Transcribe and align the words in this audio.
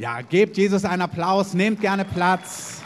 Ja, 0.00 0.22
gebt 0.22 0.56
Jesus 0.56 0.86
einen 0.86 1.02
Applaus, 1.02 1.52
nehmt 1.52 1.82
gerne 1.82 2.06
Platz. 2.06 2.80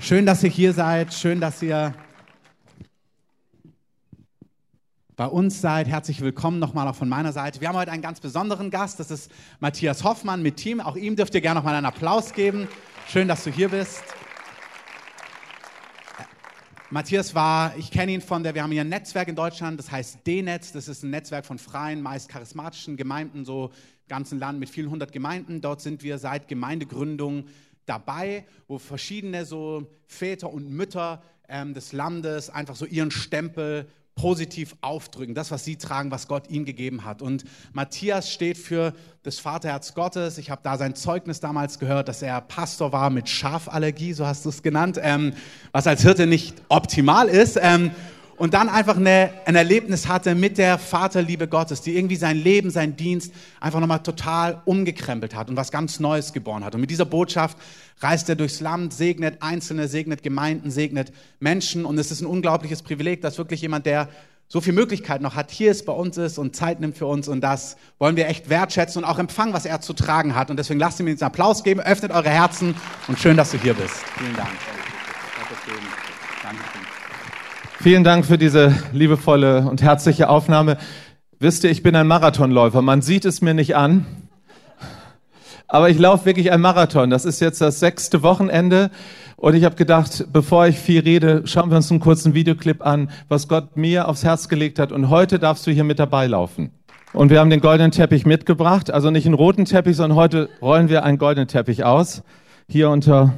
Schön, 0.00 0.26
dass 0.26 0.44
ihr 0.44 0.50
hier 0.50 0.74
seid, 0.74 1.14
schön, 1.14 1.40
dass 1.40 1.62
ihr 1.62 1.94
bei 5.16 5.24
uns 5.24 5.62
seid. 5.62 5.88
Herzlich 5.88 6.20
willkommen 6.20 6.58
nochmal 6.58 6.86
auch 6.86 6.94
von 6.94 7.08
meiner 7.08 7.32
Seite. 7.32 7.62
Wir 7.62 7.68
haben 7.68 7.76
heute 7.76 7.90
einen 7.90 8.02
ganz 8.02 8.20
besonderen 8.20 8.70
Gast, 8.70 9.00
das 9.00 9.10
ist 9.10 9.32
Matthias 9.60 10.04
Hoffmann 10.04 10.42
mit 10.42 10.58
Team. 10.58 10.78
Auch 10.78 10.94
ihm 10.94 11.16
dürft 11.16 11.34
ihr 11.34 11.40
gerne 11.40 11.60
nochmal 11.60 11.76
einen 11.76 11.86
Applaus 11.86 12.34
geben. 12.34 12.68
Schön, 13.08 13.28
dass 13.28 13.44
du 13.44 13.50
hier 13.50 13.70
bist. 13.70 14.02
Matthias 16.90 17.34
war, 17.34 17.74
ich 17.78 17.90
kenne 17.90 18.12
ihn 18.12 18.20
von 18.20 18.42
der, 18.42 18.54
wir 18.54 18.62
haben 18.62 18.72
hier 18.72 18.82
ein 18.82 18.90
Netzwerk 18.90 19.28
in 19.28 19.36
Deutschland, 19.36 19.78
das 19.78 19.90
heißt 19.90 20.26
D-Netz, 20.26 20.72
das 20.72 20.86
ist 20.86 21.02
ein 21.02 21.08
Netzwerk 21.10 21.46
von 21.46 21.58
freien, 21.58 22.02
meist 22.02 22.28
charismatischen 22.28 22.98
Gemeinden, 22.98 23.46
so 23.46 23.70
ganzen 24.08 24.38
Land 24.38 24.58
mit 24.58 24.68
vielen 24.70 24.90
hundert 24.90 25.12
Gemeinden. 25.12 25.60
Dort 25.60 25.80
sind 25.80 26.02
wir 26.02 26.18
seit 26.18 26.48
Gemeindegründung 26.48 27.44
dabei, 27.86 28.44
wo 28.66 28.78
verschiedene 28.78 29.44
so 29.44 29.86
Väter 30.06 30.52
und 30.52 30.70
Mütter 30.70 31.22
ähm, 31.48 31.74
des 31.74 31.92
Landes 31.92 32.50
einfach 32.50 32.76
so 32.76 32.84
ihren 32.84 33.10
Stempel 33.10 33.88
positiv 34.14 34.74
aufdrücken, 34.80 35.34
das, 35.34 35.52
was 35.52 35.64
sie 35.64 35.76
tragen, 35.76 36.10
was 36.10 36.26
Gott 36.26 36.50
ihnen 36.50 36.64
gegeben 36.64 37.04
hat. 37.04 37.22
Und 37.22 37.44
Matthias 37.72 38.32
steht 38.32 38.58
für 38.58 38.92
das 39.22 39.38
Vaterherz 39.38 39.94
Gottes. 39.94 40.38
Ich 40.38 40.50
habe 40.50 40.60
da 40.64 40.76
sein 40.76 40.96
Zeugnis 40.96 41.38
damals 41.38 41.78
gehört, 41.78 42.08
dass 42.08 42.20
er 42.20 42.40
Pastor 42.40 42.90
war 42.90 43.10
mit 43.10 43.28
Schafallergie, 43.28 44.12
so 44.12 44.26
hast 44.26 44.44
du 44.44 44.48
es 44.48 44.64
genannt, 44.64 44.98
ähm, 45.00 45.34
was 45.70 45.86
als 45.86 46.02
Hirte 46.02 46.26
nicht 46.26 46.60
optimal 46.68 47.28
ist. 47.28 47.58
Ähm, 47.62 47.92
und 48.38 48.54
dann 48.54 48.68
einfach 48.68 48.96
eine, 48.96 49.30
ein 49.44 49.56
Erlebnis 49.56 50.06
hatte 50.08 50.34
mit 50.34 50.58
der 50.58 50.78
Vaterliebe 50.78 51.48
Gottes, 51.48 51.82
die 51.82 51.96
irgendwie 51.96 52.16
sein 52.16 52.36
Leben, 52.36 52.70
sein 52.70 52.96
Dienst 52.96 53.32
einfach 53.60 53.80
nochmal 53.80 54.02
total 54.02 54.62
umgekrempelt 54.64 55.34
hat 55.34 55.50
und 55.50 55.56
was 55.56 55.70
ganz 55.70 55.98
Neues 56.00 56.32
geboren 56.32 56.64
hat. 56.64 56.74
Und 56.74 56.80
mit 56.80 56.90
dieser 56.90 57.04
Botschaft 57.04 57.58
reist 58.00 58.28
er 58.28 58.36
durchs 58.36 58.60
Land, 58.60 58.94
segnet 58.94 59.42
Einzelne, 59.42 59.88
segnet 59.88 60.22
Gemeinden, 60.22 60.70
segnet 60.70 61.12
Menschen. 61.40 61.84
Und 61.84 61.98
es 61.98 62.10
ist 62.10 62.20
ein 62.20 62.26
unglaubliches 62.26 62.82
Privileg, 62.82 63.22
dass 63.22 63.38
wirklich 63.38 63.60
jemand, 63.60 63.86
der 63.86 64.08
so 64.46 64.60
viel 64.62 64.72
Möglichkeit 64.72 65.20
noch 65.20 65.34
hat, 65.34 65.50
hier 65.50 65.70
ist, 65.70 65.84
bei 65.84 65.92
uns 65.92 66.16
ist 66.16 66.38
und 66.38 66.56
Zeit 66.56 66.80
nimmt 66.80 66.96
für 66.96 67.06
uns. 67.06 67.28
Und 67.28 67.42
das 67.42 67.76
wollen 67.98 68.16
wir 68.16 68.28
echt 68.28 68.48
wertschätzen 68.48 69.02
und 69.02 69.08
auch 69.08 69.18
empfangen, 69.18 69.52
was 69.52 69.66
er 69.66 69.80
zu 69.80 69.92
tragen 69.92 70.34
hat. 70.34 70.50
Und 70.50 70.58
deswegen 70.58 70.80
lasst 70.80 71.00
ihm 71.00 71.08
jetzt 71.08 71.22
einen 71.22 71.32
Applaus 71.32 71.64
geben, 71.64 71.80
öffnet 71.80 72.12
eure 72.12 72.30
Herzen 72.30 72.74
und 73.08 73.18
schön, 73.18 73.36
dass 73.36 73.50
du 73.50 73.58
hier 73.58 73.74
bist. 73.74 73.96
Vielen 74.16 74.36
Dank. 74.36 74.48
Vielen 77.80 78.02
Dank 78.02 78.26
für 78.26 78.38
diese 78.38 78.74
liebevolle 78.92 79.60
und 79.60 79.82
herzliche 79.82 80.28
Aufnahme. 80.28 80.78
Wisst 81.38 81.62
ihr, 81.62 81.70
ich 81.70 81.84
bin 81.84 81.94
ein 81.94 82.08
Marathonläufer. 82.08 82.82
Man 82.82 83.02
sieht 83.02 83.24
es 83.24 83.40
mir 83.40 83.54
nicht 83.54 83.76
an. 83.76 84.04
Aber 85.68 85.88
ich 85.88 85.96
laufe 85.96 86.24
wirklich 86.24 86.50
ein 86.50 86.60
Marathon. 86.60 87.08
Das 87.08 87.24
ist 87.24 87.38
jetzt 87.38 87.60
das 87.60 87.78
sechste 87.78 88.24
Wochenende. 88.24 88.90
Und 89.36 89.54
ich 89.54 89.62
habe 89.62 89.76
gedacht, 89.76 90.26
bevor 90.32 90.66
ich 90.66 90.76
viel 90.76 91.02
rede, 91.02 91.42
schauen 91.44 91.70
wir 91.70 91.76
uns 91.76 91.88
einen 91.92 92.00
kurzen 92.00 92.34
Videoclip 92.34 92.84
an, 92.84 93.10
was 93.28 93.46
Gott 93.46 93.76
mir 93.76 94.08
aufs 94.08 94.24
Herz 94.24 94.48
gelegt 94.48 94.80
hat. 94.80 94.90
Und 94.90 95.08
heute 95.08 95.38
darfst 95.38 95.64
du 95.64 95.70
hier 95.70 95.84
mit 95.84 96.00
dabei 96.00 96.26
laufen. 96.26 96.72
Und 97.12 97.30
wir 97.30 97.38
haben 97.38 97.48
den 97.48 97.60
goldenen 97.60 97.92
Teppich 97.92 98.26
mitgebracht. 98.26 98.90
Also 98.90 99.12
nicht 99.12 99.26
einen 99.26 99.36
roten 99.36 99.66
Teppich, 99.66 99.94
sondern 99.94 100.18
heute 100.18 100.48
rollen 100.60 100.88
wir 100.88 101.04
einen 101.04 101.18
goldenen 101.18 101.46
Teppich 101.46 101.84
aus. 101.84 102.24
Hier 102.68 102.90
unter 102.90 103.34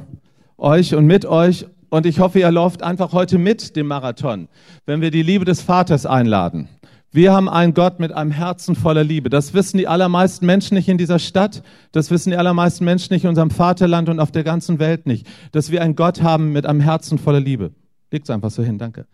euch 0.57 0.95
und 0.95 1.05
mit 1.05 1.27
euch. 1.27 1.67
Und 1.91 2.05
ich 2.05 2.19
hoffe, 2.19 2.39
ihr 2.39 2.49
lauft 2.51 2.83
einfach 2.83 3.11
heute 3.11 3.37
mit 3.37 3.75
dem 3.75 3.87
Marathon, 3.87 4.47
wenn 4.85 5.01
wir 5.01 5.11
die 5.11 5.23
Liebe 5.23 5.43
des 5.43 5.61
Vaters 5.61 6.05
einladen. 6.05 6.69
Wir 7.11 7.33
haben 7.33 7.49
einen 7.49 7.73
Gott 7.73 7.99
mit 7.99 8.13
einem 8.13 8.31
Herzen 8.31 8.75
voller 8.75 9.03
Liebe. 9.03 9.29
Das 9.29 9.53
wissen 9.53 9.77
die 9.77 9.89
allermeisten 9.89 10.45
Menschen 10.45 10.75
nicht 10.75 10.87
in 10.87 10.97
dieser 10.97 11.19
Stadt. 11.19 11.63
Das 11.91 12.09
wissen 12.09 12.29
die 12.29 12.37
allermeisten 12.37 12.85
Menschen 12.85 13.13
nicht 13.13 13.25
in 13.25 13.29
unserem 13.29 13.51
Vaterland 13.51 14.07
und 14.07 14.21
auf 14.21 14.31
der 14.31 14.45
ganzen 14.45 14.79
Welt 14.79 15.05
nicht. 15.05 15.27
Dass 15.51 15.69
wir 15.69 15.81
einen 15.81 15.97
Gott 15.97 16.23
haben 16.23 16.53
mit 16.53 16.65
einem 16.65 16.79
Herzen 16.79 17.19
voller 17.19 17.41
Liebe. 17.41 17.73
Legt's 18.09 18.29
einfach 18.29 18.51
so 18.51 18.63
hin, 18.63 18.77
danke. 18.77 19.05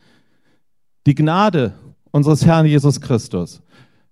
Die 1.08 1.16
Gnade 1.16 1.74
unseres 2.12 2.46
Herrn 2.46 2.68
Jesus 2.68 3.02
Christus 3.02 3.64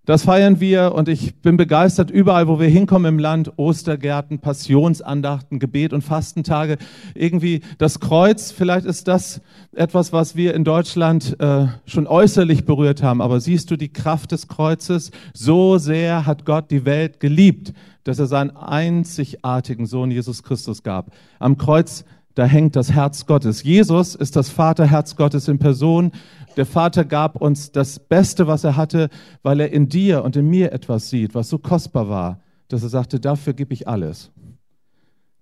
das 0.05 0.23
feiern 0.23 0.59
wir 0.59 0.93
und 0.93 1.09
ich 1.09 1.35
bin 1.41 1.57
begeistert 1.57 2.11
überall, 2.11 2.47
wo 2.47 2.59
wir 2.59 2.67
hinkommen 2.67 3.15
im 3.15 3.19
Land, 3.19 3.53
Ostergärten, 3.57 4.39
Passionsandachten, 4.39 5.59
Gebet 5.59 5.93
und 5.93 6.03
Fastentage. 6.03 6.77
Irgendwie 7.15 7.61
das 7.77 7.99
Kreuz, 7.99 8.51
vielleicht 8.51 8.85
ist 8.85 9.07
das 9.07 9.41
etwas, 9.75 10.13
was 10.13 10.35
wir 10.35 10.53
in 10.53 10.63
Deutschland 10.63 11.39
äh, 11.39 11.65
schon 11.85 12.07
äußerlich 12.07 12.65
berührt 12.65 13.01
haben, 13.01 13.21
aber 13.21 13.39
siehst 13.39 13.71
du 13.71 13.77
die 13.77 13.91
Kraft 13.91 14.31
des 14.31 14.47
Kreuzes? 14.47 15.11
So 15.33 15.77
sehr 15.77 16.25
hat 16.25 16.45
Gott 16.45 16.69
die 16.71 16.85
Welt 16.85 17.19
geliebt, 17.19 17.73
dass 18.03 18.19
er 18.19 18.27
seinen 18.27 18.55
einzigartigen 18.55 19.87
Sohn 19.87 20.11
Jesus 20.11 20.43
Christus 20.43 20.83
gab. 20.83 21.11
Am 21.39 21.57
Kreuz 21.57 22.05
da 22.35 22.45
hängt 22.45 22.75
das 22.75 22.91
Herz 22.91 23.25
Gottes. 23.25 23.63
Jesus 23.63 24.13
ist 24.15 24.35
das 24.35 24.49
Vaterherz 24.49 25.15
Gottes 25.15 25.47
in 25.47 25.57
Person 25.57 26.11
der 26.55 26.65
Vater 26.65 27.03
gab 27.03 27.41
uns 27.41 27.71
das 27.71 27.99
Beste, 27.99 28.47
was 28.47 28.63
er 28.63 28.77
hatte, 28.77 29.09
weil 29.43 29.59
er 29.59 29.71
in 29.71 29.89
dir 29.89 30.23
und 30.23 30.35
in 30.35 30.47
mir 30.47 30.71
etwas 30.71 31.09
sieht, 31.09 31.35
was 31.35 31.49
so 31.49 31.57
kostbar 31.57 32.09
war, 32.09 32.41
dass 32.69 32.83
er 32.83 32.89
sagte, 32.89 33.19
dafür 33.19 33.53
gebe 33.53 33.73
ich 33.73 33.87
alles. 33.87 34.31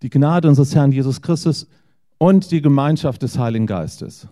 Die 0.01 0.09
Gnade 0.09 0.49
unseres 0.49 0.75
Herrn 0.75 0.91
Jesus 0.91 1.21
Christus 1.21 1.67
und 2.17 2.51
die 2.51 2.61
Gemeinschaft 2.61 3.21
des 3.21 3.37
Heiligen 3.37 3.67
Geistes. 3.67 4.27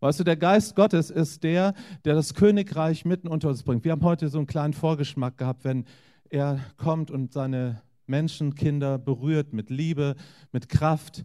Weißt 0.00 0.18
du, 0.18 0.24
der 0.24 0.36
Geist 0.36 0.74
Gottes 0.74 1.10
ist 1.10 1.44
der, 1.44 1.74
der 2.06 2.14
das 2.14 2.34
Königreich 2.34 3.04
mitten 3.04 3.28
unter 3.28 3.48
uns 3.48 3.62
bringt. 3.62 3.84
Wir 3.84 3.92
haben 3.92 4.02
heute 4.02 4.28
so 4.28 4.38
einen 4.38 4.46
kleinen 4.46 4.72
Vorgeschmack 4.72 5.36
gehabt, 5.36 5.64
wenn 5.64 5.84
er 6.30 6.60
kommt 6.78 7.10
und 7.10 7.34
seine 7.34 7.82
Menschenkinder 8.06 8.98
berührt 8.98 9.52
mit 9.52 9.68
Liebe, 9.68 10.16
mit 10.52 10.70
Kraft, 10.70 11.24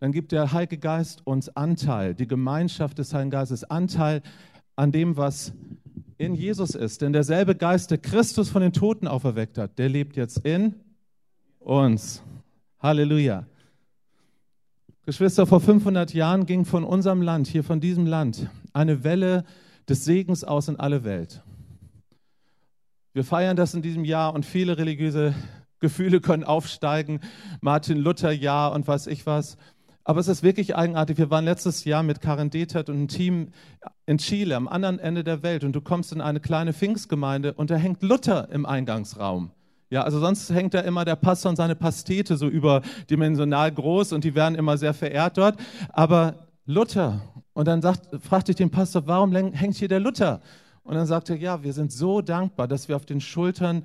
dann 0.00 0.12
gibt 0.12 0.32
der 0.32 0.52
Heilige 0.52 0.78
Geist 0.78 1.26
uns 1.26 1.54
Anteil, 1.54 2.14
die 2.14 2.26
Gemeinschaft 2.26 2.98
des 2.98 3.12
Heiligen 3.12 3.30
Geistes, 3.30 3.64
Anteil 3.64 4.22
an 4.74 4.92
dem, 4.92 5.16
was 5.18 5.52
in 6.16 6.34
Jesus 6.34 6.74
ist. 6.74 7.02
Denn 7.02 7.12
derselbe 7.12 7.54
Geist, 7.54 7.90
der 7.90 7.98
Christus 7.98 8.48
von 8.48 8.62
den 8.62 8.72
Toten 8.72 9.06
auferweckt 9.06 9.58
hat, 9.58 9.78
der 9.78 9.90
lebt 9.90 10.16
jetzt 10.16 10.38
in 10.38 10.74
uns. 11.58 12.22
Halleluja. 12.78 13.46
Geschwister, 15.04 15.46
vor 15.46 15.60
500 15.60 16.14
Jahren 16.14 16.46
ging 16.46 16.64
von 16.64 16.84
unserem 16.84 17.20
Land, 17.20 17.46
hier 17.46 17.64
von 17.64 17.80
diesem 17.80 18.06
Land, 18.06 18.48
eine 18.72 19.04
Welle 19.04 19.44
des 19.88 20.04
Segens 20.04 20.44
aus 20.44 20.68
in 20.68 20.78
alle 20.78 21.04
Welt. 21.04 21.42
Wir 23.12 23.24
feiern 23.24 23.56
das 23.56 23.74
in 23.74 23.82
diesem 23.82 24.04
Jahr 24.04 24.34
und 24.34 24.46
viele 24.46 24.78
religiöse 24.78 25.34
Gefühle 25.80 26.20
können 26.20 26.44
aufsteigen. 26.44 27.20
Martin 27.60 27.98
Luther, 27.98 28.30
ja 28.30 28.68
und 28.68 28.86
was 28.86 29.06
ich 29.06 29.26
was. 29.26 29.56
Aber 30.04 30.20
es 30.20 30.28
ist 30.28 30.42
wirklich 30.42 30.74
eigenartig. 30.76 31.18
Wir 31.18 31.30
waren 31.30 31.44
letztes 31.44 31.84
Jahr 31.84 32.02
mit 32.02 32.20
Karen 32.20 32.50
Detert 32.50 32.88
und 32.88 32.96
einem 32.96 33.08
Team 33.08 33.48
in 34.06 34.18
Chile, 34.18 34.56
am 34.56 34.66
anderen 34.66 34.98
Ende 34.98 35.22
der 35.22 35.42
Welt. 35.42 35.62
Und 35.62 35.72
du 35.72 35.80
kommst 35.80 36.12
in 36.12 36.20
eine 36.20 36.40
kleine 36.40 36.72
Pfingstgemeinde 36.72 37.52
und 37.52 37.70
da 37.70 37.76
hängt 37.76 38.02
Luther 38.02 38.48
im 38.50 38.66
Eingangsraum. 38.66 39.50
Ja, 39.90 40.02
also 40.02 40.20
sonst 40.20 40.50
hängt 40.50 40.72
da 40.72 40.80
immer 40.80 41.04
der 41.04 41.16
Pastor 41.16 41.50
und 41.50 41.56
seine 41.56 41.74
Pastete 41.74 42.36
so 42.36 42.48
überdimensional 42.48 43.72
groß 43.72 44.12
und 44.12 44.22
die 44.24 44.34
werden 44.34 44.54
immer 44.54 44.78
sehr 44.78 44.94
verehrt 44.94 45.36
dort. 45.36 45.58
Aber 45.90 46.46
Luther. 46.64 47.20
Und 47.52 47.66
dann 47.66 47.82
sagt, 47.82 48.08
fragte 48.22 48.52
ich 48.52 48.56
den 48.56 48.70
Pastor, 48.70 49.06
warum 49.06 49.34
hängt 49.34 49.74
hier 49.74 49.88
der 49.88 50.00
Luther? 50.00 50.40
Und 50.84 50.94
dann 50.94 51.06
sagte 51.06 51.34
er, 51.34 51.38
ja, 51.40 51.62
wir 51.62 51.72
sind 51.72 51.92
so 51.92 52.20
dankbar, 52.20 52.68
dass 52.68 52.88
wir 52.88 52.96
auf 52.96 53.04
den 53.04 53.20
Schultern 53.20 53.84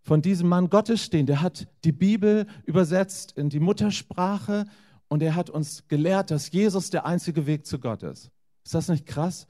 von 0.00 0.22
diesem 0.22 0.48
Mann 0.48 0.70
Gottes 0.70 1.04
stehen. 1.04 1.26
Der 1.26 1.42
hat 1.42 1.66
die 1.84 1.92
Bibel 1.92 2.46
übersetzt 2.64 3.36
in 3.36 3.48
die 3.48 3.60
Muttersprache 3.60 4.66
und 5.12 5.22
er 5.22 5.34
hat 5.34 5.50
uns 5.50 5.86
gelehrt, 5.88 6.30
dass 6.30 6.50
Jesus 6.52 6.88
der 6.88 7.04
einzige 7.04 7.44
Weg 7.44 7.66
zu 7.66 7.78
Gott 7.78 8.02
ist. 8.02 8.30
Ist 8.64 8.74
das 8.74 8.88
nicht 8.88 9.04
krass? 9.04 9.46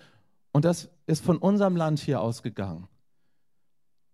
Und 0.50 0.64
das 0.64 0.90
ist 1.06 1.24
von 1.24 1.38
unserem 1.38 1.76
Land 1.76 2.00
hier 2.00 2.20
ausgegangen. 2.20 2.88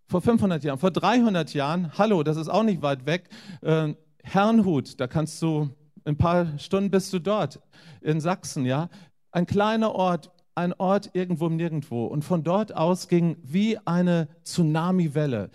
Vor 0.08 0.20
500 0.20 0.62
Jahren, 0.62 0.78
vor 0.78 0.90
300 0.90 1.54
Jahren, 1.54 1.96
hallo, 1.96 2.22
das 2.22 2.36
ist 2.36 2.48
auch 2.48 2.64
nicht 2.64 2.82
weit 2.82 3.06
weg, 3.06 3.30
äh, 3.62 3.94
Herrnhut, 4.22 5.00
da 5.00 5.06
kannst 5.06 5.40
du, 5.40 5.70
in 6.04 6.12
ein 6.12 6.16
paar 6.18 6.58
Stunden 6.58 6.90
bist 6.90 7.14
du 7.14 7.18
dort, 7.18 7.60
in 8.02 8.20
Sachsen, 8.20 8.66
ja. 8.66 8.90
Ein 9.30 9.46
kleiner 9.46 9.94
Ort, 9.94 10.30
ein 10.54 10.74
Ort 10.74 11.08
irgendwo 11.14 11.48
nirgendwo. 11.48 12.04
Und 12.04 12.26
von 12.26 12.44
dort 12.44 12.76
aus 12.76 13.08
ging 13.08 13.38
wie 13.42 13.78
eine 13.86 14.28
Tsunamiwelle 14.44 15.48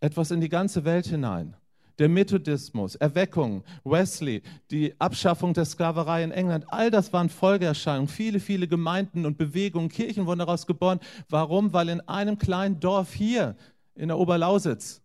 etwas 0.00 0.32
in 0.32 0.40
die 0.40 0.48
ganze 0.48 0.84
Welt 0.84 1.06
hinein 1.06 1.54
der 1.98 2.08
Methodismus, 2.08 2.94
Erweckung, 2.94 3.64
Wesley, 3.84 4.42
die 4.70 4.98
Abschaffung 5.00 5.52
der 5.52 5.64
Sklaverei 5.64 6.22
in 6.22 6.30
England, 6.30 6.66
all 6.68 6.90
das 6.90 7.12
waren 7.12 7.28
Folgeerscheinungen. 7.28 8.08
Viele, 8.08 8.40
viele 8.40 8.68
Gemeinden 8.68 9.26
und 9.26 9.36
Bewegungen, 9.36 9.88
Kirchen 9.88 10.26
wurden 10.26 10.40
daraus 10.40 10.66
geboren. 10.66 11.00
Warum? 11.28 11.72
Weil 11.72 11.88
in 11.88 12.00
einem 12.02 12.38
kleinen 12.38 12.80
Dorf 12.80 13.14
hier 13.14 13.56
in 13.94 14.08
der 14.08 14.18
Oberlausitz 14.18 15.02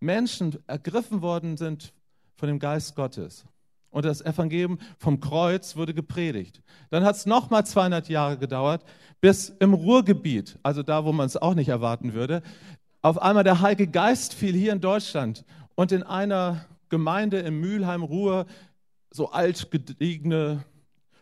Menschen 0.00 0.58
ergriffen 0.66 1.22
worden 1.22 1.56
sind 1.56 1.92
von 2.36 2.48
dem 2.48 2.58
Geist 2.58 2.94
Gottes. 2.94 3.44
Und 3.90 4.06
das 4.06 4.22
Evangelium 4.22 4.78
vom 4.98 5.20
Kreuz 5.20 5.76
wurde 5.76 5.92
gepredigt. 5.92 6.62
Dann 6.90 7.04
hat 7.04 7.16
es 7.16 7.26
nochmal 7.26 7.66
200 7.66 8.08
Jahre 8.08 8.38
gedauert, 8.38 8.84
bis 9.20 9.50
im 9.50 9.74
Ruhrgebiet, 9.74 10.58
also 10.62 10.82
da, 10.82 11.04
wo 11.04 11.12
man 11.12 11.26
es 11.26 11.36
auch 11.36 11.54
nicht 11.54 11.68
erwarten 11.68 12.14
würde, 12.14 12.42
auf 13.02 13.20
einmal 13.20 13.44
der 13.44 13.60
Heilige 13.60 13.90
Geist 13.90 14.32
fiel 14.32 14.54
hier 14.54 14.72
in 14.72 14.80
Deutschland 14.80 15.44
und 15.74 15.90
in 15.92 16.04
einer 16.04 16.64
Gemeinde 16.88 17.40
in 17.40 17.58
Mülheim, 17.60 18.02
Ruhr, 18.02 18.46
so 19.10 19.30
alt 19.30 19.70
gediegene 19.70 20.64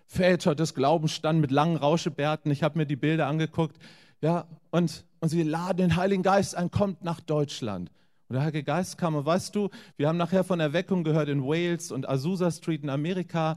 Väter 0.06 0.54
des 0.54 0.74
Glaubens 0.74 1.12
standen 1.12 1.40
mit 1.40 1.50
langen 1.50 1.76
Rauschebärten. 1.76 2.52
Ich 2.52 2.62
habe 2.62 2.78
mir 2.78 2.86
die 2.86 2.96
Bilder 2.96 3.28
angeguckt. 3.28 3.78
Ja, 4.20 4.46
und, 4.70 5.04
und 5.20 5.28
sie 5.28 5.42
laden 5.42 5.78
den 5.78 5.96
Heiligen 5.96 6.22
Geist 6.22 6.54
ein, 6.54 6.70
kommt 6.70 7.02
nach 7.02 7.20
Deutschland. 7.20 7.90
Und 8.28 8.34
der 8.34 8.42
Heilige 8.42 8.64
Geist 8.64 8.98
kam. 8.98 9.14
Und 9.14 9.24
weißt 9.24 9.54
du, 9.54 9.70
wir 9.96 10.08
haben 10.08 10.18
nachher 10.18 10.44
von 10.44 10.60
Erweckung 10.60 11.02
gehört 11.02 11.28
in 11.28 11.44
Wales 11.44 11.90
und 11.90 12.08
Azusa 12.08 12.50
Street 12.50 12.82
in 12.82 12.90
Amerika 12.90 13.56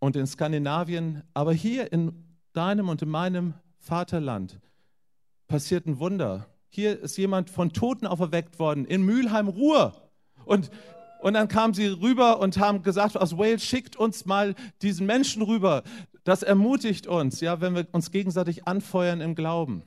und 0.00 0.16
in 0.16 0.26
Skandinavien. 0.26 1.22
Aber 1.32 1.52
hier 1.52 1.92
in 1.92 2.24
deinem 2.52 2.88
und 2.88 3.00
in 3.00 3.08
meinem 3.08 3.54
Vaterland 3.78 4.60
passiert 5.48 5.86
ein 5.86 5.98
Wunder. 5.98 6.46
Hier 6.74 7.00
ist 7.00 7.16
jemand 7.16 7.50
von 7.50 7.72
Toten 7.72 8.04
auferweckt 8.04 8.58
worden 8.58 8.84
in 8.84 9.02
Mülheim, 9.02 9.46
Ruhr. 9.46 9.92
Und 10.44 10.70
und 11.20 11.32
dann 11.32 11.48
kamen 11.48 11.72
sie 11.72 11.86
rüber 11.86 12.38
und 12.38 12.58
haben 12.58 12.82
gesagt, 12.82 13.16
aus 13.16 13.38
Wales 13.38 13.64
schickt 13.64 13.96
uns 13.96 14.26
mal 14.26 14.54
diesen 14.82 15.06
Menschen 15.06 15.40
rüber. 15.40 15.82
Das 16.22 16.42
ermutigt 16.42 17.06
uns, 17.06 17.40
ja, 17.40 17.62
wenn 17.62 17.74
wir 17.74 17.86
uns 17.92 18.10
gegenseitig 18.10 18.68
anfeuern 18.68 19.22
im 19.22 19.34
Glauben. 19.34 19.84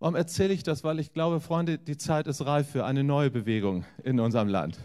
Warum 0.00 0.16
erzähle 0.16 0.52
ich 0.52 0.64
das? 0.64 0.82
Weil 0.82 0.98
ich 0.98 1.12
glaube, 1.12 1.38
Freunde, 1.38 1.78
die 1.78 1.96
Zeit 1.96 2.26
ist 2.26 2.44
reif 2.44 2.68
für 2.68 2.84
eine 2.84 3.04
neue 3.04 3.30
Bewegung 3.30 3.84
in 4.02 4.18
unserem 4.18 4.48
Land. 4.48 4.76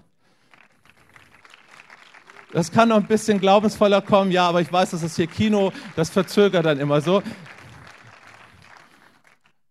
Das 2.51 2.71
kann 2.71 2.89
noch 2.89 2.97
ein 2.97 3.07
bisschen 3.07 3.39
glaubensvoller 3.39 4.01
kommen, 4.01 4.31
ja, 4.31 4.47
aber 4.47 4.61
ich 4.61 4.71
weiß, 4.71 4.91
das 4.91 5.01
ist 5.01 5.15
hier 5.15 5.25
Kino, 5.25 5.71
das 5.95 6.11
verzögert 6.11 6.65
dann 6.65 6.77
immer 6.79 7.01
so. 7.01 7.23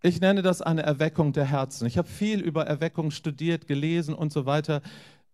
Ich 0.00 0.20
nenne 0.20 0.42
das 0.42 0.62
eine 0.62 0.82
Erweckung 0.82 1.32
der 1.32 1.44
Herzen. 1.44 1.86
Ich 1.86 1.98
habe 1.98 2.06
viel 2.06 2.40
über 2.40 2.64
Erweckung 2.64 3.10
studiert, 3.10 3.66
gelesen 3.66 4.14
und 4.14 4.32
so 4.32 4.46
weiter. 4.46 4.80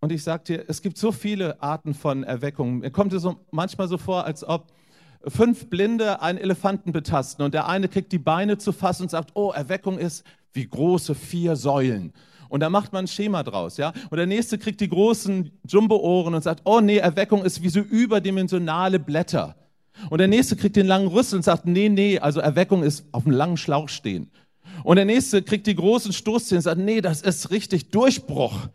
Und 0.01 0.11
ich 0.11 0.23
sage 0.23 0.45
dir, 0.45 0.65
es 0.69 0.81
gibt 0.81 0.97
so 0.97 1.13
viele 1.13 1.63
Arten 1.63 1.93
von 1.93 2.25
Erweckungen. 2.25 2.79
Mir 2.79 2.91
kommt 2.91 3.13
es 3.13 3.23
so, 3.23 3.37
manchmal 3.51 3.89
so 3.89 3.99
vor, 3.99 4.25
als 4.25 4.43
ob 4.43 4.73
fünf 5.27 5.69
Blinde 5.69 6.23
einen 6.23 6.39
Elefanten 6.39 6.93
betasten 6.93 7.45
und 7.45 7.53
der 7.53 7.69
eine 7.69 7.89
kriegt 7.89 8.13
die 8.13 8.19
Beine 8.19 8.57
zu 8.57 8.73
fassen 8.73 9.03
und 9.03 9.11
sagt, 9.11 9.33
oh, 9.35 9.53
Erweckung 9.53 9.99
ist 9.99 10.25
wie 10.55 10.67
große 10.67 11.15
vier 11.15 11.57
Säulen. 11.57 12.15
Und 12.49 12.61
da 12.61 12.71
macht 12.71 12.93
man 12.93 13.05
ein 13.05 13.09
Schema 13.09 13.43
draus, 13.43 13.77
ja. 13.77 13.93
Und 14.11 14.17
der 14.17 14.27
nächste 14.27 14.59
kriegt 14.59 14.81
die 14.81 14.89
großen 14.89 15.51
Jumbo-Ohren 15.67 16.35
und 16.35 16.43
sagt, 16.43 16.63
oh 16.65 16.81
nee, 16.81 16.99
Erweckung 16.99 17.45
ist 17.45 17.63
wie 17.63 17.69
so 17.69 17.81
überdimensionale 17.81 18.99
Blätter. 18.99 19.57
Und 20.11 20.19
der 20.19 20.29
nächste 20.29 20.57
kriegt 20.57 20.77
den 20.77 20.87
langen 20.87 21.09
Rüssel 21.09 21.37
und 21.37 21.43
sagt, 21.43 21.67
nee, 21.67 21.89
nee, 21.89 22.19
also 22.19 22.41
Erweckung 22.41 22.83
ist 22.83 23.07
auf 23.13 23.27
einem 23.27 23.37
langen 23.37 23.57
Schlauch 23.57 23.89
stehen. 23.89 24.31
Und 24.85 24.97
der 24.97 25.07
nächste 25.07 25.43
kriegt 25.43 25.67
die 25.67 25.75
großen 25.75 26.13
Stoßzähne 26.13 26.59
und 26.59 26.63
sagt, 26.63 26.79
nee, 26.79 27.01
das 27.01 27.23
ist 27.23 27.51
richtig 27.51 27.91
Durchbruch. 27.91 28.69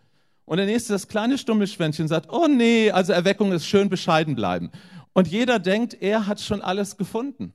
Und 0.44 0.58
der 0.58 0.66
nächste, 0.66 0.92
das 0.94 1.08
kleine 1.08 1.38
Stummelschwänzchen, 1.38 2.08
sagt, 2.08 2.32
oh 2.32 2.48
nee, 2.48 2.90
also 2.90 3.14
Erweckung 3.14 3.52
ist 3.52 3.68
schön 3.68 3.90
bescheiden 3.90 4.34
bleiben. 4.34 4.72
Und 5.14 5.28
jeder 5.28 5.60
denkt, 5.60 5.94
er 6.02 6.26
hat 6.26 6.42
schon 6.42 6.64
alles 6.64 6.98
gefunden. 6.98 7.54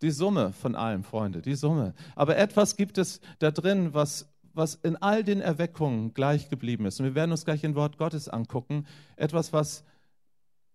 Die 0.00 0.10
Summe 0.10 0.54
von 0.54 0.74
allem, 0.74 1.04
Freunde, 1.04 1.42
die 1.42 1.56
Summe. 1.56 1.92
Aber 2.14 2.38
etwas 2.38 2.74
gibt 2.74 2.96
es 2.96 3.20
da 3.38 3.50
drin, 3.50 3.92
was, 3.92 4.32
was 4.54 4.74
in 4.76 4.96
all 4.96 5.22
den 5.22 5.42
Erweckungen 5.42 6.14
gleich 6.14 6.48
geblieben 6.48 6.86
ist. 6.86 7.00
Und 7.00 7.04
wir 7.04 7.14
werden 7.14 7.32
uns 7.32 7.44
gleich 7.44 7.62
ein 7.66 7.74
Wort 7.74 7.98
Gottes 7.98 8.30
angucken. 8.30 8.86
Etwas, 9.16 9.52
was, 9.52 9.84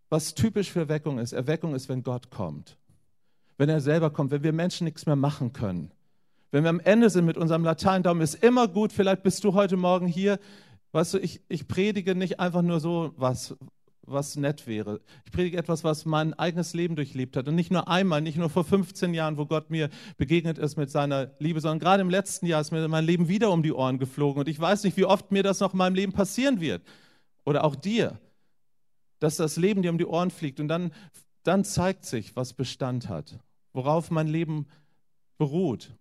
was 0.09 0.35
typisch 0.35 0.69
für 0.69 0.81
Erweckung 0.81 1.17
ist. 1.17 1.33
Erweckung 1.33 1.73
ist, 1.73 1.89
wenn 1.89 2.03
Gott 2.03 2.29
kommt. 2.29 2.77
Wenn 3.57 3.69
er 3.69 3.81
selber 3.81 4.11
kommt, 4.11 4.29
wenn 4.29 4.43
wir 4.43 4.53
Menschen 4.53 4.85
nichts 4.85 5.07
mehr 5.07 5.15
machen 5.15 5.53
können. 5.53 5.91
Wenn 6.51 6.63
wir 6.63 6.69
am 6.69 6.80
Ende 6.81 7.09
sind 7.09 7.25
mit 7.25 7.38
unserem 7.38 7.63
Latein-Daumen, 7.63 8.21
ist 8.21 8.44
immer 8.44 8.68
gut, 8.68 8.92
vielleicht 8.92 9.24
bist 9.24 9.44
du 9.44 9.53
heute 9.53 9.77
Morgen 9.77 10.07
hier, 10.07 10.38
Weißt 10.92 11.13
du, 11.13 11.19
ich, 11.19 11.42
ich 11.48 11.68
predige 11.68 12.15
nicht 12.15 12.39
einfach 12.39 12.62
nur 12.62 12.80
so 12.80 13.13
was, 13.15 13.56
was 14.01 14.36
nett 14.36 14.68
wäre. 14.68 15.00
Ich 15.25 15.31
predige 15.31 15.57
etwas, 15.57 15.83
was 15.83 16.06
mein 16.06 16.33
eigenes 16.33 16.74
Leben 16.74 16.98
durchlebt 16.98 17.38
hat. 17.38 17.48
Und 17.48 17.56
nicht 17.56 17.71
nur 17.71 17.88
einmal, 17.88 18.21
nicht 18.21 18.38
nur 18.38 18.50
vor 18.50 18.65
15 18.65 19.13
Jahren, 19.13 19.38
wo 19.38 19.45
Gott 19.45 19.69
mir 19.69 19.89
begegnet 20.18 20.57
ist 20.57 20.75
mit 20.75 20.92
seiner 20.92 21.31
Liebe, 21.39 21.62
sondern 21.62 21.80
gerade 21.80 22.01
im 22.01 22.09
letzten 22.09 22.45
Jahr 22.45 22.59
ist 22.59 22.71
mir 22.71 22.86
mein 22.89 23.06
Leben 23.06 23.30
wieder 23.30 23.51
um 23.51 23.63
die 23.63 23.71
Ohren 23.71 24.00
geflogen. 24.00 24.42
Und 24.42 24.50
ich 24.50 24.59
weiß 24.59 24.83
nicht, 24.83 24.97
wie 24.97 25.06
oft 25.06 25.31
mir 25.31 25.44
das 25.44 25.62
noch 25.62 25.71
in 25.71 25.77
meinem 25.77 25.95
Leben 25.95 26.12
passieren 26.12 26.59
wird. 26.59 26.83
Oder 27.45 27.63
auch 27.63 27.75
dir, 27.75 28.19
dass 29.19 29.38
das 29.38 29.56
Leben 29.56 29.81
dir 29.81 29.92
um 29.92 29.97
die 29.97 30.06
Ohren 30.06 30.30
fliegt. 30.30 30.59
Und 30.59 30.68
dann, 30.68 30.92
dann 31.44 31.63
zeigt 31.63 32.04
sich, 32.04 32.36
was 32.36 32.54
Bestand 32.54 33.07
hat, 33.07 33.39
worauf 33.71 34.12
mein 34.12 34.27
Leben 34.27 34.68
beruht, 35.38 35.95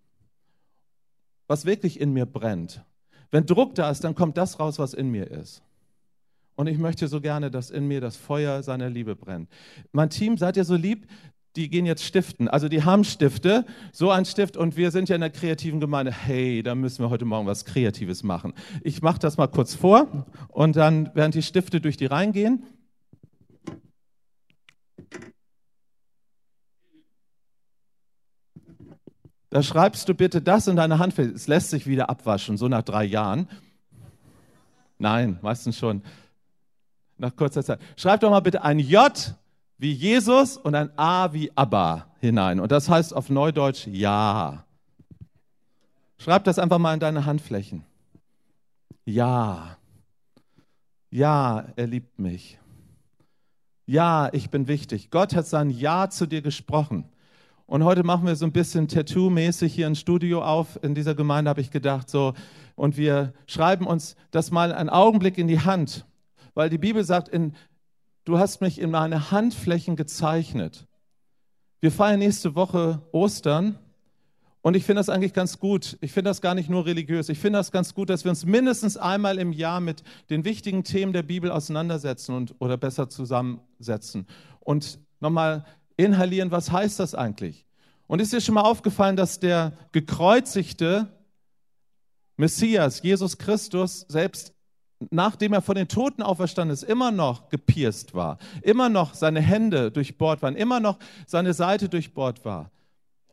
was 1.50 1.64
wirklich 1.64 2.00
in 2.00 2.12
mir 2.12 2.26
brennt. 2.26 2.84
Wenn 3.32 3.44
Druck 3.44 3.74
da 3.74 3.90
ist, 3.90 4.04
dann 4.04 4.14
kommt 4.14 4.36
das 4.36 4.60
raus, 4.60 4.78
was 4.78 4.94
in 4.94 5.10
mir 5.10 5.28
ist. 5.28 5.62
Und 6.54 6.68
ich 6.68 6.78
möchte 6.78 7.08
so 7.08 7.20
gerne, 7.20 7.50
dass 7.50 7.70
in 7.70 7.88
mir 7.88 8.00
das 8.00 8.16
Feuer 8.16 8.62
seiner 8.62 8.88
Liebe 8.88 9.16
brennt. 9.16 9.48
Mein 9.90 10.10
Team, 10.10 10.38
seid 10.38 10.56
ihr 10.56 10.62
so 10.62 10.76
lieb? 10.76 11.08
Die 11.56 11.68
gehen 11.68 11.86
jetzt 11.86 12.04
stiften. 12.04 12.46
Also 12.46 12.68
die 12.68 12.84
haben 12.84 13.02
Stifte, 13.02 13.66
so 13.90 14.12
ein 14.12 14.26
Stift. 14.26 14.56
Und 14.56 14.76
wir 14.76 14.92
sind 14.92 15.08
ja 15.08 15.16
in 15.16 15.22
der 15.22 15.30
kreativen 15.30 15.80
Gemeinde. 15.80 16.12
Hey, 16.12 16.62
da 16.62 16.76
müssen 16.76 17.02
wir 17.02 17.10
heute 17.10 17.24
Morgen 17.24 17.48
was 17.48 17.64
Kreatives 17.64 18.22
machen. 18.22 18.54
Ich 18.84 19.02
mache 19.02 19.18
das 19.18 19.36
mal 19.36 19.48
kurz 19.48 19.74
vor 19.74 20.26
und 20.50 20.76
dann 20.76 21.12
werden 21.16 21.32
die 21.32 21.42
Stifte 21.42 21.80
durch 21.80 21.96
die 21.96 22.06
Reihen 22.06 22.32
da 29.50 29.62
schreibst 29.62 30.08
du 30.08 30.14
bitte 30.14 30.40
das 30.40 30.68
in 30.68 30.76
deine 30.76 30.98
Hand. 30.98 31.18
Es 31.18 31.48
lässt 31.48 31.70
sich 31.70 31.86
wieder 31.86 32.08
abwaschen, 32.08 32.56
so 32.56 32.68
nach 32.68 32.82
drei 32.82 33.04
Jahren. 33.04 33.48
Nein, 34.98 35.38
meistens 35.42 35.76
schon. 35.76 36.02
Nach 37.18 37.34
kurzer 37.34 37.64
Zeit. 37.64 37.80
Schreib 37.96 38.20
doch 38.20 38.30
mal 38.30 38.40
bitte 38.40 38.62
ein 38.62 38.78
J 38.78 39.34
wie 39.76 39.92
Jesus 39.92 40.56
und 40.56 40.74
ein 40.74 40.90
A 40.96 41.32
wie 41.32 41.50
Abba 41.56 42.06
hinein. 42.20 42.60
Und 42.60 42.70
das 42.70 42.88
heißt 42.88 43.14
auf 43.14 43.28
Neudeutsch 43.28 43.86
Ja. 43.86 44.64
Schreib 46.18 46.44
das 46.44 46.58
einfach 46.58 46.78
mal 46.78 46.94
in 46.94 47.00
deine 47.00 47.24
Handflächen. 47.24 47.84
Ja. 49.04 49.78
Ja, 51.10 51.64
er 51.76 51.86
liebt 51.86 52.18
mich. 52.18 52.58
Ja, 53.86 54.28
ich 54.32 54.50
bin 54.50 54.68
wichtig. 54.68 55.10
Gott 55.10 55.34
hat 55.34 55.46
sein 55.46 55.70
Ja 55.70 56.10
zu 56.10 56.26
dir 56.26 56.42
gesprochen. 56.42 57.08
Und 57.70 57.84
heute 57.84 58.02
machen 58.02 58.26
wir 58.26 58.34
so 58.34 58.44
ein 58.46 58.50
bisschen 58.50 58.88
Tattoo-mäßig 58.88 59.72
hier 59.72 59.86
ein 59.86 59.94
Studio 59.94 60.42
auf. 60.42 60.82
In 60.82 60.96
dieser 60.96 61.14
Gemeinde 61.14 61.50
habe 61.50 61.60
ich 61.60 61.70
gedacht, 61.70 62.10
so. 62.10 62.34
Und 62.74 62.96
wir 62.96 63.32
schreiben 63.46 63.86
uns 63.86 64.16
das 64.32 64.50
mal 64.50 64.72
einen 64.72 64.88
Augenblick 64.88 65.38
in 65.38 65.46
die 65.46 65.60
Hand. 65.60 66.04
Weil 66.54 66.68
die 66.68 66.78
Bibel 66.78 67.04
sagt, 67.04 67.28
in, 67.28 67.54
du 68.24 68.40
hast 68.40 68.60
mich 68.60 68.80
in 68.80 68.90
meine 68.90 69.30
Handflächen 69.30 69.94
gezeichnet. 69.94 70.88
Wir 71.80 71.92
feiern 71.92 72.18
nächste 72.18 72.56
Woche 72.56 73.02
Ostern. 73.12 73.78
Und 74.62 74.74
ich 74.74 74.82
finde 74.82 74.98
das 74.98 75.08
eigentlich 75.08 75.32
ganz 75.32 75.60
gut. 75.60 75.96
Ich 76.00 76.10
finde 76.10 76.30
das 76.30 76.40
gar 76.40 76.56
nicht 76.56 76.70
nur 76.70 76.86
religiös. 76.86 77.28
Ich 77.28 77.38
finde 77.38 77.60
das 77.60 77.70
ganz 77.70 77.94
gut, 77.94 78.10
dass 78.10 78.24
wir 78.24 78.30
uns 78.30 78.44
mindestens 78.44 78.96
einmal 78.96 79.38
im 79.38 79.52
Jahr 79.52 79.78
mit 79.78 80.02
den 80.28 80.44
wichtigen 80.44 80.82
Themen 80.82 81.12
der 81.12 81.22
Bibel 81.22 81.52
auseinandersetzen 81.52 82.34
und, 82.34 82.52
oder 82.58 82.76
besser 82.76 83.08
zusammensetzen. 83.08 84.26
Und 84.58 84.98
nochmal 85.20 85.64
inhalieren, 86.04 86.50
was 86.50 86.70
heißt 86.72 87.00
das 87.00 87.14
eigentlich? 87.14 87.66
Und 88.06 88.20
ist 88.20 88.32
dir 88.32 88.40
schon 88.40 88.54
mal 88.54 88.62
aufgefallen, 88.62 89.16
dass 89.16 89.38
der 89.38 89.72
gekreuzigte 89.92 91.08
Messias, 92.36 93.02
Jesus 93.02 93.38
Christus, 93.38 94.06
selbst 94.08 94.52
nachdem 95.10 95.52
er 95.52 95.62
von 95.62 95.76
den 95.76 95.88
Toten 95.88 96.22
auferstanden 96.22 96.74
ist, 96.74 96.82
immer 96.82 97.10
noch 97.10 97.48
gepierst 97.48 98.14
war, 98.14 98.38
immer 98.62 98.88
noch 98.88 99.14
seine 99.14 99.40
Hände 99.40 99.90
durchbohrt 99.90 100.42
waren, 100.42 100.56
immer 100.56 100.80
noch 100.80 100.98
seine 101.26 101.54
Seite 101.54 101.88
durchbohrt 101.88 102.44
war. 102.44 102.70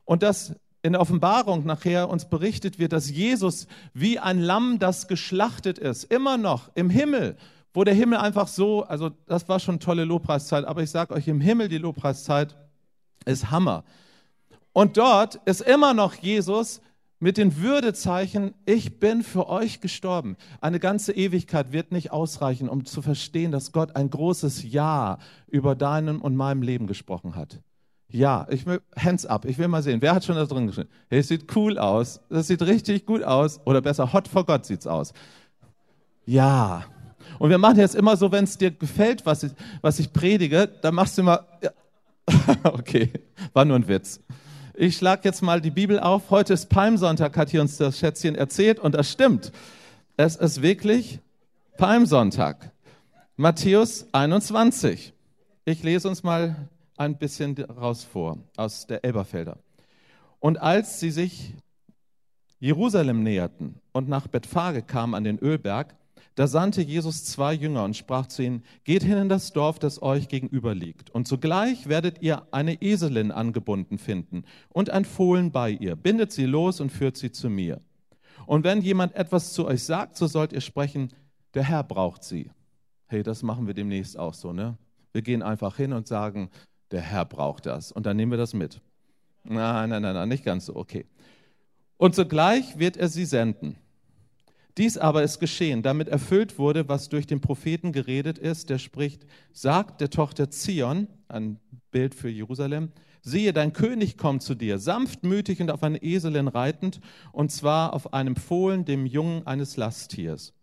Und 0.05 0.24
dass 0.24 0.55
in 0.83 0.93
der 0.93 1.01
Offenbarung 1.01 1.65
nachher 1.65 2.09
uns 2.09 2.29
berichtet 2.29 2.79
wird, 2.79 2.93
dass 2.93 3.09
Jesus 3.09 3.67
wie 3.93 4.19
ein 4.19 4.39
Lamm, 4.39 4.79
das 4.79 5.07
geschlachtet 5.07 5.79
ist, 5.79 6.05
immer 6.05 6.38
noch 6.38 6.71
im 6.75 6.89
Himmel 6.89 7.36
wo 7.74 7.83
der 7.83 7.93
Himmel 7.93 8.19
einfach 8.19 8.47
so, 8.47 8.83
also 8.83 9.12
das 9.27 9.47
war 9.50 9.59
schon 9.59 9.79
tolle 9.79 10.03
Lobpreiszeit, 10.03 10.65
aber 10.65 10.83
ich 10.83 10.89
sage 10.89 11.13
euch, 11.13 11.27
im 11.27 11.41
Himmel 11.41 11.67
die 11.67 11.77
Lobpreiszeit 11.77 12.55
ist 13.25 13.51
Hammer. 13.51 13.83
Und 14.74 14.97
dort 14.97 15.36
ist 15.45 15.62
immer 15.62 15.93
noch 15.93 16.13
Jesus 16.13 16.81
mit 17.19 17.38
den 17.38 17.57
Würdezeichen, 17.57 18.53
ich 18.65 19.00
bin 19.00 19.24
für 19.24 19.50
euch 19.50 19.81
gestorben. 19.81 20.38
Eine 20.62 20.79
ganze 20.79 21.13
Ewigkeit 21.13 21.71
wird 21.71 21.91
nicht 21.91 22.12
ausreichen, 22.12 22.69
um 22.69 22.86
zu 22.86 23.01
verstehen, 23.01 23.51
dass 23.51 23.71
Gott 23.71 23.95
ein 23.95 24.09
großes 24.09 24.63
Ja 24.63 25.17
über 25.47 25.75
deinem 25.75 26.21
und 26.21 26.36
meinem 26.36 26.62
Leben 26.62 26.86
gesprochen 26.86 27.36
hat. 27.36 27.59
Ja, 28.09 28.47
ich 28.50 28.65
will, 28.65 28.81
hands 28.95 29.25
up, 29.25 29.45
ich 29.45 29.57
will 29.57 29.67
mal 29.67 29.83
sehen, 29.83 30.01
wer 30.01 30.15
hat 30.15 30.24
schon 30.24 30.36
da 30.36 30.45
drin 30.45 30.67
geschrieben? 30.67 30.89
Hey, 31.09 31.19
es 31.19 31.27
sieht 31.27 31.53
cool 31.55 31.77
aus, 31.77 32.21
das 32.29 32.47
sieht 32.47 32.62
richtig 32.62 33.05
gut 33.05 33.24
aus, 33.24 33.59
oder 33.65 33.81
besser, 33.81 34.13
hot 34.13 34.27
for 34.27 34.45
Gott 34.45 34.65
sieht's 34.65 34.88
aus. 34.88 35.12
Ja, 36.25 36.86
und 37.39 37.50
wir 37.50 37.57
machen 37.57 37.79
jetzt 37.79 37.96
immer 37.96 38.17
so, 38.17 38.31
wenn 38.31 38.43
es 38.43 38.57
dir 38.57 38.72
gefällt, 38.72 39.25
was 39.25 39.43
ich, 39.43 39.51
was 39.81 40.00
ich 40.00 40.12
predige, 40.12 40.67
dann 40.81 40.96
machst 40.96 41.17
du 41.17 41.22
immer, 41.22 41.46
ja. 41.62 41.72
okay, 42.63 43.12
war 43.53 43.65
nur 43.65 43.77
ein 43.77 43.88
Witz. 43.88 44.19
Ich 44.74 44.98
schlage 44.98 45.22
jetzt 45.24 45.41
mal 45.41 45.60
die 45.60 45.72
Bibel 45.72 46.00
auf. 46.00 46.29
Heute 46.29 46.53
ist 46.53 46.69
Palmsonntag, 46.69 47.36
hat 47.36 47.50
hier 47.50 47.62
uns 47.62 47.77
das 47.77 47.98
Schätzchen 47.98 48.36
erzählt 48.36 48.79
und 48.79 48.93
das 48.93 49.12
stimmt. 49.12 49.51
Es 50.17 50.36
ist 50.36 50.62
wirklich 50.62 51.19
Palmsonntag. 51.77 52.72
Matthäus 53.38 54.05
21. 54.12 55.13
Ich 55.65 55.84
lese 55.84 56.07
uns 56.07 56.24
mal 56.24 56.69
ein 56.96 57.17
bisschen 57.17 57.57
raus 57.57 58.03
vor 58.03 58.38
aus 58.55 58.88
der 58.88 59.03
Elberfelder. 59.03 59.57
Und 60.39 60.62
als 60.62 61.00
sie 61.00 61.12
sich 61.12 61.55
Jerusalem 62.60 63.24
näherten 63.24 63.81
und 63.91 64.10
nach 64.10 64.27
Bethphage 64.27 64.81
kamen 64.81 65.13
an 65.13 65.24
den 65.24 65.39
Ölberg, 65.39 65.96
da 66.38 66.46
sandte 66.46 66.84
Jesus 66.84 67.25
zwei 67.25 67.51
Jünger 67.51 67.84
und 67.84 67.98
sprach 67.98 68.27
zu 68.27 68.44
ihnen, 68.44 68.63
geht 68.84 69.01
hin 69.01 69.17
in 69.17 69.27
das 69.27 69.53
Dorf, 69.53 69.79
das 69.79 70.03
euch 70.03 70.27
gegenüber 70.27 70.75
liegt. 70.75 71.10
Und 71.10 71.27
sogleich 71.27 71.89
werdet 71.89 72.22
ihr 72.22 72.48
eine 72.51 72.79
Eselin 72.79 73.32
angebunden 73.32 73.98
finden 73.98 74.44
und 74.70 74.91
ein 74.91 75.03
Fohlen 75.03 75.51
bei 75.51 75.72
ihr. 75.72 75.96
Bindet 75.96 76.32
sie 76.32 76.46
los 76.46 76.79
und 76.79 76.91
führt 76.91 77.17
sie 77.17 77.32
zu 77.32 77.50
mir. 77.50 77.82
Und 78.46 78.63
wenn 78.63 78.82
jemand 78.84 79.15
etwas 79.15 79.53
zu 79.53 79.65
euch 79.65 79.82
sagt, 79.82 80.15
so 80.15 80.27
sollt 80.27 80.53
ihr 80.53 80.62
sprechen, 80.62 81.12
der 81.56 81.63
Herr 81.63 81.84
braucht 81.84 82.24
sie. 82.24 82.51
Hey, 83.08 83.24
das 83.24 83.41
machen 83.41 83.65
wir 83.65 83.74
demnächst 83.74 84.15
auch 84.20 84.36
so, 84.36 84.53
ne? 84.53 84.77
Wir 85.13 85.24
gehen 85.24 85.41
einfach 85.41 85.75
hin 85.75 85.91
und 85.91 86.08
sagen, 86.08 86.51
der 86.91 87.01
Herr 87.01 87.25
braucht 87.25 87.65
das. 87.65 87.91
Und 87.91 88.06
dann 88.06 88.15
nehmen 88.15 88.32
wir 88.32 88.38
das 88.38 88.53
mit. 88.53 88.79
Nein, 89.44 89.89
nein, 89.89 90.03
nein, 90.03 90.13
nein, 90.13 90.29
nicht 90.29 90.46
ganz 90.46 90.67
so, 90.67 90.75
okay. 90.75 91.08
Und 91.98 92.13
sogleich 92.13 92.77
wird 92.77 92.96
er 92.96 93.08
sie 93.08 93.25
senden. 93.25 93.75
Dies 94.77 94.98
aber 94.98 95.24
ist 95.24 95.39
geschehen, 95.39 95.81
damit 95.81 96.07
erfüllt 96.07 96.60
wurde, 96.60 96.88
was 96.88 97.10
durch 97.10 97.25
den 97.25 97.41
Propheten 97.41 97.91
geredet 97.91 98.38
ist, 98.38 98.69
der 98.69 98.77
spricht, 98.77 99.25
sagt 99.51 100.01
der 100.01 100.12
Tochter 100.12 100.51
Zion, 100.51 101.07
ein 101.27 101.60
Bild 101.89 102.13
für 102.13 102.29
Jerusalem, 102.29 102.91
siehe, 103.24 103.53
dein 103.53 103.74
König 103.74 104.17
kommt 104.17 104.43
zu 104.43 104.53
dir, 104.53 104.77
sanftmütig 104.77 105.62
und 105.62 105.72
auf 105.72 105.81
eine 105.81 106.03
Eselin 106.03 106.48
reitend, 106.48 107.00
und 107.31 107.51
zwar 107.51 107.93
auf 107.93 108.13
einem 108.13 108.36
Fohlen, 108.36 108.86
dem 108.86 109.07
Jungen 109.07 109.48
eines 109.48 109.77
Lasttiers. 109.77 110.53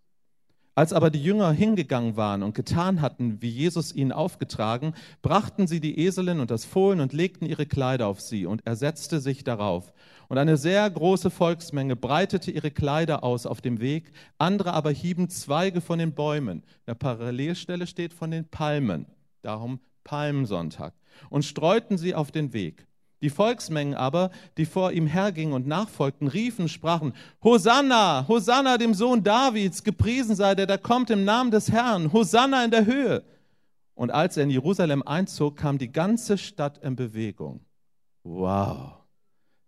Als 0.76 0.92
aber 0.92 1.10
die 1.10 1.22
Jünger 1.22 1.52
hingegangen 1.52 2.16
waren 2.16 2.42
und 2.42 2.54
getan 2.54 3.00
hatten, 3.00 3.42
wie 3.42 3.48
Jesus 3.48 3.94
ihnen 3.94 4.10
aufgetragen, 4.10 4.94
brachten 5.22 5.66
sie 5.66 5.80
die 5.80 5.98
Eselin 5.98 6.40
und 6.40 6.50
das 6.50 6.64
Fohlen 6.64 7.00
und 7.00 7.12
legten 7.12 7.46
ihre 7.46 7.66
Kleider 7.66 8.08
auf 8.08 8.20
sie, 8.20 8.46
und 8.46 8.62
er 8.64 8.76
setzte 8.76 9.20
sich 9.20 9.44
darauf. 9.44 9.92
Und 10.28 10.38
eine 10.38 10.56
sehr 10.56 10.88
große 10.88 11.30
Volksmenge 11.30 11.96
breitete 11.96 12.50
ihre 12.50 12.70
Kleider 12.70 13.22
aus 13.24 13.46
auf 13.46 13.60
dem 13.60 13.80
Weg, 13.80 14.12
andere 14.38 14.72
aber 14.72 14.90
hieben 14.90 15.28
Zweige 15.28 15.80
von 15.80 15.98
den 15.98 16.14
Bäumen. 16.14 16.58
In 16.58 16.86
der 16.88 16.94
Parallelstelle 16.94 17.86
steht 17.86 18.12
von 18.12 18.30
den 18.30 18.46
Palmen, 18.46 19.06
darum 19.42 19.80
Palmsonntag, 20.02 20.94
und 21.30 21.44
streuten 21.44 21.98
sie 21.98 22.14
auf 22.14 22.30
den 22.30 22.52
Weg. 22.52 22.86
Die 23.22 23.30
Volksmengen 23.30 23.94
aber, 23.94 24.30
die 24.58 24.66
vor 24.66 24.92
ihm 24.92 25.06
hergingen 25.06 25.54
und 25.54 25.66
nachfolgten, 25.66 26.28
riefen, 26.28 26.68
sprachen, 26.68 27.14
Hosanna, 27.42 28.26
Hosanna 28.28 28.76
dem 28.76 28.92
Sohn 28.92 29.24
Davids, 29.24 29.82
gepriesen 29.82 30.36
sei 30.36 30.54
der, 30.54 30.66
der 30.66 30.76
kommt 30.76 31.08
im 31.08 31.24
Namen 31.24 31.50
des 31.50 31.72
Herrn, 31.72 32.12
Hosanna 32.12 32.64
in 32.64 32.70
der 32.70 32.84
Höhe. 32.84 33.24
Und 33.94 34.10
als 34.10 34.36
er 34.36 34.42
in 34.42 34.50
Jerusalem 34.50 35.02
einzog, 35.02 35.56
kam 35.56 35.78
die 35.78 35.90
ganze 35.90 36.36
Stadt 36.36 36.78
in 36.78 36.96
Bewegung. 36.96 37.64
Wow, 38.24 39.03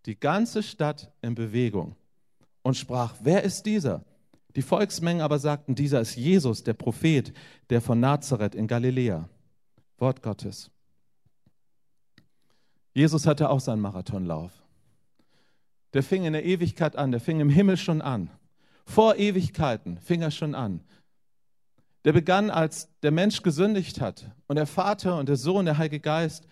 die 0.07 0.19
ganze 0.19 0.63
Stadt 0.63 1.13
in 1.21 1.35
Bewegung 1.35 1.97
und 2.63 2.77
sprach, 2.77 3.15
wer 3.23 3.43
ist 3.43 3.67
dieser? 3.67 4.05
Die 4.55 4.63
Volksmengen 4.63 5.21
aber 5.21 5.39
sagten, 5.39 5.75
dieser 5.75 6.01
ist 6.01 6.17
Jesus, 6.17 6.65
der 6.65 6.73
Prophet, 6.73 7.33
der 7.69 7.83
von 7.83 8.01
Nazareth 8.01 8.55
in 8.55 8.67
Galiläa. 8.67 9.29
Wort 9.99 10.23
Gottes. 10.23 10.71
Jesus 12.95 13.27
hatte 13.27 13.51
auch 13.51 13.61
seinen 13.61 13.83
Marathonlauf. 13.83 14.53
Der 15.93 16.03
fing 16.03 16.25
in 16.25 16.33
der 16.33 16.45
Ewigkeit 16.45 16.97
an, 16.97 17.11
der 17.11 17.21
fing 17.21 17.41
im 17.41 17.51
Himmel 17.51 17.77
schon 17.77 18.01
an. 18.01 18.31
Vor 18.87 19.17
Ewigkeiten 19.17 19.99
fing 19.99 20.23
er 20.23 20.31
schon 20.31 20.55
an. 20.55 20.81
Der 22.05 22.13
begann, 22.13 22.51
als 22.51 22.89
der 23.03 23.11
Mensch 23.11 23.43
gesündigt 23.43 24.01
hat 24.01 24.31
und 24.47 24.57
der 24.57 24.67
Vater 24.67 25.19
und 25.19 25.29
der 25.29 25.37
Sohn, 25.37 25.67
der 25.67 25.77
Heilige 25.77 26.01
Geist 26.01 26.47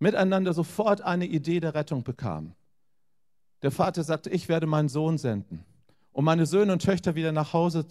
miteinander 0.00 0.52
sofort 0.52 1.02
eine 1.02 1.26
Idee 1.26 1.60
der 1.60 1.74
Rettung 1.74 2.02
bekamen. 2.02 2.54
Der 3.62 3.70
Vater 3.70 4.02
sagte, 4.02 4.30
ich 4.30 4.48
werde 4.48 4.66
meinen 4.66 4.88
Sohn 4.88 5.18
senden, 5.18 5.64
um 6.12 6.24
meine 6.24 6.46
Söhne 6.46 6.72
und 6.72 6.82
Töchter 6.82 7.14
wieder 7.14 7.30
nach 7.30 7.52
Hause 7.52 7.86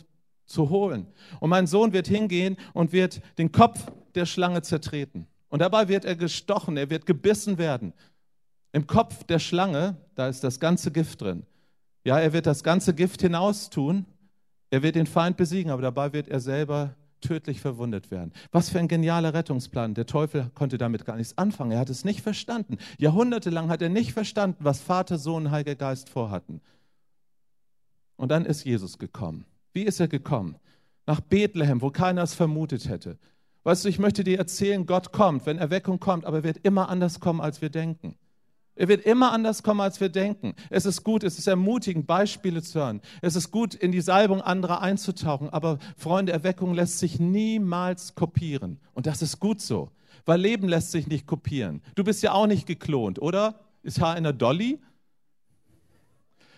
zu 0.46 0.70
holen. 0.70 1.08
Und 1.40 1.50
mein 1.50 1.68
Sohn 1.68 1.94
wird 1.94 2.08
hingehen 2.08 2.58
und 2.74 2.92
wird 2.92 3.22
den 3.38 3.52
Kopf 3.52 3.92
der 4.16 4.26
Schlange 4.26 4.64
zertreten. 4.64 5.28
Und 5.50 5.60
dabei 5.60 5.88
wird 5.88 6.06
er 6.06 6.16
gestochen, 6.16 6.76
er 6.76 6.90
wird 6.90 7.06
gebissen 7.06 7.58
werden. 7.58 7.94
Im 8.72 8.88
Kopf 8.88 9.24
der 9.24 9.40
Schlange, 9.40 9.98
da 10.16 10.28
ist 10.28 10.44
das 10.44 10.60
ganze 10.60 10.92
Gift 10.92 11.22
drin. 11.22 11.46
Ja, 12.04 12.20
er 12.20 12.34
wird 12.34 12.46
das 12.46 12.64
ganze 12.64 12.94
Gift 12.94 13.22
hinaustun, 13.22 14.06
er 14.72 14.84
wird 14.84 14.96
den 14.96 15.08
Feind 15.08 15.38
besiegen, 15.38 15.72
aber 15.72 15.82
dabei 15.82 16.14
wird 16.14 16.28
er 16.28 16.40
selber 16.40 16.96
tödlich 17.22 17.62
verwundet 17.62 18.12
werden. 18.12 18.32
Was 18.52 18.70
für 18.70 18.80
ein 18.80 18.88
genialer 18.88 19.34
Rettungsplan. 19.34 19.94
Der 19.94 20.06
Teufel 20.06 20.50
konnte 20.56 20.78
damit 20.78 21.06
gar 21.06 21.16
nichts 21.16 21.38
anfangen. 21.38 21.72
Er 21.72 21.80
hat 21.80 21.90
es 21.90 22.06
nicht 22.06 22.22
verstanden. 22.22 22.78
Jahrhundertelang 22.98 23.70
hat 23.70 23.82
er 23.82 23.90
nicht 23.90 24.14
verstanden, 24.14 24.58
was 24.60 24.82
Vater, 24.82 25.18
Sohn 25.18 25.46
und 25.46 25.52
Heiliger 25.52 25.76
Geist 25.76 26.10
vorhatten. 26.10 26.62
Und 28.16 28.30
dann 28.30 28.46
ist 28.46 28.66
Jesus 28.66 28.98
gekommen. 28.98 29.46
Wie 29.74 29.84
ist 29.84 30.00
er 30.00 30.08
gekommen? 30.08 30.56
Nach 31.06 31.22
Bethlehem, 31.22 31.82
wo 31.82 31.90
keiner 31.90 32.24
es 32.24 32.34
vermutet 32.34 32.90
hätte. 32.90 33.18
Weißt 33.64 33.86
du, 33.86 33.90
ich 33.90 34.00
möchte 34.00 34.24
dir 34.24 34.38
erzählen, 34.38 34.86
Gott 34.86 35.12
kommt, 35.12 35.46
wenn 35.46 35.58
Erweckung 35.58 36.00
kommt, 36.00 36.26
aber 36.26 36.38
er 36.38 36.44
wird 36.44 36.60
immer 36.64 36.90
anders 36.90 37.20
kommen, 37.20 37.42
als 37.42 37.62
wir 37.62 37.70
denken. 37.70 38.18
Er 38.80 38.88
wird 38.88 39.06
immer 39.06 39.34
anders 39.34 39.62
kommen, 39.62 39.82
als 39.82 40.00
wir 40.00 40.08
denken. 40.08 40.56
Es 40.70 40.86
ist 40.86 41.04
gut, 41.04 41.26
es 41.26 41.38
ist 41.38 41.48
ermutigend, 41.48 42.08
Beispiele 42.08 42.62
zu 42.62 42.80
hören. 42.80 43.02
Es 43.22 43.36
ist 43.36 43.52
gut, 43.52 43.76
in 43.76 43.92
die 43.92 44.00
Salbung 44.00 44.42
anderer 44.42 44.80
einzutauchen. 44.80 45.50
Aber 45.50 45.80
Freunde, 45.98 46.32
Erweckung 46.32 46.74
lässt 46.74 46.98
sich 46.98 47.20
niemals 47.20 48.16
kopieren. 48.16 48.80
Und 48.94 49.06
das 49.06 49.22
ist 49.22 49.42
gut 49.42 49.60
so, 49.60 49.92
weil 50.26 50.40
Leben 50.40 50.70
lässt 50.70 50.92
sich 50.92 51.08
nicht 51.08 51.28
kopieren. 51.28 51.82
Du 51.96 52.06
bist 52.06 52.24
ja 52.24 52.32
auch 52.32 52.48
nicht 52.48 52.68
geklont, 52.68 53.22
oder? 53.22 53.60
Ist 53.84 54.00
Haar 54.00 54.16
einer 54.16 54.32
Dolly? 54.32 54.80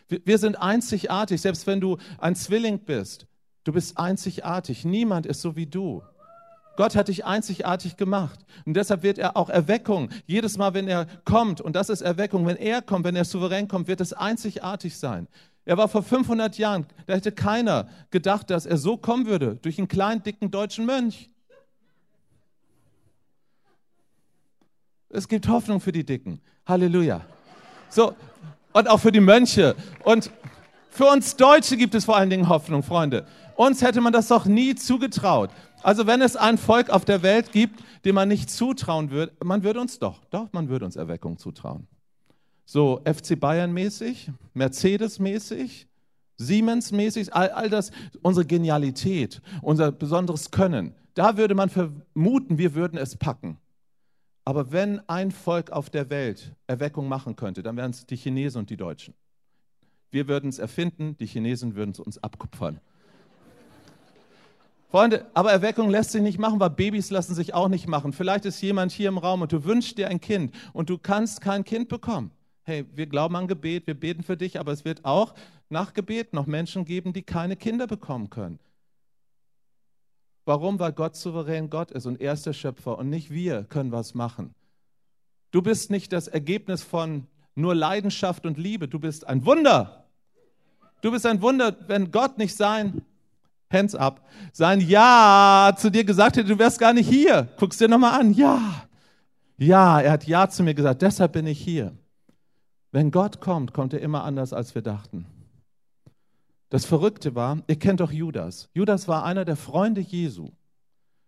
Wir 0.07 0.37
sind 0.37 0.61
einzigartig, 0.61 1.41
selbst 1.41 1.65
wenn 1.65 1.81
du 1.81 1.97
ein 2.19 2.35
Zwilling 2.35 2.81
bist. 2.81 3.25
Du 3.63 3.73
bist 3.73 3.97
einzigartig. 3.97 4.85
Niemand 4.85 5.25
ist 5.25 5.41
so 5.41 5.55
wie 5.55 5.65
du. 5.65 6.03
Gott 6.77 6.95
hat 6.95 7.09
dich 7.09 7.25
einzigartig 7.25 7.97
gemacht. 7.97 8.39
Und 8.65 8.75
deshalb 8.75 9.03
wird 9.03 9.17
er 9.17 9.37
auch 9.37 9.49
Erweckung, 9.49 10.09
jedes 10.25 10.57
Mal, 10.57 10.73
wenn 10.73 10.87
er 10.87 11.05
kommt, 11.25 11.61
und 11.61 11.75
das 11.75 11.89
ist 11.89 12.01
Erweckung, 12.01 12.45
wenn 12.45 12.57
er 12.57 12.81
kommt, 12.81 13.05
wenn 13.05 13.15
er 13.15 13.25
souverän 13.25 13.67
kommt, 13.67 13.87
wird 13.87 14.01
es 14.01 14.13
einzigartig 14.13 14.97
sein. 14.97 15.27
Er 15.65 15.77
war 15.77 15.87
vor 15.87 16.01
500 16.01 16.57
Jahren, 16.57 16.87
da 17.05 17.13
hätte 17.13 17.31
keiner 17.31 17.87
gedacht, 18.09 18.49
dass 18.49 18.65
er 18.65 18.77
so 18.77 18.97
kommen 18.97 19.27
würde, 19.27 19.57
durch 19.61 19.77
einen 19.77 19.87
kleinen, 19.87 20.23
dicken 20.23 20.49
deutschen 20.49 20.85
Mönch. 20.85 21.29
Es 25.09 25.27
gibt 25.27 25.47
Hoffnung 25.47 25.81
für 25.81 25.91
die 25.91 26.05
Dicken. 26.05 26.41
Halleluja. 26.65 27.21
So, 27.89 28.15
und 28.71 28.89
auch 28.89 28.99
für 28.99 29.11
die 29.11 29.19
Mönche. 29.19 29.75
Und 30.03 30.31
für 30.89 31.05
uns 31.05 31.35
Deutsche 31.35 31.77
gibt 31.77 31.93
es 31.95 32.05
vor 32.05 32.17
allen 32.17 32.29
Dingen 32.29 32.49
Hoffnung, 32.49 32.81
Freunde. 32.81 33.27
Uns 33.55 33.81
hätte 33.81 34.01
man 34.01 34.13
das 34.13 34.29
doch 34.29 34.45
nie 34.45 34.75
zugetraut. 34.75 35.51
Also 35.83 36.05
wenn 36.07 36.21
es 36.21 36.35
ein 36.35 36.57
Volk 36.57 36.89
auf 36.89 37.05
der 37.05 37.23
Welt 37.23 37.51
gibt, 37.51 37.83
dem 38.05 38.15
man 38.15 38.27
nicht 38.27 38.49
zutrauen 38.49 39.11
würde, 39.11 39.33
man 39.43 39.63
würde 39.63 39.81
uns 39.81 39.99
doch, 39.99 40.23
doch, 40.25 40.51
man 40.53 40.69
würde 40.69 40.85
uns 40.85 40.95
Erweckung 40.95 41.37
zutrauen. 41.37 41.87
So 42.65 43.01
FC 43.05 43.39
Bayern 43.39 43.73
mäßig, 43.73 44.31
Mercedes 44.53 45.19
mäßig, 45.19 45.87
Siemens 46.37 46.91
mäßig, 46.91 47.33
all, 47.33 47.49
all 47.49 47.69
das, 47.69 47.91
unsere 48.21 48.45
Genialität, 48.45 49.41
unser 49.61 49.91
besonderes 49.91 50.51
Können, 50.51 50.95
da 51.13 51.37
würde 51.37 51.55
man 51.55 51.69
vermuten, 51.69 52.57
wir 52.57 52.73
würden 52.73 52.97
es 52.97 53.17
packen. 53.17 53.57
Aber 54.45 54.71
wenn 54.71 55.07
ein 55.07 55.31
Volk 55.31 55.71
auf 55.71 55.89
der 55.89 56.09
Welt 56.09 56.55
Erweckung 56.67 57.07
machen 57.07 57.35
könnte, 57.35 57.61
dann 57.61 57.77
wären 57.77 57.91
es 57.91 58.05
die 58.05 58.15
Chinesen 58.15 58.59
und 58.59 58.69
die 58.69 58.77
Deutschen. 58.77 59.13
Wir 60.09 60.27
würden 60.27 60.49
es 60.49 60.59
erfinden, 60.59 61.15
die 61.17 61.25
Chinesen 61.25 61.75
würden 61.75 61.91
es 61.91 61.99
uns 61.99 62.17
abkupfern. 62.17 62.79
Freunde, 64.91 65.25
aber 65.33 65.53
Erweckung 65.53 65.89
lässt 65.89 66.11
sich 66.11 66.21
nicht 66.21 66.37
machen, 66.37 66.59
weil 66.59 66.69
Babys 66.69 67.11
lassen 67.11 67.33
sich 67.33 67.53
auch 67.53 67.69
nicht 67.69 67.87
machen. 67.87 68.11
Vielleicht 68.11 68.43
ist 68.45 68.61
jemand 68.61 68.91
hier 68.91 69.07
im 69.07 69.17
Raum 69.17 69.41
und 69.41 69.53
du 69.53 69.63
wünschst 69.63 69.97
dir 69.97 70.09
ein 70.09 70.19
Kind 70.19 70.53
und 70.73 70.89
du 70.89 70.97
kannst 70.97 71.39
kein 71.39 71.63
Kind 71.63 71.87
bekommen. 71.87 72.31
Hey, 72.63 72.85
wir 72.93 73.07
glauben 73.07 73.37
an 73.37 73.47
Gebet, 73.47 73.87
wir 73.87 73.93
beten 73.93 74.21
für 74.21 74.35
dich, 74.35 74.59
aber 74.59 74.73
es 74.73 74.83
wird 74.83 75.05
auch 75.05 75.33
nach 75.69 75.93
Gebet 75.93 76.33
noch 76.33 76.45
Menschen 76.45 76.83
geben, 76.83 77.13
die 77.13 77.23
keine 77.23 77.55
Kinder 77.55 77.87
bekommen 77.87 78.29
können. 78.29 78.59
Warum? 80.43 80.77
Weil 80.77 80.91
Gott 80.91 81.15
souverän 81.15 81.69
Gott 81.69 81.91
ist 81.91 82.05
und 82.05 82.19
er 82.19 82.33
ist 82.33 82.45
der 82.45 82.51
Schöpfer 82.51 82.97
und 82.97 83.09
nicht 83.09 83.31
wir 83.31 83.63
können 83.63 83.93
was 83.93 84.13
machen. 84.13 84.53
Du 85.51 85.61
bist 85.61 85.89
nicht 85.89 86.11
das 86.11 86.27
Ergebnis 86.27 86.83
von 86.83 87.27
nur 87.55 87.75
Leidenschaft 87.75 88.45
und 88.45 88.57
Liebe, 88.57 88.89
du 88.89 88.99
bist 88.99 89.25
ein 89.25 89.45
Wunder. 89.45 90.05
Du 91.01 91.11
bist 91.11 91.25
ein 91.25 91.41
Wunder, 91.41 91.77
wenn 91.87 92.11
Gott 92.11 92.37
nicht 92.37 92.57
sein 92.57 93.03
Hands 93.71 93.95
up, 93.95 94.27
sein 94.53 94.81
Ja 94.81 95.73
zu 95.77 95.89
dir 95.89 96.03
gesagt 96.03 96.37
hätte, 96.37 96.49
du 96.49 96.59
wärst 96.59 96.79
gar 96.79 96.93
nicht 96.93 97.09
hier. 97.09 97.49
Guckst 97.57 97.79
dir 97.79 97.87
nochmal 97.87 98.19
an. 98.19 98.33
Ja. 98.33 98.59
Ja, 99.57 100.01
er 100.01 100.11
hat 100.11 100.27
Ja 100.27 100.49
zu 100.49 100.63
mir 100.63 100.73
gesagt, 100.73 101.01
deshalb 101.01 101.33
bin 101.33 101.47
ich 101.47 101.59
hier. 101.61 101.93
Wenn 102.91 103.11
Gott 103.11 103.39
kommt, 103.39 103.73
kommt 103.73 103.93
er 103.93 104.01
immer 104.01 104.23
anders, 104.23 104.53
als 104.53 104.75
wir 104.75 104.81
dachten. 104.81 105.25
Das 106.69 106.85
Verrückte 106.85 107.35
war, 107.35 107.59
ihr 107.67 107.77
kennt 107.77 107.99
doch 107.99 108.11
Judas. 108.11 108.69
Judas 108.73 109.07
war 109.07 109.25
einer 109.25 109.45
der 109.45 109.57
Freunde 109.57 110.01
Jesu. 110.01 110.51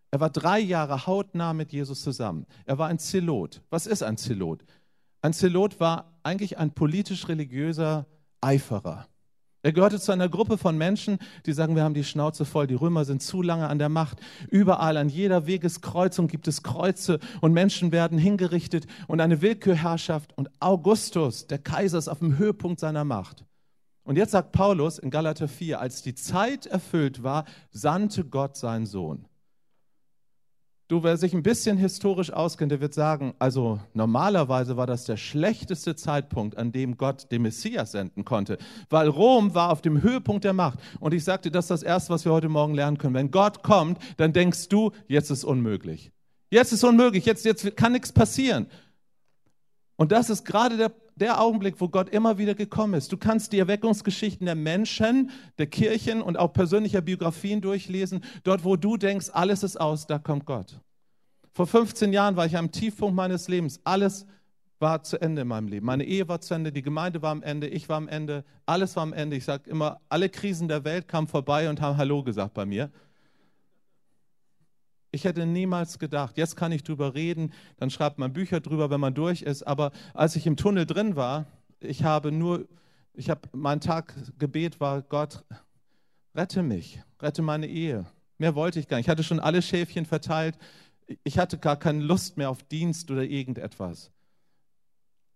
Er 0.09 0.19
war 0.19 0.29
drei 0.29 0.59
Jahre 0.59 1.05
hautnah 1.07 1.53
mit 1.53 1.71
Jesus 1.71 2.01
zusammen. 2.01 2.45
Er 2.65 2.77
war 2.77 2.87
ein 2.87 2.99
Zelot. 2.99 3.61
Was 3.69 3.87
ist 3.87 4.03
ein 4.03 4.17
Zelot? 4.17 4.63
Ein 5.21 5.33
Zelot 5.33 5.79
war 5.79 6.19
eigentlich 6.23 6.57
ein 6.57 6.71
politisch-religiöser 6.71 8.05
Eiferer. 8.41 9.07
Er 9.65 9.71
gehörte 9.71 9.97
zu 9.97 10.11
einer 10.11 10.27
Gruppe 10.27 10.57
von 10.57 10.77
Menschen, 10.77 11.19
die 11.45 11.53
sagen, 11.53 11.77
wir 11.77 11.83
haben 11.83 11.93
die 11.93 12.03
Schnauze 12.03 12.43
voll, 12.43 12.67
die 12.67 12.73
Römer 12.73 13.05
sind 13.05 13.23
zu 13.23 13.41
lange 13.41 13.69
an 13.69 13.79
der 13.79 13.87
Macht. 13.87 14.19
Überall 14.49 14.97
an 14.97 15.07
jeder 15.07 15.47
Wegeskreuzung 15.47 16.27
gibt 16.27 16.49
es 16.49 16.63
Kreuze 16.63 17.19
und 17.39 17.53
Menschen 17.53 17.93
werden 17.93 18.17
hingerichtet 18.17 18.87
und 19.07 19.21
eine 19.21 19.41
Willkürherrschaft. 19.41 20.37
Und 20.37 20.49
Augustus, 20.59 21.47
der 21.47 21.59
Kaiser, 21.59 21.97
ist 21.97 22.09
auf 22.09 22.19
dem 22.19 22.37
Höhepunkt 22.37 22.81
seiner 22.81 23.05
Macht. 23.05 23.45
Und 24.03 24.17
jetzt 24.17 24.31
sagt 24.31 24.51
Paulus 24.51 24.99
in 24.99 25.09
Galater 25.09 25.47
4, 25.47 25.79
als 25.79 26.01
die 26.01 26.13
Zeit 26.13 26.65
erfüllt 26.65 27.23
war, 27.23 27.45
sandte 27.71 28.25
Gott 28.25 28.57
seinen 28.57 28.85
Sohn. 28.85 29.29
Du, 30.93 31.01
wer 31.01 31.17
sich 31.17 31.33
ein 31.33 31.41
bisschen 31.41 31.79
historisch 31.79 32.31
auskennt, 32.31 32.71
der 32.71 32.79
wird 32.79 32.93
sagen, 32.93 33.33
also 33.39 33.79
normalerweise 33.95 34.77
war 34.77 34.85
das 34.85 35.05
der 35.05 35.17
schlechteste 35.17 35.95
Zeitpunkt, 35.95 36.55
an 36.55 36.71
dem 36.71 36.97
Gott 36.97 37.31
den 37.31 37.41
Messias 37.41 37.93
senden 37.93 38.25
konnte, 38.25 38.59
weil 38.91 39.07
Rom 39.07 39.55
war 39.55 39.71
auf 39.71 39.81
dem 39.81 40.03
Höhepunkt 40.03 40.43
der 40.43 40.53
Macht. 40.53 40.77
Und 40.99 41.15
ich 41.15 41.23
sagte, 41.23 41.49
das 41.49 41.65
ist 41.65 41.71
das 41.71 41.81
Erste, 41.81 42.13
was 42.13 42.25
wir 42.25 42.31
heute 42.31 42.47
Morgen 42.47 42.75
lernen 42.75 42.99
können. 42.99 43.15
Wenn 43.15 43.31
Gott 43.31 43.63
kommt, 43.63 43.97
dann 44.17 44.33
denkst 44.33 44.69
du, 44.69 44.91
jetzt 45.07 45.31
ist 45.31 45.43
unmöglich. 45.43 46.11
Jetzt 46.51 46.73
ist 46.73 46.83
unmöglich, 46.83 47.25
jetzt, 47.25 47.43
jetzt 47.43 47.75
kann 47.75 47.93
nichts 47.93 48.11
passieren. 48.11 48.67
Und 49.95 50.11
das 50.11 50.29
ist 50.29 50.45
gerade 50.45 50.77
der, 50.77 50.91
der 51.15 51.41
Augenblick, 51.41 51.81
wo 51.81 51.89
Gott 51.89 52.09
immer 52.09 52.37
wieder 52.37 52.53
gekommen 52.53 52.93
ist. 52.93 53.11
Du 53.11 53.17
kannst 53.17 53.51
die 53.51 53.57
Erweckungsgeschichten 53.57 54.45
der 54.45 54.53
Menschen, 54.53 55.31
der 55.57 55.65
Kirchen 55.65 56.21
und 56.21 56.37
auch 56.37 56.53
persönlicher 56.53 57.01
Biografien 57.01 57.61
durchlesen. 57.61 58.23
Dort, 58.43 58.63
wo 58.63 58.75
du 58.75 58.95
denkst, 58.95 59.31
alles 59.33 59.63
ist 59.63 59.81
aus, 59.81 60.05
da 60.05 60.19
kommt 60.19 60.45
Gott. 60.45 60.82
Vor 61.53 61.67
15 61.67 62.11
Jahren 62.13 62.35
war 62.35 62.47
ich 62.47 62.57
am 62.57 62.71
Tiefpunkt 62.71 63.15
meines 63.15 63.47
Lebens. 63.47 63.79
Alles 63.83 64.25
war 64.79 65.03
zu 65.03 65.21
Ende 65.21 65.43
in 65.43 65.47
meinem 65.47 65.67
Leben. 65.67 65.85
Meine 65.85 66.03
Ehe 66.03 66.27
war 66.27 66.41
zu 66.41 66.55
Ende, 66.55 66.71
die 66.71 66.81
Gemeinde 66.81 67.21
war 67.21 67.31
am 67.31 67.43
Ende, 67.43 67.67
ich 67.67 67.87
war 67.89 67.97
am 67.97 68.07
Ende, 68.07 68.43
alles 68.65 68.95
war 68.95 69.03
am 69.03 69.13
Ende. 69.13 69.37
Ich 69.37 69.45
sage 69.45 69.69
immer, 69.69 70.01
alle 70.09 70.29
Krisen 70.29 70.67
der 70.67 70.83
Welt 70.83 71.07
kamen 71.07 71.27
vorbei 71.27 71.69
und 71.69 71.79
haben 71.79 71.95
Hallo 71.97 72.23
gesagt 72.23 72.55
bei 72.55 72.65
mir. 72.65 72.91
Ich 75.11 75.25
hätte 75.25 75.45
niemals 75.45 75.99
gedacht, 75.99 76.37
jetzt 76.37 76.55
kann 76.55 76.71
ich 76.71 76.83
drüber 76.83 77.13
reden, 77.13 77.53
dann 77.77 77.91
schreibt 77.91 78.17
man 78.17 78.33
Bücher 78.33 78.59
drüber, 78.59 78.89
wenn 78.89 78.99
man 78.99 79.13
durch 79.13 79.43
ist. 79.43 79.61
Aber 79.61 79.91
als 80.15 80.35
ich 80.35 80.47
im 80.47 80.57
Tunnel 80.57 80.87
drin 80.87 81.15
war, 81.15 81.45
ich 81.79 82.03
habe 82.03 82.31
nur, 82.31 82.67
ich 83.13 83.29
habe, 83.29 83.41
mein 83.51 83.79
Taggebet 83.79 84.79
war, 84.79 85.03
Gott, 85.03 85.43
rette 86.33 86.63
mich, 86.63 86.99
rette 87.21 87.43
meine 87.43 87.67
Ehe. 87.67 88.07
Mehr 88.39 88.55
wollte 88.55 88.79
ich 88.79 88.87
gar 88.87 88.97
nicht. 88.97 89.05
Ich 89.05 89.09
hatte 89.09 89.23
schon 89.23 89.39
alle 89.39 89.61
Schäfchen 89.61 90.07
verteilt. 90.07 90.57
Ich 91.23 91.37
hatte 91.37 91.57
gar 91.57 91.77
keine 91.77 92.03
Lust 92.03 92.37
mehr 92.37 92.49
auf 92.49 92.63
Dienst 92.63 93.09
oder 93.11 93.23
irgendetwas. 93.23 94.11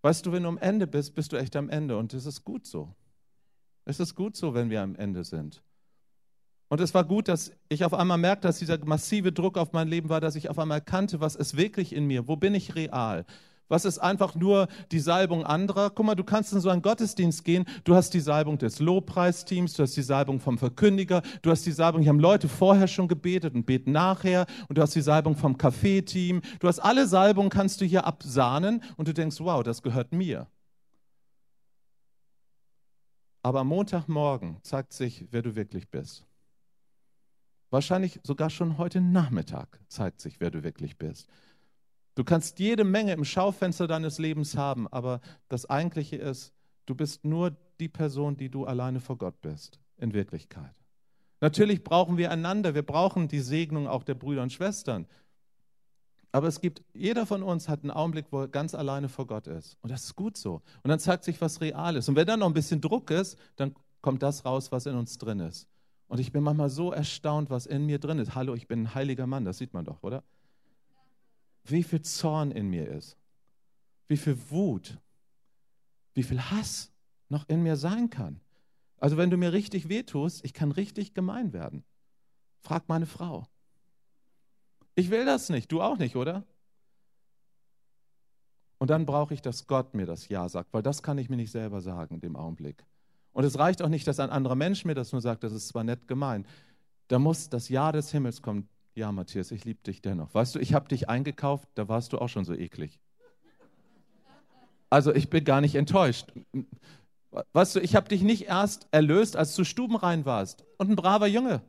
Weißt 0.01 0.25
du, 0.25 0.31
wenn 0.31 0.43
du 0.43 0.49
am 0.49 0.57
Ende 0.57 0.87
bist, 0.87 1.15
bist 1.15 1.31
du 1.31 1.37
echt 1.37 1.55
am 1.55 1.69
Ende. 1.69 1.97
Und 1.97 2.13
es 2.13 2.25
ist 2.25 2.43
gut 2.43 2.65
so. 2.65 2.93
Es 3.85 3.99
ist 3.99 4.15
gut 4.15 4.35
so, 4.35 4.53
wenn 4.53 4.69
wir 4.69 4.81
am 4.81 4.95
Ende 4.95 5.23
sind. 5.23 5.63
Und 6.69 6.81
es 6.81 6.93
war 6.93 7.05
gut, 7.05 7.29
dass 7.29 7.51
ich 7.69 7.85
auf 7.85 7.93
einmal 7.93 8.17
merkte, 8.17 8.47
dass 8.47 8.59
dieser 8.59 8.83
massive 8.85 9.31
Druck 9.31 9.57
auf 9.57 9.71
mein 9.71 9.87
Leben 9.87 10.09
war, 10.09 10.19
dass 10.19 10.35
ich 10.35 10.49
auf 10.49 10.59
einmal 10.59 10.79
erkannte, 10.79 11.21
was 11.21 11.35
ist 11.35 11.55
wirklich 11.55 11.93
in 11.93 12.05
mir, 12.05 12.27
wo 12.27 12.35
bin 12.35 12.53
ich 12.53 12.75
real. 12.75 13.25
Was 13.69 13.85
ist 13.85 13.99
einfach 13.99 14.35
nur 14.35 14.67
die 14.91 14.99
Salbung 14.99 15.45
anderer? 15.45 15.89
Guck 15.89 16.05
mal, 16.05 16.15
du 16.15 16.23
kannst 16.23 16.53
in 16.53 16.61
so 16.61 16.69
einen 16.69 16.81
Gottesdienst 16.81 17.43
gehen, 17.43 17.65
du 17.83 17.95
hast 17.95 18.13
die 18.13 18.19
Salbung 18.19 18.57
des 18.57 18.79
Lobpreisteams, 18.79 19.73
du 19.73 19.83
hast 19.83 19.97
die 19.97 20.01
Salbung 20.01 20.39
vom 20.39 20.57
Verkündiger, 20.57 21.21
du 21.41 21.51
hast 21.51 21.65
die 21.65 21.71
Salbung, 21.71 22.01
hier 22.01 22.09
haben 22.09 22.19
Leute 22.19 22.47
vorher 22.47 22.87
schon 22.87 23.07
gebetet 23.07 23.55
und 23.55 23.65
beten 23.65 23.91
nachher 23.91 24.45
und 24.69 24.77
du 24.77 24.81
hast 24.81 24.95
die 24.95 25.01
Salbung 25.01 25.35
vom 25.35 25.57
Kaffeeteam. 25.57 26.41
Du 26.59 26.67
hast 26.67 26.79
alle 26.79 27.07
Salbungen, 27.07 27.49
kannst 27.49 27.81
du 27.81 27.85
hier 27.85 28.05
absahnen 28.05 28.83
und 28.95 29.07
du 29.07 29.13
denkst, 29.13 29.39
wow, 29.39 29.63
das 29.63 29.81
gehört 29.81 30.13
mir. 30.13 30.47
Aber 33.43 33.61
am 33.61 33.67
Montagmorgen 33.67 34.57
zeigt 34.63 34.93
sich, 34.93 35.25
wer 35.31 35.41
du 35.41 35.55
wirklich 35.55 35.89
bist. 35.89 36.25
Wahrscheinlich 37.69 38.19
sogar 38.23 38.49
schon 38.49 38.77
heute 38.77 39.01
Nachmittag 39.01 39.79
zeigt 39.87 40.21
sich, 40.21 40.39
wer 40.39 40.51
du 40.51 40.63
wirklich 40.63 40.97
bist. 40.97 41.27
Du 42.17 42.23
kannst 42.23 42.57
jede 42.57 42.83
Menge 42.83 43.13
im 43.13 43.23
Schaufenster 43.23 43.85
deines 43.85 44.17
Lebens 44.17 44.57
haben, 44.57 44.87
aber 44.87 45.21
das 45.49 45.69
Eigentliche 45.69 46.15
ist, 46.15 46.51
du 46.87 46.95
bist 46.95 47.23
nur 47.23 47.55
die 47.79 47.89
Person, 47.89 48.35
die 48.35 48.49
du 48.49 48.65
alleine 48.65 48.99
vor 48.99 49.19
Gott 49.19 49.39
bist, 49.41 49.79
in 49.97 50.15
Wirklichkeit. 50.15 50.73
Natürlich 51.41 51.83
brauchen 51.83 52.17
wir 52.17 52.31
einander, 52.31 52.73
wir 52.73 52.81
brauchen 52.81 53.27
die 53.27 53.39
Segnung 53.39 53.87
auch 53.87 54.01
der 54.01 54.15
Brüder 54.15 54.41
und 54.41 54.51
Schwestern. 54.51 55.05
Aber 56.31 56.47
es 56.47 56.59
gibt, 56.59 56.81
jeder 56.95 57.27
von 57.27 57.43
uns 57.43 57.69
hat 57.69 57.83
einen 57.83 57.91
Augenblick, 57.91 58.25
wo 58.31 58.41
er 58.41 58.47
ganz 58.47 58.73
alleine 58.73 59.09
vor 59.09 59.27
Gott 59.27 59.45
ist. 59.45 59.77
Und 59.81 59.91
das 59.91 60.05
ist 60.05 60.15
gut 60.15 60.37
so. 60.37 60.63
Und 60.81 60.89
dann 60.89 60.99
zeigt 60.99 61.23
sich, 61.23 61.39
was 61.39 61.61
real 61.61 61.95
ist. 61.95 62.09
Und 62.09 62.15
wenn 62.15 62.25
dann 62.25 62.39
noch 62.39 62.47
ein 62.47 62.53
bisschen 62.55 62.81
Druck 62.81 63.11
ist, 63.11 63.37
dann 63.57 63.75
kommt 64.01 64.23
das 64.23 64.43
raus, 64.43 64.71
was 64.71 64.87
in 64.87 64.95
uns 64.95 65.19
drin 65.19 65.39
ist. 65.39 65.67
Und 66.07 66.19
ich 66.19 66.31
bin 66.31 66.41
manchmal 66.41 66.71
so 66.71 66.91
erstaunt, 66.91 67.51
was 67.51 67.67
in 67.67 67.85
mir 67.85 67.99
drin 67.99 68.17
ist. 68.17 68.33
Hallo, 68.33 68.55
ich 68.55 68.67
bin 68.67 68.85
ein 68.85 68.95
heiliger 68.95 69.27
Mann, 69.27 69.45
das 69.45 69.59
sieht 69.59 69.75
man 69.75 69.85
doch, 69.85 70.01
oder? 70.01 70.23
Wie 71.69 71.83
viel 71.83 72.01
Zorn 72.01 72.51
in 72.51 72.69
mir 72.69 72.87
ist, 72.87 73.17
wie 74.07 74.17
viel 74.17 74.37
Wut, 74.49 74.97
wie 76.13 76.23
viel 76.23 76.41
Hass 76.41 76.91
noch 77.29 77.47
in 77.49 77.61
mir 77.63 77.75
sein 77.75 78.09
kann. 78.09 78.39
Also 78.97 79.17
wenn 79.17 79.29
du 79.29 79.37
mir 79.37 79.53
richtig 79.53 79.89
wehtust, 79.89 80.43
ich 80.43 80.53
kann 80.53 80.71
richtig 80.71 81.13
gemein 81.13 81.53
werden. 81.53 81.83
Frag 82.61 82.87
meine 82.89 83.05
Frau. 83.05 83.45
Ich 84.95 85.11
will 85.11 85.25
das 85.25 85.49
nicht, 85.49 85.71
du 85.71 85.81
auch 85.81 85.97
nicht, 85.97 86.15
oder? 86.15 86.43
Und 88.79 88.89
dann 88.89 89.05
brauche 89.05 89.33
ich, 89.33 89.41
dass 89.41 89.67
Gott 89.67 89.93
mir 89.93 90.05
das 90.05 90.29
Ja 90.29 90.49
sagt, 90.49 90.73
weil 90.73 90.83
das 90.83 91.03
kann 91.03 91.17
ich 91.17 91.29
mir 91.29 91.35
nicht 91.35 91.51
selber 91.51 91.81
sagen 91.81 92.15
in 92.15 92.21
dem 92.21 92.35
Augenblick. 92.35 92.85
Und 93.33 93.43
es 93.43 93.59
reicht 93.59 93.81
auch 93.81 93.89
nicht, 93.89 94.07
dass 94.07 94.19
ein 94.19 94.29
anderer 94.29 94.55
Mensch 94.55 94.85
mir 94.85 94.95
das 94.95 95.11
nur 95.11 95.21
sagt, 95.21 95.43
das 95.43 95.53
ist 95.53 95.67
zwar 95.67 95.83
nett 95.83 96.07
gemeint. 96.07 96.47
Da 97.07 97.19
muss 97.19 97.49
das 97.49 97.69
Ja 97.69 97.91
des 97.91 98.11
Himmels 98.11 98.41
kommen. 98.41 98.67
Ja, 98.97 99.11
Matthias, 99.11 99.51
ich 99.51 99.63
liebe 99.63 99.79
dich 99.83 100.01
dennoch. 100.01 100.33
Weißt 100.33 100.55
du, 100.55 100.59
ich 100.59 100.73
habe 100.73 100.87
dich 100.87 101.07
eingekauft, 101.07 101.69
da 101.75 101.87
warst 101.87 102.13
du 102.13 102.17
auch 102.17 102.29
schon 102.29 102.45
so 102.45 102.55
eklig. 102.55 102.99
Also 104.89 105.13
ich 105.13 105.29
bin 105.29 105.43
gar 105.43 105.61
nicht 105.61 105.75
enttäuscht. 105.75 106.33
Weißt 107.53 107.75
du, 107.75 107.79
ich 107.79 107.95
habe 107.95 108.09
dich 108.09 108.23
nicht 108.23 108.47
erst 108.47 108.87
erlöst, 108.89 109.35
als 109.35 109.55
du 109.55 109.65
stubenrein 109.65 110.25
warst 110.25 110.65
und 110.79 110.89
ein 110.89 110.95
braver 110.95 111.27
Junge. 111.27 111.61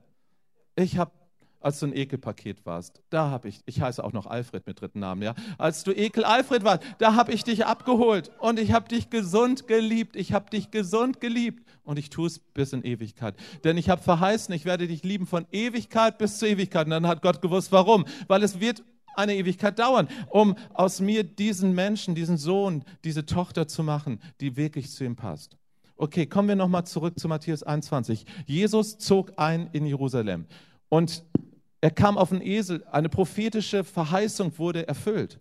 Ich 0.75 0.97
habe 0.97 1.13
als 1.61 1.81
du 1.81 1.87
ein 1.87 1.97
Ekelpaket 1.97 2.65
warst. 2.65 3.03
Da 3.11 3.31
habe 3.31 3.49
ich, 3.49 3.61
ich 3.67 3.81
heiße 3.81 4.03
auch 4.03 4.13
noch 4.13 4.27
Alfred 4.27 4.67
mit 4.67 4.81
dritten 4.81 5.01
Namen, 5.01 5.23
ja. 5.23 5.35
Als 5.59 5.85
du 5.85 5.93
Ekel 5.93 6.25
Alfred 6.25 6.65
warst, 6.65 6.83
da 6.99 7.15
habe 7.15 7.33
ich 7.33 7.45
dich 7.45 7.67
abgeholt 7.67 8.31
und 8.39 8.59
ich 8.59 8.73
habe 8.73 8.89
dich 8.89 9.11
gesund 9.11 9.67
geliebt. 9.67 10.17
Ich 10.17 10.33
habe 10.33 10.51
dich 10.51 10.71
gesund 10.71 11.21
geliebt 11.21 11.67
und 11.83 11.99
ich 11.99 12.11
tue 12.11 12.29
es 12.29 12.39
bis 12.39 12.73
in 12.73 12.83
Ewigkeit. 12.85 13.35
Denn 13.65 13.77
ich 13.77 13.91
habe 13.91 14.03
verheißen, 14.03 14.55
ich 14.55 14.65
werde 14.65 14.87
dich 14.87 15.03
lieben 15.03 15.27
von 15.27 15.47
Ewigkeit 15.51 16.19
bis 16.19 16.39
zur 16.39 16.49
Ewigkeit. 16.49 16.87
Und 16.87 16.91
dann 16.91 17.07
hat 17.07 17.23
Gott 17.23 17.43
gewusst, 17.43 17.73
warum. 17.73 18.05
Weil 18.29 18.43
es 18.43 18.61
wird 18.61 18.85
eine 19.17 19.35
Ewigkeit 19.35 19.79
dauern, 19.79 20.09
um 20.29 20.55
aus 20.73 21.01
mir 21.01 21.25
diesen 21.25 21.75
Menschen, 21.75 22.15
diesen 22.15 22.37
Sohn, 22.37 22.85
diese 23.03 23.27
Tochter 23.27 23.67
zu 23.67 23.83
machen, 23.83 24.21
die 24.41 24.57
wirklich 24.57 24.91
zu 24.91 25.05
ihm 25.05 25.17
passt. 25.17 25.57
Okay, 25.97 26.27
kommen 26.27 26.47
wir 26.47 26.55
nochmal 26.55 26.87
zurück 26.87 27.19
zu 27.19 27.27
Matthäus 27.27 27.65
21. 27.65 28.25
Jesus 28.47 28.99
zog 28.99 29.33
ein 29.37 29.69
in 29.73 29.85
Jerusalem. 29.85 30.47
Und 30.89 31.25
er 31.81 31.91
kam 31.91 32.19
auf 32.19 32.33
einen 32.33 32.43
Esel, 32.43 32.85
eine 32.91 33.09
prophetische 33.09 33.85
Verheißung 33.85 34.59
wurde 34.59 34.89
erfüllt. 34.89 35.41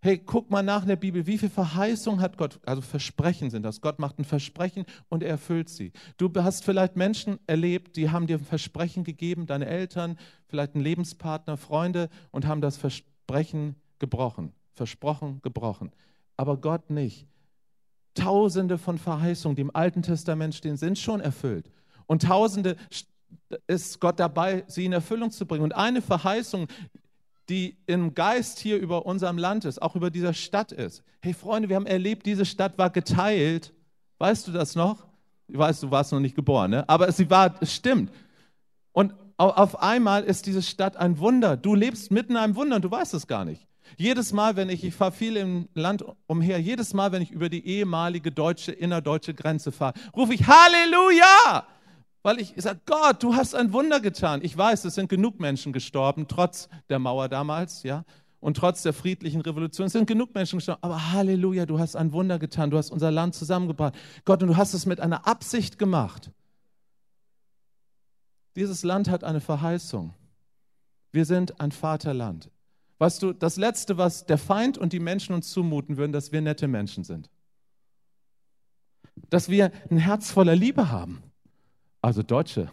Hey, 0.00 0.18
guck 0.18 0.50
mal 0.50 0.62
nach 0.62 0.82
in 0.82 0.88
der 0.88 0.96
Bibel, 0.96 1.26
wie 1.26 1.38
viel 1.38 1.50
Verheißung 1.50 2.20
hat 2.20 2.36
Gott, 2.36 2.60
also 2.64 2.80
Versprechen 2.80 3.50
sind 3.50 3.64
das. 3.64 3.80
Gott 3.80 3.98
macht 3.98 4.18
ein 4.18 4.24
Versprechen 4.24 4.84
und 5.08 5.22
er 5.22 5.30
erfüllt 5.30 5.68
sie. 5.68 5.92
Du 6.16 6.30
hast 6.36 6.64
vielleicht 6.64 6.96
Menschen 6.96 7.40
erlebt, 7.46 7.96
die 7.96 8.10
haben 8.10 8.26
dir 8.26 8.38
ein 8.38 8.44
Versprechen 8.44 9.04
gegeben, 9.04 9.46
deine 9.46 9.66
Eltern, 9.66 10.16
vielleicht 10.46 10.76
ein 10.76 10.80
Lebenspartner, 10.80 11.56
Freunde 11.56 12.08
und 12.30 12.46
haben 12.46 12.60
das 12.60 12.76
Versprechen 12.76 13.74
gebrochen. 13.98 14.52
Versprochen, 14.74 15.40
gebrochen. 15.42 15.90
Aber 16.36 16.58
Gott 16.58 16.90
nicht. 16.90 17.26
Tausende 18.14 18.78
von 18.78 18.98
Verheißungen, 18.98 19.56
die 19.56 19.62
im 19.62 19.74
Alten 19.74 20.02
Testament 20.02 20.54
stehen, 20.54 20.76
sind 20.76 20.98
schon 20.98 21.20
erfüllt. 21.20 21.70
Und 22.06 22.22
Tausende 22.22 22.76
ist 23.66 24.00
Gott 24.00 24.18
dabei, 24.18 24.64
sie 24.66 24.84
in 24.84 24.92
Erfüllung 24.92 25.30
zu 25.30 25.46
bringen. 25.46 25.64
Und 25.64 25.74
eine 25.74 26.02
Verheißung, 26.02 26.66
die 27.48 27.76
im 27.86 28.14
Geist 28.14 28.58
hier 28.58 28.78
über 28.78 29.06
unserem 29.06 29.38
Land 29.38 29.64
ist, 29.64 29.80
auch 29.80 29.94
über 29.94 30.10
dieser 30.10 30.34
Stadt 30.34 30.72
ist. 30.72 31.02
Hey 31.20 31.34
Freunde, 31.34 31.68
wir 31.68 31.76
haben 31.76 31.86
erlebt, 31.86 32.26
diese 32.26 32.44
Stadt 32.44 32.76
war 32.78 32.90
geteilt. 32.90 33.72
Weißt 34.18 34.48
du 34.48 34.52
das 34.52 34.74
noch? 34.74 35.06
Ich 35.48 35.56
weiß, 35.56 35.80
du 35.80 35.90
warst 35.90 36.12
noch 36.12 36.20
nicht 36.20 36.34
geboren, 36.34 36.72
ne? 36.72 36.88
aber 36.88 37.10
sie 37.12 37.30
war, 37.30 37.54
es 37.60 37.72
stimmt. 37.72 38.10
Und 38.92 39.14
auf 39.36 39.80
einmal 39.80 40.24
ist 40.24 40.46
diese 40.46 40.62
Stadt 40.62 40.96
ein 40.96 41.18
Wunder. 41.18 41.56
Du 41.56 41.74
lebst 41.74 42.10
mitten 42.10 42.32
in 42.32 42.38
einem 42.38 42.56
Wunder 42.56 42.76
und 42.76 42.84
du 42.84 42.90
weißt 42.90 43.14
es 43.14 43.26
gar 43.26 43.44
nicht. 43.44 43.66
Jedes 43.96 44.32
Mal, 44.32 44.56
wenn 44.56 44.68
ich, 44.68 44.82
ich 44.82 44.94
fahre 44.94 45.12
viel 45.12 45.36
im 45.36 45.68
Land 45.74 46.04
umher, 46.26 46.58
jedes 46.60 46.94
Mal, 46.94 47.12
wenn 47.12 47.22
ich 47.22 47.30
über 47.30 47.48
die 47.48 47.64
ehemalige 47.64 48.32
deutsche, 48.32 48.72
innerdeutsche 48.72 49.34
Grenze 49.34 49.70
fahre, 49.70 49.94
rufe 50.16 50.34
ich 50.34 50.46
Halleluja! 50.46 51.66
Weil 52.26 52.40
ich 52.40 52.54
sage, 52.56 52.80
Gott, 52.86 53.22
du 53.22 53.36
hast 53.36 53.54
ein 53.54 53.72
Wunder 53.72 54.00
getan. 54.00 54.40
Ich 54.42 54.58
weiß, 54.58 54.84
es 54.84 54.96
sind 54.96 55.08
genug 55.08 55.38
Menschen 55.38 55.72
gestorben, 55.72 56.26
trotz 56.26 56.68
der 56.88 56.98
Mauer 56.98 57.28
damals, 57.28 57.84
ja, 57.84 58.04
und 58.40 58.56
trotz 58.56 58.82
der 58.82 58.92
friedlichen 58.92 59.42
Revolution. 59.42 59.86
Es 59.86 59.92
sind 59.92 60.08
genug 60.08 60.34
Menschen 60.34 60.56
gestorben. 60.56 60.82
Aber 60.82 61.12
Halleluja, 61.12 61.66
du 61.66 61.78
hast 61.78 61.94
ein 61.94 62.10
Wunder 62.10 62.40
getan. 62.40 62.72
Du 62.72 62.78
hast 62.78 62.90
unser 62.90 63.12
Land 63.12 63.36
zusammengebracht. 63.36 63.94
Gott, 64.24 64.42
und 64.42 64.48
du 64.48 64.56
hast 64.56 64.74
es 64.74 64.86
mit 64.86 64.98
einer 64.98 65.28
Absicht 65.28 65.78
gemacht. 65.78 66.32
Dieses 68.56 68.82
Land 68.82 69.08
hat 69.08 69.22
eine 69.22 69.40
Verheißung. 69.40 70.12
Wir 71.12 71.26
sind 71.26 71.60
ein 71.60 71.70
Vaterland. 71.70 72.50
Weißt 72.98 73.22
du, 73.22 73.34
das 73.34 73.56
Letzte, 73.56 73.98
was 73.98 74.26
der 74.26 74.38
Feind 74.38 74.78
und 74.78 74.92
die 74.92 74.98
Menschen 74.98 75.32
uns 75.32 75.50
zumuten 75.52 75.96
würden, 75.96 76.10
dass 76.10 76.32
wir 76.32 76.40
nette 76.40 76.66
Menschen 76.66 77.04
sind. 77.04 77.30
Dass 79.30 79.48
wir 79.48 79.70
ein 79.92 79.98
Herz 79.98 80.32
voller 80.32 80.56
Liebe 80.56 80.90
haben. 80.90 81.22
Also 82.06 82.22
Deutsche. 82.22 82.70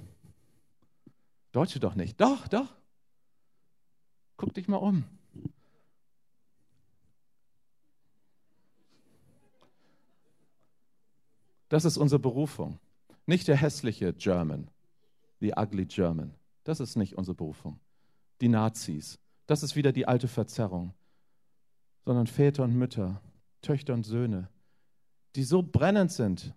Deutsche 1.54 1.80
doch 1.80 1.96
nicht. 1.96 2.22
Doch, 2.22 2.48
doch. 2.50 2.72
Guck 4.38 4.54
dich 4.54 4.68
mal 4.68 4.78
um. 4.78 5.06
Das 11.68 11.84
ist 11.84 11.98
unsere 11.98 12.20
Berufung. 12.20 12.78
Nicht 13.26 13.48
der 13.48 13.58
hässliche 13.58 14.14
German, 14.14 14.70
the 15.40 15.54
ugly 15.58 15.88
German. 15.88 16.36
Das 16.64 16.80
ist 16.80 16.96
nicht 16.96 17.18
unsere 17.18 17.34
Berufung. 17.34 17.80
Die 18.40 18.50
Nazis. 18.50 19.18
Das 19.48 19.64
ist 19.64 19.76
wieder 19.76 19.92
die 19.92 20.08
alte 20.08 20.28
Verzerrung. 20.28 20.94
Sondern 22.06 22.28
Väter 22.28 22.66
und 22.66 22.76
Mütter, 22.76 23.20
Töchter 23.64 23.96
und 23.96 24.04
Söhne, 24.04 24.52
die 25.36 25.44
so 25.44 25.64
brennend 25.64 26.12
sind 26.12 26.54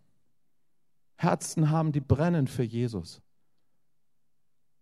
Herzen 1.17 1.71
haben, 1.71 1.93
die 1.93 2.01
brennen 2.01 2.47
für 2.47 2.63
Jesus. 2.63 3.23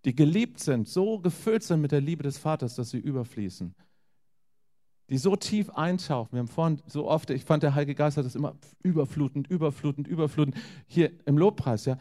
Die 0.05 0.15
geliebt 0.15 0.61
sind, 0.61 0.89
so 0.89 1.19
gefüllt 1.19 1.63
sind 1.63 1.81
mit 1.81 1.93
der 1.93 2.01
Liebe 2.01 2.23
des 2.23 2.37
Vaters, 2.37 2.75
dass 2.75 2.91
sie 2.91 2.99
überfließen. 2.99 3.75
Die 5.11 5.19
so 5.19 5.37
tief 5.37 5.71
eintauchen. 5.71 6.33
Wir 6.33 6.41
haben 6.41 6.49
vorhin 6.49 6.83
so 6.87 7.09
oft, 7.09 7.31
ich 7.31 7.45
fand, 7.45 7.63
der 7.63 7.75
Heilige 7.75 7.95
Geist 7.95 8.17
hat 8.17 8.25
das 8.25 8.35
immer 8.35 8.57
überflutend, 8.83 9.49
überflutend, 9.49 10.09
überflutend. 10.09 10.57
Hier 10.87 11.13
im 11.27 11.39
Lobpreis, 11.39 11.85
ja. 11.85 11.99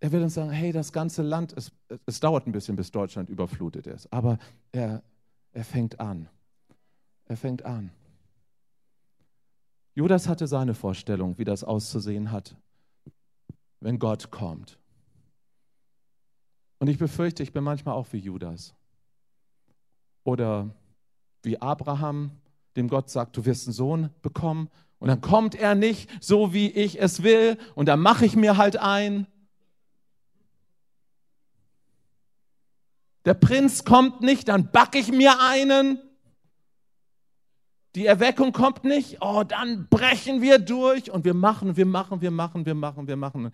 Er 0.00 0.12
will 0.12 0.22
uns 0.22 0.34
sagen, 0.34 0.50
hey, 0.50 0.72
das 0.72 0.92
ganze 0.92 1.22
Land, 1.22 1.54
es, 1.56 1.72
es 2.06 2.20
dauert 2.20 2.46
ein 2.46 2.52
bisschen, 2.52 2.76
bis 2.76 2.90
Deutschland 2.90 3.30
überflutet 3.30 3.86
ist. 3.86 4.12
Aber 4.12 4.38
er, 4.72 5.02
er 5.52 5.64
fängt 5.64 5.98
an. 6.00 6.28
Er 7.24 7.36
fängt 7.36 7.64
an. 7.64 7.90
Judas 9.94 10.28
hatte 10.28 10.46
seine 10.46 10.74
Vorstellung, 10.74 11.38
wie 11.38 11.44
das 11.44 11.64
auszusehen 11.64 12.30
hat 12.30 12.56
wenn 13.80 13.98
Gott 13.98 14.30
kommt. 14.30 14.78
Und 16.78 16.88
ich 16.88 16.98
befürchte, 16.98 17.42
ich 17.42 17.52
bin 17.52 17.64
manchmal 17.64 17.94
auch 17.94 18.06
wie 18.12 18.18
Judas. 18.18 18.74
Oder 20.24 20.74
wie 21.42 21.60
Abraham, 21.60 22.30
dem 22.76 22.88
Gott 22.88 23.10
sagt, 23.10 23.36
du 23.36 23.44
wirst 23.44 23.66
einen 23.66 23.74
Sohn 23.74 24.10
bekommen. 24.22 24.68
Und 24.98 25.08
dann 25.08 25.20
kommt 25.20 25.54
er 25.54 25.74
nicht 25.74 26.08
so, 26.22 26.52
wie 26.52 26.70
ich 26.70 27.00
es 27.00 27.22
will. 27.22 27.58
Und 27.74 27.86
dann 27.86 28.00
mache 28.00 28.24
ich 28.26 28.36
mir 28.36 28.56
halt 28.56 28.76
ein. 28.76 29.26
Der 33.24 33.34
Prinz 33.34 33.84
kommt 33.84 34.22
nicht, 34.22 34.48
dann 34.48 34.70
backe 34.70 34.98
ich 34.98 35.12
mir 35.12 35.40
einen. 35.40 36.00
Die 37.94 38.06
Erweckung 38.06 38.52
kommt 38.52 38.84
nicht, 38.84 39.18
oh, 39.20 39.44
dann 39.44 39.88
brechen 39.88 40.42
wir 40.42 40.58
durch 40.58 41.10
und 41.10 41.24
wir 41.24 41.34
machen, 41.34 41.76
wir 41.76 41.86
machen, 41.86 42.20
wir 42.20 42.30
machen, 42.30 42.66
wir 42.66 42.74
machen, 42.74 43.08
wir 43.08 43.16
machen. 43.16 43.50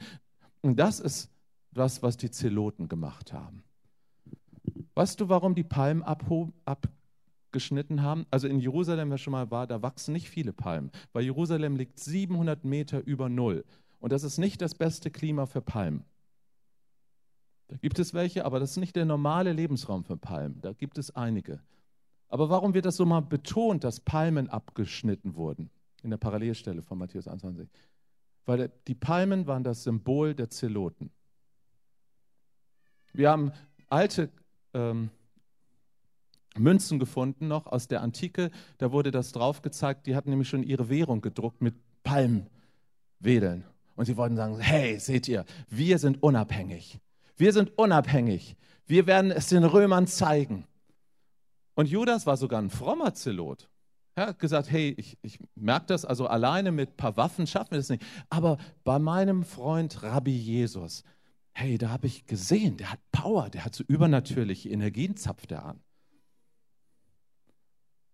Und 0.61 0.79
das 0.79 1.01
ist 1.01 1.31
das, 1.73 2.03
was 2.03 2.16
die 2.16 2.31
Zeloten 2.31 2.88
gemacht 2.88 3.33
haben. 3.33 3.62
Weißt 4.94 5.20
du, 5.20 5.29
warum 5.29 5.55
die 5.55 5.64
Palmen 5.64 6.03
abgeschnitten 6.03 8.03
haben? 8.03 8.27
Also 8.31 8.49
in 8.49 8.61
Jerusalem, 8.61 9.11
wer 9.11 9.18
schon 9.18 9.33
mal 9.33 9.51
war, 9.51 9.66
da 9.66 9.83
wachsen 9.83 10.12
nicht 10.12 10.29
viele 10.29 10.53
Palmen, 10.53 10.90
weil 11.12 11.25
Jerusalem 11.25 11.77
liegt 11.77 11.99
700 11.99 12.64
Meter 12.64 13.05
über 13.05 13.29
Null. 13.29 13.64
Und 14.01 14.12
das 14.12 14.23
ist 14.23 14.38
nicht 14.38 14.61
das 14.61 14.75
beste 14.75 15.11
Klima 15.11 15.47
für 15.47 15.61
Palmen. 15.61 16.05
Da 17.68 17.77
gibt 17.77 17.99
es 17.99 18.14
welche, 18.14 18.44
aber 18.44 18.61
das 18.61 18.73
ist 18.73 18.77
nicht 18.77 18.94
der 18.94 19.05
normale 19.05 19.53
Lebensraum 19.53 20.05
für 20.05 20.16
Palmen. 20.16 20.61
Da 20.61 20.73
gibt 20.73 20.99
es 20.99 21.14
einige. 21.16 21.61
Aber 22.35 22.49
warum 22.49 22.75
wird 22.75 22.85
das 22.85 22.97
so 22.97 23.07
mal 23.07 23.20
betont, 23.20 23.85
dass 23.85 24.01
Palmen 24.01 24.51
abgeschnitten 24.51 25.37
wurden? 25.37 25.70
In 26.03 26.11
der 26.11 26.16
Parallelstelle 26.16 26.83
von 26.83 26.99
Matthäus 26.99 27.29
21. 27.29 27.68
Weil 28.44 28.73
die 28.88 28.97
Palmen 28.97 29.47
waren 29.47 29.62
das 29.62 29.85
Symbol 29.85 30.35
der 30.35 30.51
Zeloten. 30.51 31.12
Wir 33.12 33.31
haben 33.31 33.53
alte 33.88 34.31
ähm, 34.73 35.11
Münzen 36.57 36.99
gefunden 36.99 37.47
noch 37.47 37.66
aus 37.66 37.87
der 37.87 38.03
Antike. 38.03 38.51
Da 38.79 38.90
wurde 38.90 39.12
das 39.12 39.31
drauf 39.31 39.62
gezeigt. 39.62 40.09
Die 40.09 40.16
hatten 40.16 40.31
nämlich 40.31 40.49
schon 40.49 40.64
ihre 40.64 40.88
Währung 40.88 41.20
gedruckt 41.20 41.62
mit 41.62 41.77
Palmwedeln. 42.03 43.62
Und 43.94 44.07
sie 44.07 44.16
wollten 44.16 44.35
sagen, 44.35 44.59
hey, 44.59 44.99
seht 44.99 45.29
ihr, 45.29 45.44
wir 45.68 46.01
sind 46.01 46.20
unabhängig. 46.20 46.99
Wir 47.37 47.53
sind 47.53 47.79
unabhängig. 47.79 48.57
Wir 48.88 49.07
werden 49.07 49.31
es 49.31 49.51
den 49.51 49.62
Römern 49.62 50.09
zeigen. 50.09 50.66
Und 51.74 51.88
Judas 51.88 52.26
war 52.26 52.37
sogar 52.37 52.60
ein 52.60 52.70
frommer 52.70 53.14
Zelot. 53.14 53.68
Er 54.14 54.28
hat 54.28 54.38
gesagt, 54.38 54.70
hey, 54.70 54.94
ich, 54.96 55.18
ich 55.22 55.40
merke 55.56 55.87
das, 55.87 56.04
also 56.04 56.26
alleine 56.28 56.70
mit 56.70 56.90
ein 56.90 56.96
paar 56.96 57.16
Waffen 57.16 57.46
schaffen 57.46 57.72
wir 57.72 57.78
das 57.78 57.88
nicht. 57.88 58.04
Aber 58.30 58.58
bei 58.84 58.98
meinem 58.98 59.42
Freund 59.42 60.02
Rabbi 60.02 60.37
Jesus, 60.37 61.02
hey, 61.52 61.78
da 61.78 61.90
habe 61.90 62.06
ich 62.06 62.26
gesehen, 62.26 62.76
der 62.76 62.92
hat 62.92 63.00
Power, 63.10 63.50
der 63.50 63.64
hat 63.64 63.74
so 63.74 63.82
übernatürliche 63.87 64.68
Energien, 64.68 65.16
zapft 65.16 65.50
er 65.50 65.64
an. 65.64 65.80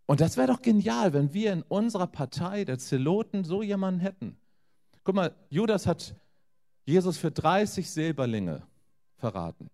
Und 0.06 0.20
das 0.20 0.36
wäre 0.36 0.48
doch 0.48 0.62
genial, 0.62 1.12
wenn 1.12 1.34
wir 1.34 1.52
in 1.52 1.62
unserer 1.62 2.06
Partei 2.06 2.64
der 2.64 2.78
Zeloten 2.78 3.44
so 3.44 3.62
jemanden 3.62 4.00
hätten. 4.00 4.36
Guck 5.04 5.14
mal, 5.14 5.36
Judas 5.50 5.86
hat 5.86 6.16
Jesus 6.84 7.18
für 7.18 7.30
30 7.30 7.88
Silberlinge 7.88 8.62
verraten. 9.16 9.70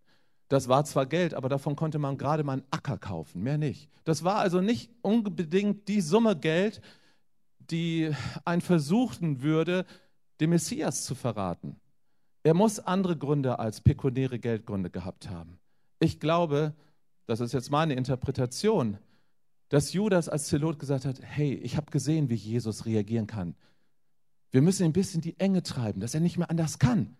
Das 0.48 0.68
war 0.68 0.84
zwar 0.84 1.06
Geld, 1.06 1.34
aber 1.34 1.48
davon 1.48 1.74
konnte 1.74 1.98
man 1.98 2.18
gerade 2.18 2.44
mal 2.44 2.54
einen 2.54 2.66
Acker 2.70 2.98
kaufen, 2.98 3.42
mehr 3.42 3.58
nicht. 3.58 3.90
Das 4.04 4.22
war 4.22 4.36
also 4.36 4.60
nicht 4.60 4.90
unbedingt 5.02 5.88
die 5.88 6.00
Summe 6.00 6.36
Geld, 6.36 6.80
die 7.58 8.12
einen 8.44 8.62
versuchen 8.62 9.42
würde, 9.42 9.84
den 10.40 10.50
Messias 10.50 11.04
zu 11.04 11.14
verraten. 11.14 11.80
Er 12.44 12.54
muss 12.54 12.78
andere 12.78 13.16
Gründe 13.16 13.58
als 13.58 13.80
pekuniäre 13.80 14.38
Geldgründe 14.38 14.90
gehabt 14.90 15.28
haben. 15.28 15.58
Ich 15.98 16.20
glaube, 16.20 16.74
das 17.26 17.40
ist 17.40 17.52
jetzt 17.52 17.70
meine 17.70 17.94
Interpretation, 17.94 18.98
dass 19.68 19.92
Judas 19.92 20.28
als 20.28 20.46
Zelot 20.46 20.78
gesagt 20.78 21.06
hat, 21.06 21.20
hey, 21.20 21.54
ich 21.54 21.76
habe 21.76 21.90
gesehen, 21.90 22.28
wie 22.28 22.34
Jesus 22.34 22.86
reagieren 22.86 23.26
kann. 23.26 23.56
Wir 24.52 24.62
müssen 24.62 24.84
ihn 24.84 24.90
ein 24.90 24.92
bisschen 24.92 25.22
die 25.22 25.38
Enge 25.40 25.64
treiben, 25.64 26.00
dass 26.00 26.14
er 26.14 26.20
nicht 26.20 26.38
mehr 26.38 26.50
anders 26.50 26.78
kann. 26.78 27.16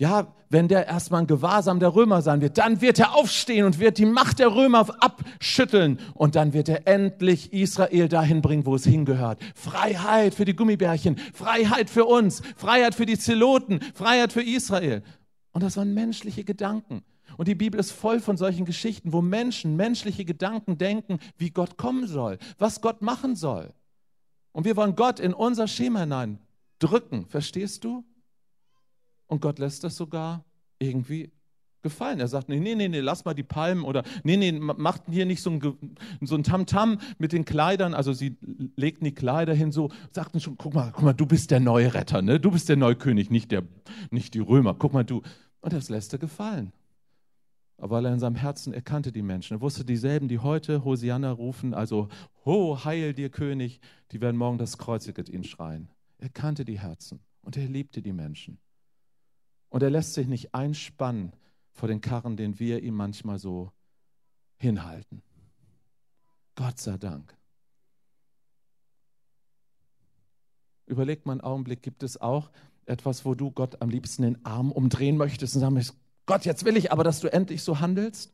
Ja, 0.00 0.34
wenn 0.48 0.66
der 0.66 0.86
erstmal 0.86 1.20
ein 1.20 1.26
Gewahrsam 1.26 1.78
der 1.78 1.94
Römer 1.94 2.22
sein 2.22 2.40
wird, 2.40 2.56
dann 2.56 2.80
wird 2.80 2.98
er 2.98 3.14
aufstehen 3.14 3.66
und 3.66 3.78
wird 3.78 3.98
die 3.98 4.06
Macht 4.06 4.38
der 4.38 4.54
Römer 4.54 4.86
abschütteln 4.98 6.00
und 6.14 6.36
dann 6.36 6.54
wird 6.54 6.70
er 6.70 6.88
endlich 6.88 7.52
Israel 7.52 8.08
dahin 8.08 8.40
bringen, 8.40 8.64
wo 8.64 8.74
es 8.74 8.84
hingehört. 8.84 9.42
Freiheit 9.54 10.34
für 10.34 10.46
die 10.46 10.56
Gummibärchen, 10.56 11.18
Freiheit 11.34 11.90
für 11.90 12.06
uns, 12.06 12.40
Freiheit 12.56 12.94
für 12.94 13.04
die 13.04 13.18
Zeloten, 13.18 13.80
Freiheit 13.92 14.32
für 14.32 14.42
Israel. 14.42 15.02
Und 15.52 15.62
das 15.62 15.76
waren 15.76 15.92
menschliche 15.92 16.44
Gedanken. 16.44 17.02
Und 17.36 17.46
die 17.46 17.54
Bibel 17.54 17.78
ist 17.78 17.92
voll 17.92 18.20
von 18.20 18.38
solchen 18.38 18.64
Geschichten, 18.64 19.12
wo 19.12 19.20
Menschen 19.20 19.76
menschliche 19.76 20.24
Gedanken 20.24 20.78
denken, 20.78 21.18
wie 21.36 21.50
Gott 21.50 21.76
kommen 21.76 22.06
soll, 22.06 22.38
was 22.56 22.80
Gott 22.80 23.02
machen 23.02 23.36
soll. 23.36 23.74
Und 24.52 24.64
wir 24.64 24.76
wollen 24.76 24.96
Gott 24.96 25.20
in 25.20 25.34
unser 25.34 25.68
Schema 25.68 26.00
hinein 26.00 26.38
drücken, 26.78 27.26
verstehst 27.26 27.84
du? 27.84 28.02
Und 29.30 29.40
Gott 29.40 29.60
lässt 29.60 29.84
das 29.84 29.96
sogar 29.96 30.44
irgendwie 30.80 31.30
gefallen. 31.82 32.18
Er 32.18 32.26
sagt, 32.26 32.48
nee, 32.48 32.58
nee, 32.58 32.74
nee, 32.74 32.98
lass 32.98 33.24
mal 33.24 33.32
die 33.32 33.44
Palmen 33.44 33.84
oder 33.84 34.02
nee, 34.24 34.36
nee, 34.36 34.50
macht 34.50 35.02
hier 35.08 35.24
nicht 35.24 35.40
so 35.40 35.50
ein, 35.50 35.60
so 36.20 36.34
ein 36.34 36.42
Tamtam 36.42 36.98
mit 37.18 37.32
den 37.32 37.44
Kleidern. 37.44 37.94
Also 37.94 38.12
sie 38.12 38.36
legten 38.74 39.04
die 39.04 39.14
Kleider 39.14 39.54
hin, 39.54 39.70
so, 39.70 39.88
sagten 40.10 40.40
schon, 40.40 40.58
guck 40.58 40.74
mal, 40.74 40.90
guck 40.92 41.04
mal, 41.04 41.12
du 41.12 41.26
bist 41.26 41.52
der 41.52 41.60
neue 41.60 41.94
Retter, 41.94 42.22
ne? 42.22 42.40
Du 42.40 42.50
bist 42.50 42.68
der 42.68 42.76
neue 42.76 42.96
König, 42.96 43.30
nicht, 43.30 43.52
der, 43.52 43.62
nicht 44.10 44.34
die 44.34 44.40
Römer. 44.40 44.74
Guck 44.74 44.92
mal, 44.92 45.04
du. 45.04 45.22
Und 45.60 45.72
das 45.72 45.88
lässt 45.90 46.12
er 46.12 46.18
gefallen. 46.18 46.72
Aber 47.78 47.96
weil 47.96 48.06
er 48.06 48.12
in 48.12 48.18
seinem 48.18 48.34
Herzen 48.34 48.74
erkannte 48.74 49.12
die 49.12 49.22
Menschen. 49.22 49.58
Er 49.58 49.60
wusste, 49.60 49.84
dieselben, 49.84 50.26
die 50.26 50.40
heute 50.40 50.84
Hosianna 50.84 51.30
rufen, 51.30 51.72
also 51.72 52.08
Ho, 52.44 52.84
heil 52.84 53.14
dir 53.14 53.28
König, 53.28 53.80
die 54.10 54.20
werden 54.20 54.36
morgen 54.36 54.58
das 54.58 54.76
Kreuziget 54.76 55.28
ihn 55.28 55.44
schreien. 55.44 55.88
Er 56.18 56.30
kannte 56.30 56.64
die 56.64 56.80
Herzen 56.80 57.20
und 57.42 57.56
er 57.56 57.68
liebte 57.68 58.02
die 58.02 58.12
Menschen. 58.12 58.58
Und 59.70 59.82
er 59.82 59.90
lässt 59.90 60.14
sich 60.14 60.26
nicht 60.26 60.54
einspannen 60.54 61.32
vor 61.72 61.88
den 61.88 62.00
Karren, 62.00 62.36
den 62.36 62.58
wir 62.58 62.82
ihm 62.82 62.94
manchmal 62.94 63.38
so 63.38 63.72
hinhalten. 64.58 65.22
Gott 66.54 66.78
sei 66.78 66.98
Dank. 66.98 67.34
Überleg 70.86 71.24
mal 71.24 71.32
einen 71.32 71.40
Augenblick, 71.40 71.82
gibt 71.82 72.02
es 72.02 72.20
auch 72.20 72.50
etwas, 72.84 73.24
wo 73.24 73.34
du 73.34 73.50
Gott 73.50 73.80
am 73.80 73.88
liebsten 73.88 74.22
den 74.22 74.44
Arm 74.44 74.72
umdrehen 74.72 75.16
möchtest 75.16 75.54
und 75.54 75.60
sagen 75.60 75.74
möchtest, 75.74 75.96
Gott, 76.26 76.44
jetzt 76.44 76.64
will 76.64 76.76
ich 76.76 76.92
aber, 76.92 77.04
dass 77.04 77.20
du 77.20 77.32
endlich 77.32 77.62
so 77.62 77.80
handelst, 77.80 78.32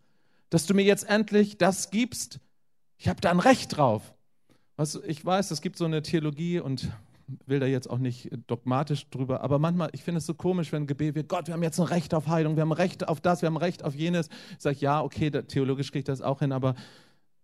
dass 0.51 0.67
du 0.67 0.75
mir 0.75 0.85
jetzt 0.85 1.09
endlich 1.09 1.59
das 1.59 1.91
gibst. 1.91 2.41
Ich 2.99 3.09
habe 3.09 3.21
da 3.21 3.31
ein 3.31 3.41
Recht 3.41 3.77
drauf. 3.77 4.15
Was, 4.77 4.95
ich 5.07 5.25
weiß, 5.25 5.51
es 5.51 5.61
gibt 5.61 5.77
so 5.77 5.85
eine 5.85 6.03
Theologie 6.03 6.61
und 6.61 6.91
will 7.47 7.61
da 7.61 7.67
jetzt 7.67 7.91
auch 7.91 7.99
nicht 7.99 8.31
dogmatisch 8.47 9.09
drüber, 9.11 9.43
aber 9.43 9.59
manchmal, 9.59 9.91
ich 9.93 10.03
finde 10.03 10.19
es 10.19 10.27
so 10.27 10.35
komisch, 10.35 10.73
wenn 10.73 10.87
Gebet 10.87 11.15
wird, 11.15 11.29
Gott, 11.29 11.47
wir 11.47 11.55
haben 11.55 11.63
jetzt 11.63 11.81
ein 11.81 11.87
Recht 11.87 12.15
auf 12.15 12.29
Heilung, 12.29 12.57
wir 12.57 12.63
haben 12.63 12.73
Recht 12.73 13.09
auf 13.09 13.21
das, 13.21 13.43
wir 13.43 13.49
haben 13.49 13.57
Recht 13.57 13.85
auf 13.85 13.95
jenes. 13.95 14.29
Ich 14.53 14.63
sage, 14.63 14.79
ja, 14.81 15.03
okay, 15.03 15.31
theologisch 15.31 15.91
kriege 15.91 16.01
ich 16.01 16.05
das 16.05 16.23
auch 16.23 16.41
hin, 16.41 16.53
aber, 16.53 16.75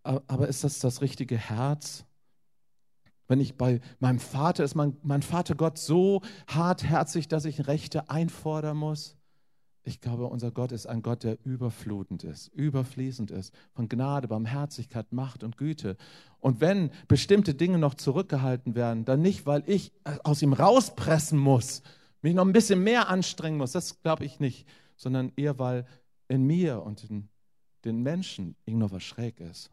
aber 0.02 0.48
ist 0.48 0.64
das 0.64 0.78
das 0.78 1.00
richtige 1.00 1.36
Herz? 1.36 2.04
Wenn 3.28 3.40
ich 3.40 3.56
bei 3.56 3.80
meinem 3.98 4.18
Vater 4.18 4.64
ist, 4.64 4.74
mein, 4.74 4.96
mein 5.02 5.22
Vater 5.22 5.54
Gott 5.54 5.78
so 5.78 6.22
hartherzig, 6.48 7.28
dass 7.28 7.44
ich 7.44 7.66
Rechte 7.66 8.10
einfordern 8.10 8.76
muss? 8.76 9.16
Ich 9.84 10.00
glaube, 10.00 10.26
unser 10.26 10.52
Gott 10.52 10.70
ist 10.70 10.86
ein 10.86 11.02
Gott, 11.02 11.24
der 11.24 11.38
überflutend 11.44 12.22
ist, 12.22 12.48
überfließend 12.48 13.32
ist, 13.32 13.52
von 13.72 13.88
Gnade, 13.88 14.28
Barmherzigkeit, 14.28 15.12
Macht 15.12 15.42
und 15.42 15.56
Güte. 15.56 15.96
Und 16.42 16.61
wenn 16.61 16.90
bestimmte 17.07 17.55
Dinge 17.55 17.78
noch 17.78 17.94
zurückgehalten 17.94 18.74
werden, 18.74 19.05
dann 19.05 19.22
nicht, 19.22 19.46
weil 19.46 19.62
ich 19.66 19.92
aus 20.24 20.42
ihm 20.42 20.52
rauspressen 20.52 21.38
muss, 21.38 21.83
mich 22.20 22.35
noch 22.35 22.44
ein 22.44 22.52
bisschen 22.52 22.83
mehr 22.83 23.09
anstrengen 23.09 23.59
muss, 23.59 23.70
das 23.70 24.02
glaube 24.02 24.24
ich 24.24 24.40
nicht, 24.40 24.66
sondern 24.96 25.33
eher, 25.37 25.61
weil 25.61 25.87
in 26.26 26.42
mir 26.42 26.83
und 26.83 27.05
in 27.09 27.28
den 27.85 28.02
Menschen 28.02 28.57
irgendwas 28.64 29.05
schräg 29.05 29.38
ist. 29.38 29.70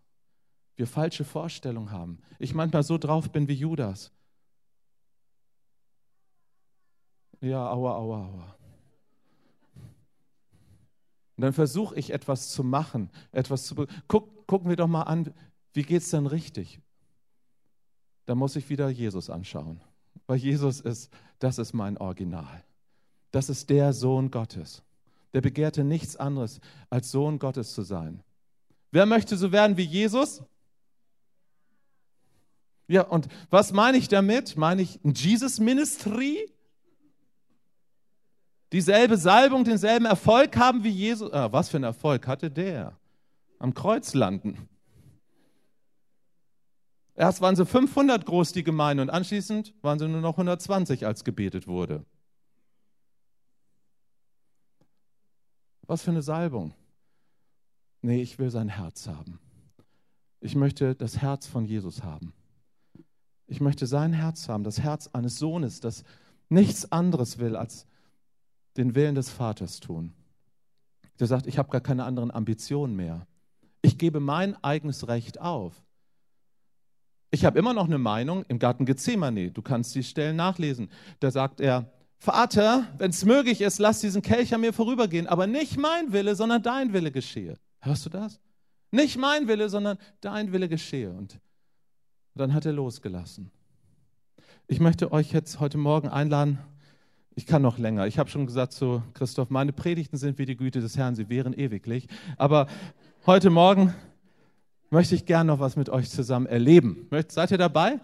Wir 0.76 0.86
falsche 0.86 1.26
Vorstellungen 1.26 1.90
haben. 1.90 2.20
Ich 2.38 2.54
manchmal 2.54 2.84
so 2.84 3.00
drauf 3.00 3.32
bin 3.32 3.48
wie 3.48 3.54
Judas. 3.54 4.12
Ja, 7.42 7.68
aua, 7.72 7.96
aua, 7.96 8.26
aua. 8.28 8.56
Und 11.36 11.44
dann 11.44 11.54
versuche 11.54 11.96
ich 11.96 12.12
etwas 12.12 12.50
zu 12.50 12.64
machen, 12.64 13.10
etwas 13.32 13.66
zu. 13.66 13.88
Guck, 14.08 14.46
gucken 14.46 14.70
wir 14.70 14.76
doch 14.76 14.88
mal 14.88 15.04
an, 15.04 15.34
wie 15.74 15.84
geht 15.84 16.02
es 16.02 16.10
denn 16.10 16.26
richtig? 16.26 16.80
Da 18.26 18.36
muss 18.36 18.56
ich 18.56 18.70
wieder 18.70 18.90
Jesus 18.90 19.30
anschauen. 19.30 19.82
Weil 20.28 20.38
Jesus 20.38 20.82
ist, 20.82 21.12
das 21.40 21.58
ist 21.58 21.74
mein 21.74 21.98
Original. 21.98 22.64
Das 23.32 23.50
ist 23.50 23.70
der 23.70 23.94
Sohn 23.94 24.32
Gottes. 24.32 24.84
Der 25.34 25.42
begehrte 25.42 25.84
nichts 25.84 26.16
anderes, 26.16 26.60
als 26.90 27.12
Sohn 27.12 27.40
Gottes 27.40 27.74
zu 27.74 27.84
sein. 27.84 28.24
Wer 28.92 29.06
möchte 29.06 29.38
so 29.38 29.52
werden 29.52 29.78
wie 29.78 29.84
Jesus? 29.84 30.44
Ja, 32.88 33.04
und 33.04 33.28
was 33.50 33.72
meine 33.72 33.98
ich 33.98 34.08
damit? 34.08 34.58
Meine 34.58 34.82
ich 34.82 35.04
ein 35.04 35.14
Jesus 35.14 35.60
Ministry? 35.60 36.52
dieselbe 38.72 39.18
Salbung, 39.18 39.64
denselben 39.64 40.06
Erfolg 40.06 40.56
haben 40.58 40.84
wie 40.84 40.90
Jesus. 40.90 41.32
Ah, 41.32 41.52
was 41.52 41.70
für 41.70 41.78
ein 41.78 41.84
Erfolg 41.84 42.28
hatte 42.28 42.52
der? 42.52 42.98
Am 43.58 43.74
Kreuz 43.74 44.14
landen. 44.14 44.69
Erst 47.20 47.42
waren 47.42 47.58
sie 47.58 47.66
500 47.66 48.26
groß, 48.26 48.54
die 48.54 48.64
Gemeinde, 48.64 49.04
und 49.04 49.10
anschließend 49.10 49.74
waren 49.82 50.00
sie 50.00 50.08
nur 50.08 50.22
noch 50.22 50.36
120, 50.36 51.06
als 51.06 51.26
gebetet 51.26 51.68
wurde. 51.68 52.06
Was 55.82 56.02
für 56.02 56.12
eine 56.12 56.22
Salbung. 56.22 56.74
Nee, 58.02 58.22
ich 58.22 58.40
will 58.40 58.50
sein 58.50 58.70
Herz 58.70 59.06
haben. 59.10 59.38
Ich 60.40 60.56
möchte 60.56 60.96
das 60.96 61.18
Herz 61.18 61.46
von 61.46 61.66
Jesus 61.66 62.04
haben. 62.04 62.32
Ich 63.48 63.60
möchte 63.60 63.86
sein 63.86 64.14
Herz 64.14 64.48
haben, 64.48 64.64
das 64.64 64.80
Herz 64.80 65.08
eines 65.08 65.38
Sohnes, 65.38 65.82
das 65.82 66.06
nichts 66.48 66.90
anderes 66.90 67.38
will, 67.38 67.58
als 67.58 67.86
den 68.78 68.96
Willen 68.96 69.16
des 69.16 69.30
Vaters 69.30 69.82
tun. 69.82 70.14
Der 71.20 71.28
sagt, 71.28 71.48
ich 71.48 71.58
habe 71.58 71.68
gar 71.68 71.82
keine 71.82 72.06
anderen 72.06 72.32
Ambitionen 72.32 72.96
mehr. 72.96 73.28
Ich 73.82 73.98
gebe 73.98 74.22
mein 74.22 74.56
eigenes 74.64 75.10
Recht 75.10 75.42
auf. 75.42 75.84
Ich 77.32 77.46
habe 77.46 77.60
immer 77.60 77.74
noch 77.74 77.86
eine 77.86 77.98
Meinung 77.98 78.44
im 78.48 78.60
Garten 78.60 78.86
Gethsemane. 78.86 79.52
Du 79.52 79.62
kannst 79.62 79.94
die 79.94 80.04
Stellen 80.04 80.36
nachlesen. 80.36 80.90
Da 81.20 81.30
sagt 81.30 81.62
er, 81.62 81.92
Vater, 82.18 82.88
wenn 82.98 83.12
es 83.12 83.24
möglich 83.24 83.62
ist, 83.62 83.80
lass 83.80 84.02
diesen 84.02 84.22
Kelch 84.22 84.54
an 84.54 84.62
mir 84.62 84.74
vorübergehen, 84.74 85.28
aber 85.28 85.48
nicht 85.48 85.78
mein 85.78 86.12
Wille, 86.12 86.36
sondern 86.36 86.62
dein 86.62 86.92
Wille 86.92 87.12
geschehe. 87.12 87.58
Hörst 87.80 88.06
du 88.06 88.10
das? 88.10 88.40
Nicht 88.92 89.18
mein 89.18 89.48
Wille, 89.48 89.70
sondern 89.70 89.98
dein 90.20 90.52
Wille 90.52 90.68
geschehe. 90.68 91.12
Und 91.12 91.40
dann 92.36 92.54
hat 92.54 92.66
er 92.66 92.74
losgelassen. 92.74 93.52
Ich 94.68 94.80
möchte 94.80 95.12
euch 95.12 95.32
jetzt 95.32 95.60
heute 95.60 95.78
Morgen 95.78 96.10
einladen, 96.10 96.60
ich 97.36 97.46
kann 97.46 97.62
noch 97.62 97.78
länger. 97.78 98.06
Ich 98.06 98.20
habe 98.20 98.30
schon 98.30 98.48
gesagt 98.48 98.74
zu 98.74 99.02
Christoph, 99.14 99.50
meine 99.50 99.72
Predigten 99.72 100.18
sind 100.18 100.38
wie 100.40 100.46
die 100.46 100.58
Güte 100.58 100.82
des 100.82 100.98
Herrn, 100.98 101.16
sie 101.16 101.30
wären 101.30 101.54
ewiglich. 101.54 102.08
Aber 102.38 102.68
heute 103.26 103.50
Morgen 103.50 103.94
möchte 104.90 105.16
ich 105.16 105.26
gerne 105.26 105.48
noch 105.48 105.60
was 105.60 105.76
mit 105.76 105.90
euch 105.90 106.10
zusammen 106.10 106.46
erleben. 106.46 107.08
Seid 107.28 107.52
ihr 107.52 107.58
dabei? 107.58 108.00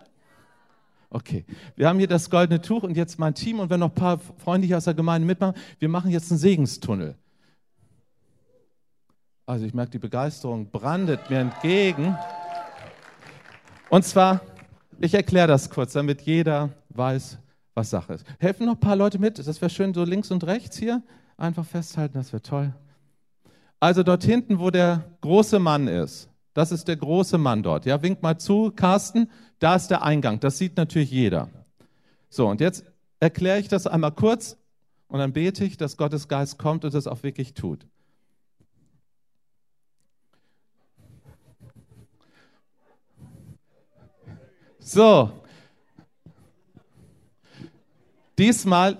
Okay, 1.09 1.45
wir 1.75 1.87
haben 1.87 1.97
hier 1.99 2.07
das 2.07 2.29
goldene 2.29 2.61
Tuch 2.61 2.83
und 2.83 2.97
jetzt 2.97 3.19
mein 3.19 3.33
Team 3.33 3.59
und 3.59 3.69
wenn 3.69 3.79
noch 3.79 3.89
ein 3.89 3.95
paar 3.95 4.19
Freunde 4.19 4.67
hier 4.67 4.77
aus 4.77 4.85
der 4.85 4.93
Gemeinde 4.93 5.25
mitmachen, 5.25 5.55
wir 5.79 5.87
machen 5.87 6.11
jetzt 6.11 6.31
einen 6.31 6.39
Segenstunnel. 6.39 7.15
Also 9.45 9.65
ich 9.65 9.73
merke, 9.73 9.91
die 9.91 9.99
Begeisterung 9.99 10.69
brandet 10.71 11.29
mir 11.29 11.39
entgegen. 11.39 12.17
Und 13.89 14.03
zwar, 14.03 14.41
ich 14.99 15.13
erkläre 15.13 15.47
das 15.47 15.69
kurz, 15.69 15.93
damit 15.93 16.23
jeder 16.23 16.71
weiß, 16.89 17.37
was 17.75 17.89
Sache 17.91 18.13
ist. 18.13 18.25
Helfen 18.39 18.65
noch 18.65 18.73
ein 18.73 18.79
paar 18.79 18.95
Leute 18.95 19.19
mit? 19.19 19.37
Das 19.37 19.61
wäre 19.61 19.69
schön, 19.69 19.93
so 19.93 20.03
links 20.03 20.31
und 20.31 20.43
rechts 20.45 20.77
hier. 20.77 21.03
Einfach 21.37 21.65
festhalten, 21.65 22.17
das 22.17 22.33
wäre 22.33 22.41
toll. 22.41 22.73
Also 23.79 24.01
dort 24.01 24.23
hinten, 24.23 24.59
wo 24.59 24.71
der 24.71 25.03
große 25.21 25.59
Mann 25.59 25.87
ist, 25.87 26.29
das 26.55 26.71
ist 26.71 26.87
der 26.87 26.95
große 26.95 27.37
Mann 27.37 27.61
dort. 27.61 27.85
Ja, 27.85 28.01
wink 28.01 28.23
mal 28.23 28.39
zu, 28.39 28.71
Carsten, 28.75 29.29
da 29.59 29.75
ist 29.75 29.89
der 29.89 30.01
Eingang. 30.01 30.39
Das 30.39 30.57
sieht 30.57 30.75
natürlich 30.75 31.11
jeder. 31.11 31.49
So, 32.29 32.47
und 32.47 32.59
jetzt 32.59 32.83
erkläre 33.19 33.59
ich 33.59 33.67
das 33.67 33.85
einmal 33.85 34.11
kurz 34.11 34.57
und 35.07 35.19
dann 35.19 35.33
bete 35.33 35.63
ich, 35.63 35.77
dass 35.77 35.97
Gottes 35.97 36.27
Geist 36.27 36.57
kommt 36.57 36.83
und 36.83 36.95
das 36.95 37.05
auch 37.05 37.21
wirklich 37.21 37.53
tut. 37.53 37.85
So, 44.79 45.31
Diesmal, 48.37 48.97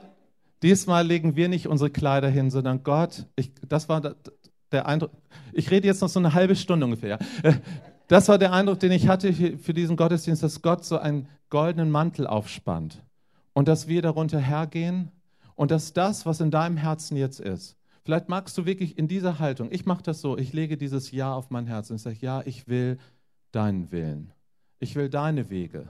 diesmal 0.63 1.05
legen 1.05 1.35
wir 1.35 1.49
nicht 1.49 1.67
unsere 1.67 1.89
Kleider 1.89 2.29
hin, 2.29 2.49
sondern 2.51 2.83
Gott, 2.83 3.25
ich, 3.35 3.51
das 3.67 3.89
war 3.89 4.15
der 4.71 4.88
Eindruck, 4.88 5.12
ich 5.54 5.71
rede 5.71 5.88
jetzt 5.88 6.01
noch 6.01 6.10
so 6.10 6.19
eine 6.19 6.34
halbe 6.34 6.56
Stunde 6.56 6.86
ungefähr. 6.86 7.19
Das 8.08 8.28
war 8.28 8.38
der 8.38 8.54
Eindruck, 8.54 8.80
den 8.80 8.91
ich 8.91 9.08
hatte 9.08 9.34
für 9.34 9.73
diesen 9.73 9.95
Gottesdienst, 9.95 10.43
dass 10.43 10.62
Gott 10.62 10.86
so 10.86 10.97
einen 10.97 11.28
goldenen 11.49 11.89
Mantel 11.89 12.28
aufspannt 12.28 13.01
und 13.54 13.67
dass 13.67 13.88
wir 13.88 14.01
darunter 14.01 14.39
hergehen 14.39 15.12
und 15.56 15.71
dass 15.71 15.93
das, 15.93 16.25
was 16.25 16.39
in 16.39 16.51
deinem 16.51 16.78
Herzen 16.78 17.17
jetzt 17.17 17.39
ist, 17.39 17.78
vielleicht 18.04 18.30
magst 18.30 18.58
du 18.58 18.65
wirklich 18.65 18.97
in 18.97 19.08
dieser 19.08 19.39
Haltung, 19.39 19.69
ich 19.71 19.86
mache 19.86 20.04
das 20.04 20.21
so, 20.21 20.38
ich 20.38 20.54
lege 20.54 20.78
dieses 20.78 21.12
Ja 21.12 21.34
auf 21.34 21.49
mein 21.49 21.65
Herz 21.65 21.89
und 21.89 21.97
sage, 21.97 22.17
ja, 22.19 22.43
ich 22.45 22.67
will 22.67 22.97
deinen 23.51 23.91
Willen. 23.91 24.32
Ich 24.80 24.95
will 24.95 25.10
deine 25.10 25.49
Wege. 25.49 25.88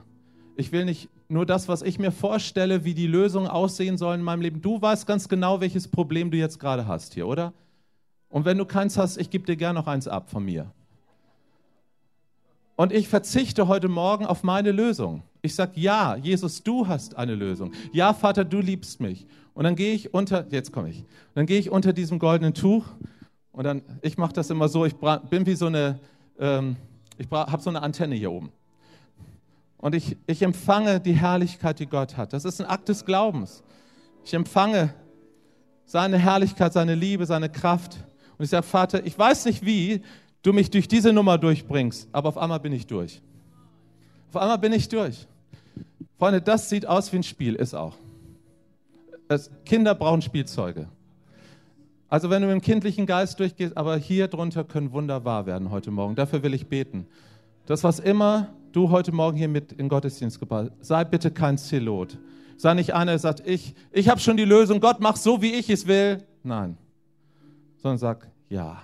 Ich 0.56 0.72
will 0.72 0.86
nicht 0.86 1.10
nur 1.28 1.44
das, 1.44 1.68
was 1.68 1.82
ich 1.82 1.98
mir 1.98 2.12
vorstelle, 2.12 2.84
wie 2.84 2.94
die 2.94 3.08
Lösungen 3.08 3.48
aussehen 3.48 3.98
sollen 3.98 4.20
in 4.20 4.24
meinem 4.24 4.40
Leben. 4.40 4.62
Du 4.62 4.80
weißt 4.80 5.06
ganz 5.06 5.28
genau, 5.28 5.60
welches 5.60 5.88
Problem 5.88 6.30
du 6.30 6.38
jetzt 6.38 6.58
gerade 6.58 6.86
hast 6.86 7.12
hier, 7.14 7.26
oder? 7.26 7.52
Und 8.28 8.44
wenn 8.44 8.58
du 8.58 8.64
keins 8.64 8.98
hast, 8.98 9.16
ich 9.16 9.30
gebe 9.30 9.46
dir 9.46 9.56
gerne 9.56 9.78
noch 9.78 9.86
eins 9.86 10.08
ab 10.08 10.30
von 10.30 10.44
mir. 10.44 10.70
Und 12.76 12.92
ich 12.92 13.08
verzichte 13.08 13.68
heute 13.68 13.88
Morgen 13.88 14.26
auf 14.26 14.42
meine 14.42 14.70
Lösung. 14.70 15.22
Ich 15.40 15.54
sage, 15.54 15.72
ja, 15.80 16.16
Jesus, 16.16 16.62
du 16.62 16.86
hast 16.86 17.16
eine 17.16 17.34
Lösung. 17.34 17.72
Ja, 17.92 18.12
Vater, 18.12 18.44
du 18.44 18.60
liebst 18.60 19.00
mich. 19.00 19.26
Und 19.54 19.64
dann 19.64 19.76
gehe 19.76 19.94
ich 19.94 20.12
unter, 20.12 20.46
jetzt 20.50 20.72
komme 20.72 20.90
ich, 20.90 21.04
dann 21.34 21.46
gehe 21.46 21.58
ich 21.58 21.70
unter 21.70 21.94
diesem 21.94 22.18
goldenen 22.18 22.52
Tuch 22.52 22.84
und 23.52 23.64
dann, 23.64 23.80
ich 24.02 24.18
mache 24.18 24.34
das 24.34 24.50
immer 24.50 24.68
so, 24.68 24.84
ich 24.84 24.94
bin 25.30 25.46
wie 25.46 25.54
so 25.54 25.66
eine, 25.66 25.98
ähm, 26.38 26.76
ich 27.16 27.30
habe 27.30 27.62
so 27.62 27.70
eine 27.70 27.80
Antenne 27.80 28.16
hier 28.16 28.30
oben 28.30 28.52
und 29.78 29.94
ich, 29.94 30.16
ich 30.26 30.42
empfange 30.42 31.00
die 31.00 31.12
Herrlichkeit, 31.12 31.78
die 31.78 31.86
Gott 31.86 32.16
hat. 32.16 32.32
Das 32.32 32.44
ist 32.44 32.60
ein 32.60 32.66
Akt 32.66 32.88
des 32.88 33.04
Glaubens. 33.04 33.62
Ich 34.24 34.34
empfange 34.34 34.92
seine 35.84 36.18
Herrlichkeit, 36.18 36.72
seine 36.72 36.94
Liebe, 36.94 37.24
seine 37.24 37.48
Kraft. 37.48 37.98
Und 38.38 38.44
ich 38.44 38.50
sage, 38.50 38.64
Vater, 38.64 39.04
ich 39.04 39.18
weiß 39.18 39.46
nicht, 39.46 39.64
wie 39.64 40.02
du 40.42 40.52
mich 40.52 40.70
durch 40.70 40.88
diese 40.88 41.12
Nummer 41.12 41.38
durchbringst, 41.38 42.08
aber 42.12 42.28
auf 42.28 42.38
einmal 42.38 42.60
bin 42.60 42.72
ich 42.72 42.86
durch. 42.86 43.20
Auf 44.28 44.36
einmal 44.36 44.58
bin 44.58 44.72
ich 44.72 44.88
durch. 44.88 45.26
Freunde, 46.18 46.40
das 46.40 46.68
sieht 46.68 46.86
aus 46.86 47.12
wie 47.12 47.16
ein 47.16 47.22
Spiel, 47.22 47.54
ist 47.54 47.74
auch. 47.74 47.94
Es, 49.28 49.50
Kinder 49.64 49.94
brauchen 49.94 50.22
Spielzeuge. 50.22 50.88
Also 52.08 52.30
wenn 52.30 52.42
du 52.42 52.48
dem 52.48 52.60
kindlichen 52.60 53.06
Geist 53.06 53.40
durchgehst, 53.40 53.76
aber 53.76 53.96
hier 53.96 54.28
drunter 54.28 54.62
können 54.62 54.92
Wunder 54.92 55.24
wahr 55.24 55.46
werden 55.46 55.70
heute 55.70 55.90
Morgen. 55.90 56.14
Dafür 56.14 56.42
will 56.42 56.54
ich 56.54 56.68
beten. 56.68 57.06
Das, 57.66 57.82
was 57.82 57.98
immer 57.98 58.54
du 58.70 58.90
heute 58.90 59.10
Morgen 59.10 59.36
hier 59.36 59.48
mit 59.48 59.72
in 59.72 59.88
Gottesdienst 59.88 60.38
gebracht 60.38 60.70
sei 60.80 61.04
bitte 61.04 61.30
kein 61.30 61.58
Zelot. 61.58 62.18
Sei 62.56 62.74
nicht 62.74 62.94
einer, 62.94 63.12
der 63.12 63.18
sagt, 63.18 63.42
ich, 63.44 63.74
ich 63.90 64.08
habe 64.08 64.20
schon 64.20 64.36
die 64.36 64.44
Lösung, 64.44 64.80
Gott 64.80 65.00
macht 65.00 65.18
so, 65.18 65.42
wie 65.42 65.52
ich 65.54 65.68
es 65.68 65.86
will. 65.86 66.22
Nein, 66.44 66.78
sondern 67.86 67.98
sag 67.98 68.28
ja. 68.48 68.82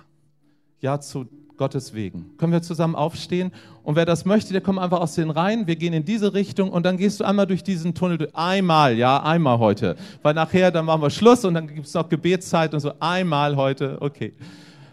Ja 0.79 0.99
zu 1.01 1.25
Gottes 1.57 1.93
wegen. 1.93 2.37
Können 2.37 2.53
wir 2.53 2.61
zusammen 2.61 2.95
aufstehen? 2.95 3.51
Und 3.83 3.97
wer 3.97 4.05
das 4.05 4.23
möchte, 4.23 4.53
der 4.53 4.61
kommt 4.61 4.79
einfach 4.79 5.01
aus 5.01 5.15
den 5.15 5.29
Reihen. 5.29 5.67
Wir 5.67 5.75
gehen 5.75 5.91
in 5.91 6.05
diese 6.05 6.33
Richtung 6.33 6.71
und 6.71 6.85
dann 6.85 6.95
gehst 6.95 7.19
du 7.19 7.25
einmal 7.25 7.45
durch 7.45 7.63
diesen 7.63 7.93
Tunnel. 7.93 8.29
Einmal, 8.33 8.97
ja, 8.97 9.21
einmal 9.21 9.59
heute. 9.59 9.97
Weil 10.21 10.33
nachher, 10.35 10.71
dann 10.71 10.85
machen 10.85 11.01
wir 11.01 11.09
Schluss 11.09 11.43
und 11.43 11.53
dann 11.53 11.67
gibt 11.67 11.85
es 11.85 11.93
noch 11.93 12.07
Gebetszeit 12.07 12.73
und 12.73 12.79
so. 12.79 12.93
Einmal 13.01 13.57
heute, 13.57 13.97
okay. 13.99 14.33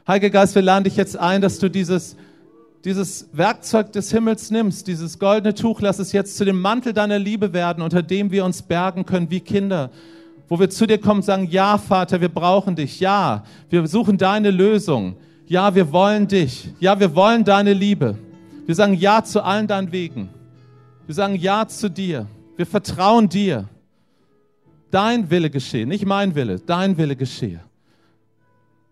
Heiliger 0.08 0.30
Geist, 0.30 0.56
wir 0.56 0.62
laden 0.62 0.84
dich 0.84 0.96
jetzt 0.96 1.16
ein, 1.16 1.40
dass 1.40 1.60
du 1.60 1.68
dieses, 1.68 2.16
dieses 2.84 3.28
Werkzeug 3.32 3.92
des 3.92 4.10
Himmels 4.10 4.50
nimmst, 4.50 4.88
dieses 4.88 5.20
goldene 5.20 5.54
Tuch, 5.54 5.80
lass 5.80 6.00
es 6.00 6.10
jetzt 6.10 6.36
zu 6.36 6.44
dem 6.44 6.60
Mantel 6.60 6.92
deiner 6.92 7.20
Liebe 7.20 7.52
werden, 7.52 7.80
unter 7.80 8.02
dem 8.02 8.32
wir 8.32 8.44
uns 8.44 8.62
bergen 8.62 9.06
können 9.06 9.30
wie 9.30 9.40
Kinder. 9.40 9.90
Wo 10.50 10.58
wir 10.58 10.68
zu 10.68 10.84
dir 10.84 10.98
kommen 10.98 11.20
und 11.20 11.24
sagen, 11.24 11.46
ja, 11.48 11.78
Vater, 11.78 12.20
wir 12.20 12.28
brauchen 12.28 12.74
dich. 12.74 12.98
Ja, 12.98 13.44
wir 13.68 13.86
suchen 13.86 14.18
deine 14.18 14.50
Lösung. 14.50 15.14
Ja, 15.46 15.72
wir 15.76 15.92
wollen 15.92 16.26
dich. 16.26 16.68
Ja, 16.80 16.98
wir 16.98 17.14
wollen 17.14 17.44
deine 17.44 17.72
Liebe. 17.72 18.18
Wir 18.66 18.74
sagen 18.74 18.94
Ja 18.94 19.22
zu 19.22 19.44
allen 19.44 19.68
deinen 19.68 19.92
Wegen. 19.92 20.28
Wir 21.06 21.14
sagen 21.14 21.36
Ja 21.36 21.68
zu 21.68 21.88
dir. 21.88 22.26
Wir 22.56 22.66
vertrauen 22.66 23.28
dir. 23.28 23.68
Dein 24.90 25.30
Wille 25.30 25.50
geschehe, 25.50 25.86
nicht 25.86 26.04
mein 26.04 26.34
Wille, 26.34 26.58
dein 26.58 26.98
Wille 26.98 27.14
geschehe. 27.14 27.60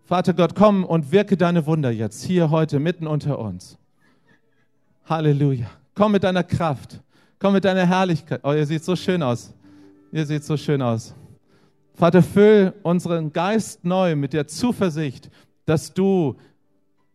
Vater 0.05 0.35
Gott, 0.35 0.55
komm 0.55 0.85
und 0.85 1.11
wirke 1.11 1.37
deine 1.37 1.67
Wunder 1.67 1.91
jetzt 1.91 2.23
hier 2.23 2.51
heute 2.51 2.79
mitten 2.79 3.09
unter 3.09 3.37
uns. 3.37 3.77
Halleluja. 5.07 5.67
Komm 5.97 6.13
mit 6.13 6.23
deiner 6.23 6.45
Kraft. 6.45 7.01
Komm 7.41 7.55
mit 7.55 7.65
deiner 7.65 7.85
Herrlichkeit. 7.85 8.41
Oh, 8.45 8.53
ihr 8.53 8.65
seht 8.65 8.85
so 8.85 8.95
schön 8.95 9.25
aus. 9.25 9.53
Ihr 10.13 10.25
seht 10.25 10.45
so 10.45 10.57
schön 10.57 10.81
aus. 10.81 11.15
Vater, 11.99 12.23
füll 12.23 12.75
unseren 12.85 13.33
Geist 13.33 13.85
neu 13.85 14.15
mit 14.15 14.33
der 14.33 14.47
Zuversicht, 14.47 15.31
dass 15.67 15.95
du 15.95 16.37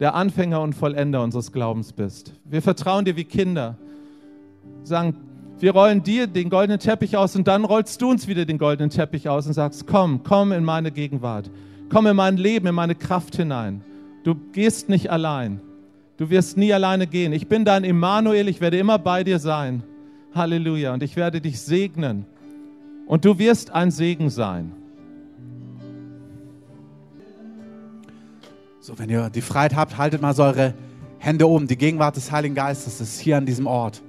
der 0.01 0.13
Anfänger 0.13 0.59
und 0.59 0.73
Vollender 0.73 1.23
unseres 1.23 1.53
Glaubens 1.53 1.93
bist. 1.93 2.33
Wir 2.43 2.61
vertrauen 2.61 3.05
dir 3.05 3.15
wie 3.15 3.23
Kinder. 3.23 3.77
Sagen, 4.83 5.15
wir 5.59 5.71
rollen 5.71 6.03
dir 6.03 6.27
den 6.27 6.49
goldenen 6.49 6.79
Teppich 6.79 7.15
aus 7.15 7.33
und 7.37 7.47
dann 7.47 7.63
rollst 7.63 8.01
du 8.01 8.09
uns 8.09 8.27
wieder 8.27 8.43
den 8.43 8.57
goldenen 8.57 8.89
Teppich 8.89 9.29
aus 9.29 9.47
und 9.47 9.53
sagst, 9.53 9.87
komm, 9.87 10.21
komm 10.21 10.51
in 10.51 10.65
meine 10.65 10.91
Gegenwart. 10.91 11.49
Komm 11.89 12.05
in 12.07 12.17
mein 12.17 12.35
Leben, 12.35 12.67
in 12.67 12.75
meine 12.75 12.95
Kraft 12.95 13.37
hinein. 13.37 13.85
Du 14.25 14.35
gehst 14.35 14.89
nicht 14.89 15.09
allein. 15.09 15.61
Du 16.17 16.29
wirst 16.29 16.57
nie 16.57 16.73
alleine 16.73 17.07
gehen. 17.07 17.31
Ich 17.31 17.47
bin 17.47 17.63
dein 17.63 17.85
Immanuel, 17.85 18.49
ich 18.49 18.59
werde 18.59 18.79
immer 18.79 18.99
bei 18.99 19.23
dir 19.23 19.39
sein. 19.39 19.81
Halleluja. 20.35 20.93
Und 20.93 21.03
ich 21.03 21.15
werde 21.15 21.39
dich 21.39 21.61
segnen. 21.61 22.25
Und 23.13 23.25
du 23.25 23.37
wirst 23.37 23.69
ein 23.69 23.91
Segen 23.91 24.31
sein. 24.31 24.71
So, 28.79 28.97
wenn 28.97 29.07
ihr 29.07 29.29
die 29.29 29.41
Freiheit 29.41 29.75
habt, 29.75 29.99
haltet 29.99 30.19
mal 30.19 30.33
so 30.33 30.41
eure 30.41 30.73
Hände 31.19 31.47
oben. 31.47 31.67
Die 31.67 31.77
Gegenwart 31.77 32.15
des 32.15 32.31
Heiligen 32.31 32.55
Geistes 32.55 32.99
ist 33.01 33.19
hier 33.19 33.37
an 33.37 33.45
diesem 33.45 33.67
Ort. 33.67 34.01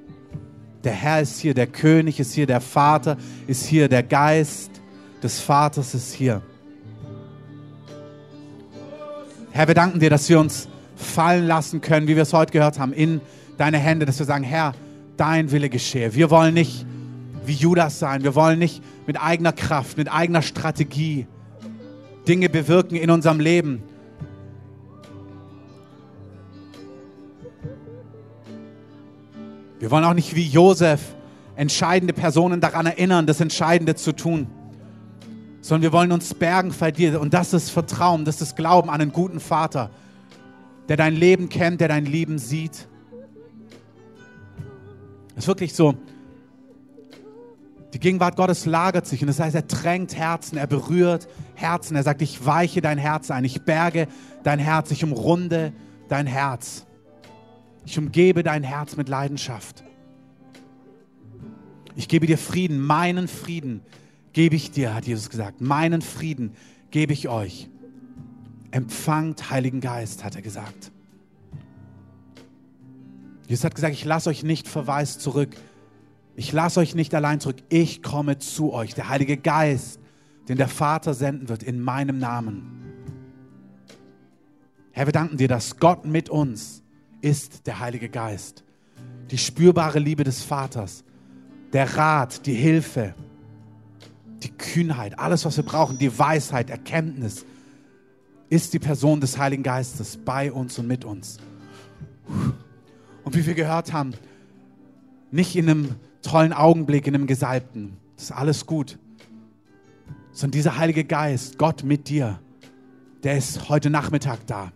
Der 0.84 0.92
Herr 0.92 1.20
ist 1.20 1.38
hier, 1.38 1.52
der 1.52 1.66
König 1.66 2.18
ist 2.18 2.32
hier, 2.32 2.46
der 2.46 2.62
Vater 2.62 3.18
ist 3.46 3.66
hier, 3.66 3.90
der 3.90 4.02
Geist 4.02 4.70
des 5.22 5.38
Vaters 5.38 5.92
ist 5.94 6.14
hier. 6.14 6.40
Herr, 9.50 9.68
wir 9.68 9.74
danken 9.74 10.00
dir, 10.00 10.08
dass 10.08 10.30
wir 10.30 10.40
uns 10.40 10.66
fallen 10.96 11.46
lassen 11.46 11.82
können, 11.82 12.08
wie 12.08 12.16
wir 12.16 12.22
es 12.22 12.32
heute 12.32 12.54
gehört 12.54 12.78
haben, 12.78 12.94
in 12.94 13.20
deine 13.58 13.76
Hände, 13.76 14.06
dass 14.06 14.18
wir 14.18 14.24
sagen, 14.24 14.44
Herr, 14.44 14.72
dein 15.18 15.50
Wille 15.50 15.68
geschehe. 15.68 16.14
Wir 16.14 16.30
wollen 16.30 16.54
nicht 16.54 16.86
wie 17.46 17.52
Judas 17.52 17.98
sein. 17.98 18.22
Wir 18.22 18.34
wollen 18.34 18.58
nicht 18.58 18.82
mit 19.06 19.20
eigener 19.20 19.52
Kraft, 19.52 19.96
mit 19.96 20.12
eigener 20.12 20.42
Strategie 20.42 21.26
Dinge 22.26 22.48
bewirken 22.48 22.96
in 22.96 23.10
unserem 23.10 23.40
Leben. 23.40 23.82
Wir 29.78 29.90
wollen 29.90 30.04
auch 30.04 30.14
nicht 30.14 30.34
wie 30.34 30.46
Josef 30.46 31.14
entscheidende 31.56 32.14
Personen 32.14 32.60
daran 32.60 32.86
erinnern, 32.86 33.26
das 33.26 33.40
Entscheidende 33.40 33.94
zu 33.94 34.12
tun 34.12 34.46
sondern 35.64 35.80
wir 35.80 35.92
wollen 35.92 36.12
uns 36.12 36.34
bergen 36.34 36.74
bei 36.78 36.90
dir. 36.90 37.18
Und 37.18 37.32
das 37.32 37.54
ist 37.54 37.70
Vertrauen, 37.70 38.26
das 38.26 38.42
ist 38.42 38.54
Glauben 38.54 38.90
an 38.90 39.00
einen 39.00 39.12
guten 39.12 39.40
Vater, 39.40 39.88
der 40.90 40.98
dein 40.98 41.16
Leben 41.16 41.48
kennt, 41.48 41.80
der 41.80 41.88
dein 41.88 42.04
Leben 42.04 42.36
sieht. 42.38 42.86
Es 45.30 45.44
ist 45.44 45.48
wirklich 45.48 45.72
so, 45.72 45.94
die 47.94 48.00
Gegenwart 48.00 48.34
Gottes 48.34 48.66
lagert 48.66 49.06
sich 49.06 49.22
und 49.22 49.28
das 49.28 49.38
heißt, 49.38 49.54
er 49.54 49.62
drängt 49.62 50.16
Herzen, 50.16 50.58
er 50.58 50.66
berührt 50.66 51.28
Herzen. 51.54 51.94
Er 51.94 52.02
sagt, 52.02 52.22
ich 52.22 52.44
weiche 52.44 52.80
dein 52.80 52.98
Herz 52.98 53.30
ein, 53.30 53.44
ich 53.44 53.62
berge 53.62 54.08
dein 54.42 54.58
Herz, 54.58 54.90
ich 54.90 55.04
umrunde 55.04 55.72
dein 56.08 56.26
Herz. 56.26 56.86
Ich 57.86 57.96
umgebe 57.96 58.42
dein 58.42 58.64
Herz 58.64 58.96
mit 58.96 59.08
Leidenschaft. 59.08 59.84
Ich 61.94 62.08
gebe 62.08 62.26
dir 62.26 62.36
Frieden, 62.36 62.80
meinen 62.80 63.28
Frieden, 63.28 63.80
gebe 64.32 64.56
ich 64.56 64.72
dir, 64.72 64.92
hat 64.92 65.06
Jesus 65.06 65.30
gesagt. 65.30 65.60
Meinen 65.60 66.02
Frieden 66.02 66.56
gebe 66.90 67.12
ich 67.12 67.28
euch. 67.28 67.70
Empfangt 68.72 69.50
Heiligen 69.50 69.80
Geist, 69.80 70.24
hat 70.24 70.34
er 70.34 70.42
gesagt. 70.42 70.90
Jesus 73.46 73.64
hat 73.64 73.76
gesagt, 73.76 73.94
ich 73.94 74.04
lasse 74.04 74.30
euch 74.30 74.42
nicht 74.42 74.66
verwaist 74.66 75.20
zurück. 75.20 75.54
Ich 76.36 76.52
lasse 76.52 76.80
euch 76.80 76.94
nicht 76.94 77.14
allein 77.14 77.40
zurück. 77.40 77.62
Ich 77.68 78.02
komme 78.02 78.38
zu 78.38 78.72
euch. 78.72 78.94
Der 78.94 79.08
Heilige 79.08 79.36
Geist, 79.36 80.00
den 80.48 80.56
der 80.56 80.68
Vater 80.68 81.14
senden 81.14 81.48
wird 81.48 81.62
in 81.62 81.80
meinem 81.80 82.18
Namen. 82.18 82.84
Herr, 84.92 85.06
wir 85.06 85.12
danken 85.12 85.36
dir, 85.36 85.48
dass 85.48 85.78
Gott 85.78 86.04
mit 86.04 86.28
uns 86.28 86.82
ist, 87.20 87.66
der 87.66 87.80
Heilige 87.80 88.08
Geist. 88.08 88.64
Die 89.30 89.38
spürbare 89.38 89.98
Liebe 89.98 90.24
des 90.24 90.42
Vaters, 90.42 91.04
der 91.72 91.96
Rat, 91.96 92.46
die 92.46 92.54
Hilfe, 92.54 93.14
die 94.42 94.50
Kühnheit, 94.50 95.18
alles, 95.18 95.44
was 95.44 95.56
wir 95.56 95.64
brauchen, 95.64 95.98
die 95.98 96.16
Weisheit, 96.16 96.68
Erkenntnis, 96.68 97.46
ist 98.50 98.74
die 98.74 98.78
Person 98.78 99.20
des 99.20 99.38
Heiligen 99.38 99.62
Geistes 99.62 100.16
bei 100.16 100.52
uns 100.52 100.78
und 100.78 100.86
mit 100.86 101.04
uns. 101.04 101.38
Und 103.24 103.34
wie 103.34 103.46
wir 103.46 103.54
gehört 103.54 103.92
haben, 103.92 104.12
nicht 105.30 105.56
in 105.56 105.68
einem 105.68 105.94
tollen 106.24 106.52
Augenblick, 106.52 107.06
in 107.06 107.14
einem 107.14 107.26
Gesalbten, 107.26 107.96
das 108.16 108.24
ist 108.24 108.32
alles 108.32 108.66
gut, 108.66 108.98
sondern 110.32 110.52
dieser 110.52 110.78
Heilige 110.78 111.04
Geist, 111.04 111.58
Gott 111.58 111.84
mit 111.84 112.08
dir, 112.08 112.40
der 113.22 113.36
ist 113.36 113.68
heute 113.68 113.90
Nachmittag 113.90 114.46
da. 114.46 114.72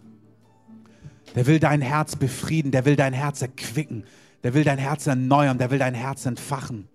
Der 1.35 1.47
will 1.47 1.59
dein 1.59 1.83
Herz 1.83 2.17
befrieden, 2.17 2.71
der 2.71 2.85
will 2.85 2.97
dein 2.97 3.13
Herz 3.13 3.43
erquicken, 3.43 4.05
der 4.43 4.55
will 4.55 4.65
dein 4.65 4.79
Herz 4.79 5.07
erneuern, 5.07 5.59
der 5.59 5.71
will 5.71 5.79
dein 5.79 5.95
Herz 5.95 6.25
entfachen. 6.27 6.89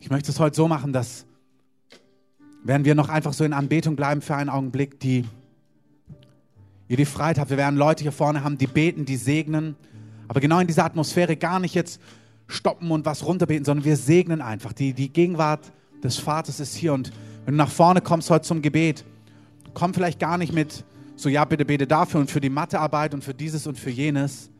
Ich 0.00 0.10
möchte 0.10 0.32
es 0.32 0.40
heute 0.40 0.56
so 0.56 0.66
machen, 0.66 0.92
dass, 0.92 1.24
wenn 2.62 2.84
wir 2.84 2.94
noch 2.94 3.08
einfach 3.08 3.32
so 3.32 3.44
in 3.44 3.52
Anbetung 3.52 3.96
bleiben 3.96 4.20
für 4.20 4.34
einen 4.34 4.50
Augenblick, 4.50 5.00
die 5.00 5.24
ihr 6.88 6.96
die 6.96 7.04
Freiheit 7.04 7.38
habt. 7.38 7.50
Wir 7.50 7.56
werden 7.56 7.76
Leute 7.76 8.02
hier 8.02 8.12
vorne 8.12 8.42
haben, 8.42 8.58
die 8.58 8.66
beten, 8.66 9.04
die 9.04 9.16
segnen, 9.16 9.76
aber 10.28 10.40
genau 10.40 10.58
in 10.58 10.66
dieser 10.66 10.84
Atmosphäre 10.84 11.36
gar 11.36 11.60
nicht 11.60 11.74
jetzt 11.74 12.00
stoppen 12.48 12.90
und 12.90 13.06
was 13.06 13.24
runterbeten, 13.24 13.64
sondern 13.64 13.84
wir 13.84 13.96
segnen 13.96 14.40
einfach. 14.40 14.72
Die, 14.72 14.92
die 14.92 15.12
Gegenwart 15.12 15.72
des 16.02 16.18
Vaters 16.18 16.60
ist 16.60 16.74
hier 16.74 16.92
und 16.92 17.12
wenn 17.44 17.54
du 17.54 17.58
nach 17.58 17.70
vorne 17.70 18.00
kommst 18.00 18.28
heute 18.30 18.44
zum 18.44 18.60
Gebet, 18.60 19.04
komm 19.74 19.94
vielleicht 19.94 20.18
gar 20.18 20.36
nicht 20.36 20.52
mit 20.52 20.84
so, 21.16 21.28
ja, 21.28 21.44
bitte 21.44 21.64
bete 21.64 21.86
dafür 21.86 22.20
und 22.20 22.30
für 22.30 22.40
die 22.40 22.48
Mathearbeit 22.48 23.14
und 23.14 23.22
für 23.22 23.34
dieses 23.34 23.66
und 23.66 23.78
für 23.78 23.90
jenes, 23.90 24.50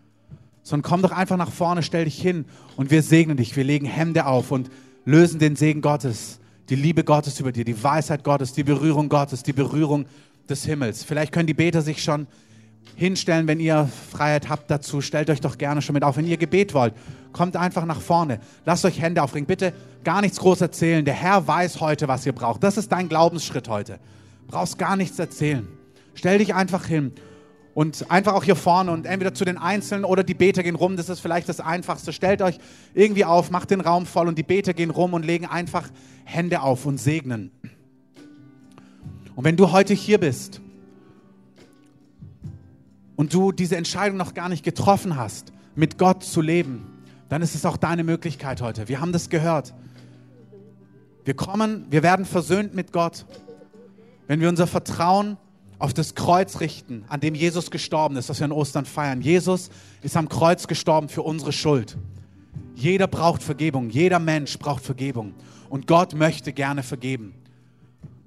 sondern 0.63 0.89
komm 0.89 1.03
doch 1.03 1.13
einfach 1.13 1.37
nach 1.37 1.51
vorne, 1.51 1.83
stell 1.83 2.05
dich 2.05 2.21
hin 2.21 2.45
und 2.77 2.91
wir 2.91 3.03
segnen 3.03 3.37
dich, 3.37 3.57
wir 3.57 3.65
legen 3.65 3.87
Hände 3.87 4.27
auf 4.27 4.51
und 4.51 4.71
lösen 5.05 5.41
den 5.41 5.57
Segen 5.57 5.81
Gottes, 5.81 6.39
die 6.71 6.77
Liebe 6.77 7.03
Gottes 7.03 7.41
über 7.41 7.51
dir, 7.51 7.65
die 7.65 7.83
Weisheit 7.83 8.23
Gottes, 8.23 8.53
die 8.53 8.63
Berührung 8.63 9.09
Gottes, 9.09 9.43
die 9.43 9.53
Berührung 9.53 10.07
des 10.49 10.65
Himmels. 10.65 11.03
Vielleicht 11.03 11.33
können 11.33 11.49
die 11.49 11.55
Beter 11.55 11.83
sich 11.83 12.03
schon 12.03 12.29
hinstellen, 12.95 13.49
wenn 13.49 13.59
ihr 13.59 13.89
Freiheit 14.11 14.49
habt 14.49 14.71
dazu. 14.71 15.01
Stellt 15.01 15.31
euch 15.31 15.41
doch 15.41 15.59
gerne 15.59 15.83
schon 15.83 15.95
mit 15.95 16.05
auf. 16.05 16.17
Wenn 16.17 16.27
ihr 16.27 16.37
Gebet 16.37 16.73
wollt, 16.73 16.95
kommt 17.33 17.57
einfach 17.57 17.85
nach 17.85 18.01
vorne. 18.01 18.39
Lasst 18.65 18.85
euch 18.85 19.01
Hände 19.01 19.23
aufringen. 19.23 19.47
Bitte 19.47 19.73
gar 20.05 20.21
nichts 20.21 20.39
groß 20.39 20.61
erzählen. 20.61 21.05
Der 21.05 21.15
Herr 21.15 21.47
weiß 21.47 21.81
heute, 21.81 22.07
was 22.09 22.25
ihr 22.25 22.33
braucht. 22.33 22.63
Das 22.63 22.77
ist 22.77 22.93
dein 22.93 23.09
Glaubensschritt 23.09 23.69
heute. 23.69 23.99
Brauchst 24.47 24.79
gar 24.79 24.97
nichts 24.97 25.19
erzählen. 25.19 25.67
Stell 26.15 26.39
dich 26.39 26.55
einfach 26.55 26.87
hin 26.87 27.13
und 27.75 28.11
einfach 28.11 28.35
auch 28.35 28.45
hier 28.45 28.57
vorne 28.57 28.91
und 28.91 29.07
entweder 29.07 29.33
zu 29.33 29.45
den 29.45 29.57
Einzelnen 29.57 30.05
oder 30.05 30.25
die 30.25 30.35
Beter 30.35 30.63
gehen 30.63 30.75
rum, 30.75 30.97
das 30.97 31.09
ist 31.09 31.21
vielleicht 31.21 31.49
das 31.49 31.61
Einfachste. 31.61 32.13
Stellt 32.13 32.43
euch 32.43 32.59
irgendwie 32.95 33.25
auf, 33.25 33.51
macht 33.51 33.71
den 33.71 33.81
Raum 33.81 34.07
voll 34.07 34.29
und 34.29 34.37
die 34.37 34.43
Beter 34.43 34.75
gehen 34.75 34.91
rum 34.91 35.15
und 35.15 35.25
legen 35.25 35.47
einfach 35.47 35.89
Hände 36.25 36.63
auf 36.63 36.87
und 36.87 36.99
segnen. 36.99 37.51
Und 39.37 39.45
wenn 39.45 39.57
du 39.57 39.73
heute 39.73 39.95
hier 39.95 40.19
bist 40.19 40.61
und 43.17 43.33
du 43.33 43.53
diese 43.53 43.77
Entscheidung 43.77 44.17
noch 44.19 44.35
gar 44.35 44.49
nicht 44.49 44.65
getroffen 44.65 45.17
hast, 45.17 45.53
mit 45.75 45.97
Gott 45.99 46.25
zu 46.25 46.41
leben, 46.41 46.87
dann 47.29 47.43
ist 47.43 47.55
es 47.55 47.65
auch 47.65 47.77
deine 47.77 48.03
Möglichkeit 48.03 48.61
heute. 48.61 48.89
Wir 48.89 49.01
haben 49.01 49.13
das 49.13 49.31
gehört. 49.31 49.73
Wir 51.25 51.35
kommen, 51.35 51.87
wir 51.91 52.03
werden 52.03 52.25
versöhnt 52.25 52.75
mit 52.75 52.93
Gott, 52.93 53.25
wenn 54.27 54.41
wir 54.41 54.49
unser 54.49 54.67
Vertrauen 54.67 55.37
auf 55.81 55.95
das 55.95 56.15
Kreuz 56.15 56.61
richten, 56.61 57.05
an 57.09 57.21
dem 57.21 57.35
Jesus 57.35 57.71
gestorben 57.71 58.17
ist, 58.17 58.29
was 58.29 58.39
wir 58.39 58.45
an 58.45 58.53
Ostern 58.53 58.85
feiern. 58.85 59.23
Jesus 59.23 59.71
ist 60.03 60.17
am 60.17 60.29
Kreuz 60.29 60.69
gestorben 60.69 61.09
für 61.09 61.23
unsere 61.23 61.53
Schuld. 61.53 61.97
Jeder 62.75 63.07
braucht 63.07 63.43
Vergebung, 63.43 63.91
jeder 63.91 64.19
Mensch 64.19 64.59
braucht 64.59 64.85
Vergebung. 64.85 65.35
Und 65.69 65.87
Gott 65.87 66.15
möchte 66.15 66.53
gerne 66.53 66.83
vergeben. 66.83 67.35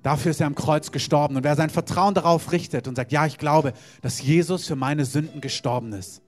Dafür 0.01 0.31
ist 0.31 0.41
er 0.41 0.47
am 0.47 0.55
Kreuz 0.55 0.91
gestorben. 0.91 1.35
Und 1.35 1.43
wer 1.43 1.55
sein 1.55 1.69
Vertrauen 1.69 2.15
darauf 2.15 2.51
richtet 2.51 2.87
und 2.87 2.95
sagt, 2.95 3.11
ja, 3.11 3.25
ich 3.25 3.37
glaube, 3.37 3.73
dass 4.01 4.21
Jesus 4.21 4.67
für 4.67 4.75
meine 4.75 5.05
Sünden 5.05 5.39
gestorben 5.39 5.93
ist. 5.93 6.21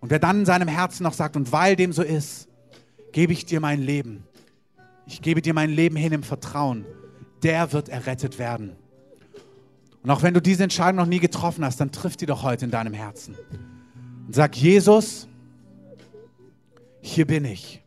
Und 0.00 0.10
wer 0.10 0.18
dann 0.18 0.40
in 0.40 0.46
seinem 0.46 0.68
Herzen 0.68 1.02
noch 1.02 1.12
sagt, 1.12 1.36
und 1.36 1.52
weil 1.52 1.76
dem 1.76 1.92
so 1.92 2.02
ist, 2.02 2.48
gebe 3.12 3.32
ich 3.32 3.44
dir 3.44 3.60
mein 3.60 3.82
Leben. 3.82 4.24
Ich 5.06 5.20
gebe 5.20 5.42
dir 5.42 5.54
mein 5.54 5.70
Leben 5.70 5.96
hin 5.96 6.12
im 6.12 6.22
Vertrauen. 6.22 6.86
Der 7.42 7.72
wird 7.72 7.90
errettet 7.90 8.38
werden. 8.38 8.76
Und 10.02 10.10
auch 10.10 10.22
wenn 10.22 10.34
du 10.34 10.40
diese 10.40 10.62
Entscheidung 10.62 10.96
noch 10.96 11.06
nie 11.06 11.18
getroffen 11.18 11.64
hast, 11.64 11.80
dann 11.80 11.92
triff 11.92 12.16
die 12.16 12.26
doch 12.26 12.42
heute 12.42 12.64
in 12.64 12.70
deinem 12.70 12.94
Herzen. 12.94 13.34
Und 14.26 14.34
sag, 14.34 14.56
Jesus, 14.56 15.28
hier 17.00 17.26
bin 17.26 17.44
ich. 17.44 17.82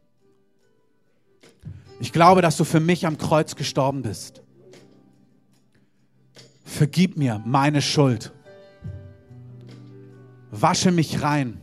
Ich 1.99 2.11
glaube, 2.11 2.41
dass 2.41 2.57
du 2.57 2.63
für 2.63 2.79
mich 2.79 3.05
am 3.05 3.17
Kreuz 3.17 3.55
gestorben 3.55 4.01
bist. 4.01 4.41
Vergib 6.63 7.17
mir 7.17 7.41
meine 7.45 7.81
Schuld. 7.81 8.33
Wasche 10.49 10.91
mich 10.91 11.21
rein. 11.21 11.61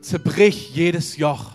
Zerbrich 0.00 0.74
jedes 0.74 1.16
Joch. 1.16 1.52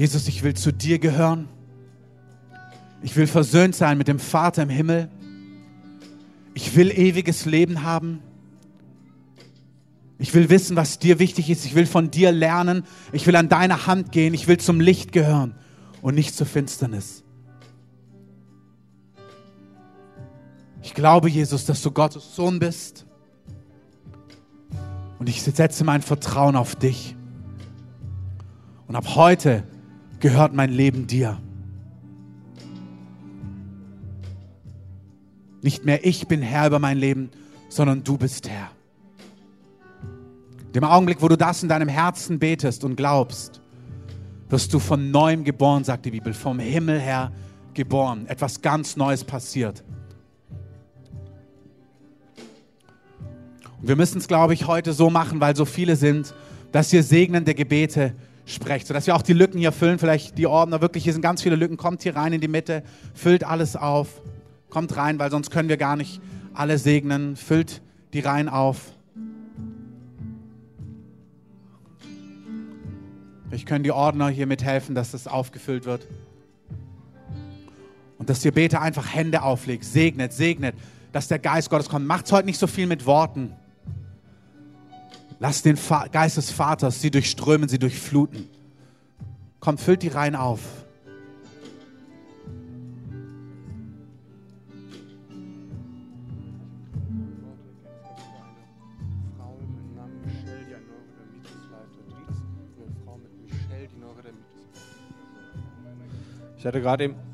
Jesus, 0.00 0.28
ich 0.28 0.42
will 0.42 0.54
zu 0.54 0.72
dir 0.72 0.98
gehören. 0.98 1.46
Ich 3.02 3.16
will 3.16 3.26
versöhnt 3.26 3.76
sein 3.76 3.98
mit 3.98 4.08
dem 4.08 4.18
Vater 4.18 4.62
im 4.62 4.70
Himmel. 4.70 5.10
Ich 6.54 6.74
will 6.74 6.90
ewiges 6.90 7.44
Leben 7.44 7.82
haben. 7.82 8.22
Ich 10.16 10.32
will 10.32 10.48
wissen, 10.48 10.74
was 10.74 11.00
dir 11.00 11.18
wichtig 11.18 11.50
ist. 11.50 11.66
Ich 11.66 11.74
will 11.74 11.84
von 11.84 12.10
dir 12.10 12.32
lernen. 12.32 12.84
Ich 13.12 13.26
will 13.26 13.36
an 13.36 13.50
deine 13.50 13.86
Hand 13.86 14.10
gehen. 14.10 14.32
Ich 14.32 14.48
will 14.48 14.56
zum 14.56 14.80
Licht 14.80 15.12
gehören 15.12 15.54
und 16.00 16.14
nicht 16.14 16.34
zur 16.34 16.46
Finsternis. 16.46 17.22
Ich 20.82 20.94
glaube, 20.94 21.28
Jesus, 21.28 21.66
dass 21.66 21.82
du 21.82 21.90
Gottes 21.90 22.34
Sohn 22.34 22.58
bist. 22.58 23.04
Und 25.18 25.28
ich 25.28 25.42
setze 25.42 25.84
mein 25.84 26.00
Vertrauen 26.00 26.56
auf 26.56 26.74
dich. 26.74 27.14
Und 28.86 28.96
ab 28.96 29.14
heute 29.14 29.64
gehört 30.20 30.54
mein 30.54 30.70
Leben 30.70 31.06
dir. 31.06 31.38
Nicht 35.62 35.84
mehr 35.84 36.06
ich 36.06 36.28
bin 36.28 36.40
Herr 36.42 36.68
über 36.68 36.78
mein 36.78 36.98
Leben, 36.98 37.30
sondern 37.68 38.04
du 38.04 38.16
bist 38.16 38.48
Herr. 38.48 38.70
Dem 40.74 40.84
Augenblick, 40.84 41.20
wo 41.20 41.28
du 41.28 41.36
das 41.36 41.62
in 41.62 41.68
deinem 41.68 41.88
Herzen 41.88 42.38
betest 42.38 42.84
und 42.84 42.96
glaubst, 42.96 43.60
wirst 44.48 44.72
du 44.72 44.78
von 44.78 45.10
neuem 45.10 45.44
geboren, 45.44 45.84
sagt 45.84 46.06
die 46.06 46.10
Bibel, 46.10 46.32
vom 46.32 46.58
Himmel 46.58 47.00
her 47.00 47.32
geboren. 47.74 48.26
Etwas 48.26 48.62
ganz 48.62 48.96
Neues 48.96 49.24
passiert. 49.24 49.82
Und 53.80 53.88
wir 53.88 53.96
müssen 53.96 54.18
es, 54.18 54.28
glaube 54.28 54.54
ich, 54.54 54.66
heute 54.66 54.92
so 54.92 55.10
machen, 55.10 55.40
weil 55.40 55.56
so 55.56 55.64
viele 55.64 55.96
sind, 55.96 56.34
dass 56.72 56.92
ihr 56.92 57.02
segnende 57.02 57.54
Gebete 57.54 58.14
sprecht, 58.54 58.86
sodass 58.86 59.06
wir 59.06 59.14
auch 59.14 59.22
die 59.22 59.32
Lücken 59.32 59.58
hier 59.58 59.72
füllen. 59.72 59.98
Vielleicht 59.98 60.38
die 60.38 60.46
Ordner, 60.46 60.80
wirklich, 60.80 61.04
hier 61.04 61.12
sind 61.12 61.22
ganz 61.22 61.42
viele 61.42 61.56
Lücken. 61.56 61.76
Kommt 61.76 62.02
hier 62.02 62.16
rein 62.16 62.32
in 62.32 62.40
die 62.40 62.48
Mitte, 62.48 62.82
füllt 63.14 63.44
alles 63.44 63.76
auf. 63.76 64.22
Kommt 64.68 64.96
rein, 64.96 65.18
weil 65.18 65.30
sonst 65.30 65.50
können 65.50 65.68
wir 65.68 65.76
gar 65.76 65.96
nicht 65.96 66.20
alle 66.54 66.78
segnen. 66.78 67.36
Füllt 67.36 67.82
die 68.12 68.20
Reihen 68.20 68.48
auf. 68.48 68.92
Ich 73.52 73.66
können 73.66 73.82
die 73.82 73.90
Ordner 73.90 74.28
hier 74.28 74.46
mithelfen, 74.46 74.94
dass 74.94 75.10
das 75.10 75.26
aufgefüllt 75.26 75.84
wird. 75.84 76.06
Und 78.18 78.30
dass 78.30 78.44
ihr 78.44 78.52
Beter 78.52 78.80
einfach 78.80 79.12
Hände 79.12 79.42
auflegt, 79.42 79.84
segnet, 79.84 80.32
segnet, 80.32 80.76
dass 81.10 81.26
der 81.26 81.38
Geist 81.38 81.70
Gottes 81.70 81.88
kommt. 81.88 82.06
Macht 82.06 82.30
heute 82.30 82.46
nicht 82.46 82.58
so 82.58 82.66
viel 82.66 82.86
mit 82.86 83.06
Worten. 83.06 83.52
Lass 85.42 85.62
den 85.62 85.78
Geist 86.12 86.36
des 86.36 86.50
Vaters 86.50 87.00
sie 87.00 87.10
durchströmen, 87.10 87.66
sie 87.66 87.78
durchfluten. 87.78 88.46
Komm, 89.58 89.78
füllt 89.78 90.02
die 90.02 90.08
Reihen 90.08 90.36
auf. 90.36 90.60
Ich 106.58 106.66
hatte 106.66 106.82
gerade 106.82 107.04
eben 107.04 107.29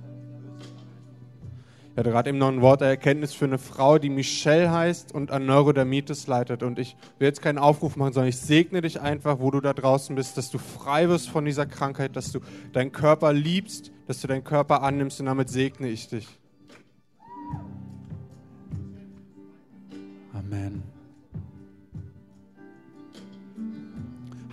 ich 1.96 2.00
hatte 2.00 2.10
gerade 2.10 2.28
eben 2.28 2.36
noch 2.36 2.48
ein 2.48 2.60
Wort 2.60 2.82
der 2.82 2.88
Erkenntnis 2.88 3.32
für 3.32 3.46
eine 3.46 3.56
Frau, 3.56 3.96
die 3.96 4.10
Michelle 4.10 4.70
heißt 4.70 5.14
und 5.14 5.30
an 5.30 5.46
Neurodermitis 5.46 6.26
leitet. 6.26 6.62
Und 6.62 6.78
ich 6.78 6.94
will 7.18 7.26
jetzt 7.26 7.40
keinen 7.40 7.56
Aufruf 7.56 7.96
machen, 7.96 8.12
sondern 8.12 8.28
ich 8.28 8.36
segne 8.36 8.82
dich 8.82 9.00
einfach, 9.00 9.40
wo 9.40 9.50
du 9.50 9.62
da 9.62 9.72
draußen 9.72 10.14
bist, 10.14 10.36
dass 10.36 10.50
du 10.50 10.58
frei 10.58 11.08
wirst 11.08 11.30
von 11.30 11.46
dieser 11.46 11.64
Krankheit, 11.64 12.14
dass 12.14 12.32
du 12.32 12.40
deinen 12.74 12.92
Körper 12.92 13.32
liebst, 13.32 13.92
dass 14.06 14.20
du 14.20 14.26
deinen 14.28 14.44
Körper 14.44 14.82
annimmst 14.82 15.20
und 15.20 15.24
damit 15.24 15.48
segne 15.48 15.88
ich 15.88 16.06
dich. 16.06 16.28
Amen. 20.34 20.82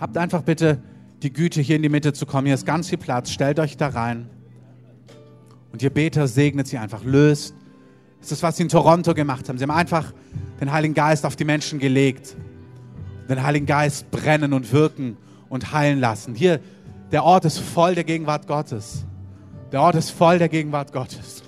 Habt 0.00 0.16
einfach 0.16 0.40
bitte 0.40 0.80
die 1.22 1.30
Güte, 1.30 1.60
hier 1.60 1.76
in 1.76 1.82
die 1.82 1.90
Mitte 1.90 2.14
zu 2.14 2.24
kommen. 2.24 2.46
Hier 2.46 2.54
ist 2.54 2.64
ganz 2.64 2.88
viel 2.88 2.96
Platz. 2.96 3.28
Stellt 3.28 3.60
euch 3.60 3.76
da 3.76 3.88
rein. 3.88 4.30
Und 5.74 5.82
ihr 5.82 5.90
Beter 5.90 6.28
segnet 6.28 6.68
sie 6.68 6.78
einfach, 6.78 7.02
löst. 7.02 7.52
Das 8.20 8.30
ist, 8.30 8.44
was 8.44 8.58
sie 8.58 8.62
in 8.62 8.68
Toronto 8.68 9.12
gemacht 9.12 9.48
haben. 9.48 9.58
Sie 9.58 9.64
haben 9.64 9.72
einfach 9.72 10.12
den 10.60 10.70
Heiligen 10.70 10.94
Geist 10.94 11.26
auf 11.26 11.34
die 11.34 11.44
Menschen 11.44 11.80
gelegt. 11.80 12.36
Den 13.28 13.42
Heiligen 13.42 13.66
Geist 13.66 14.08
brennen 14.12 14.52
und 14.52 14.72
wirken 14.72 15.16
und 15.48 15.72
heilen 15.72 15.98
lassen. 15.98 16.36
Hier, 16.36 16.60
der 17.10 17.24
Ort 17.24 17.44
ist 17.44 17.58
voll 17.58 17.96
der 17.96 18.04
Gegenwart 18.04 18.46
Gottes. 18.46 19.04
Der 19.72 19.82
Ort 19.82 19.96
ist 19.96 20.10
voll 20.10 20.38
der 20.38 20.48
Gegenwart 20.48 20.92
Gottes. 20.92 21.42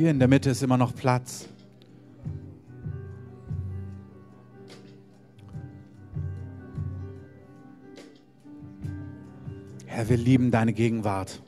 Hier 0.00 0.12
in 0.12 0.18
der 0.18 0.28
Mitte 0.28 0.48
ist 0.48 0.62
immer 0.62 0.78
noch 0.78 0.94
Platz. 0.94 1.46
Herr, 9.84 10.08
wir 10.08 10.16
lieben 10.16 10.50
deine 10.50 10.72
Gegenwart. 10.72 11.42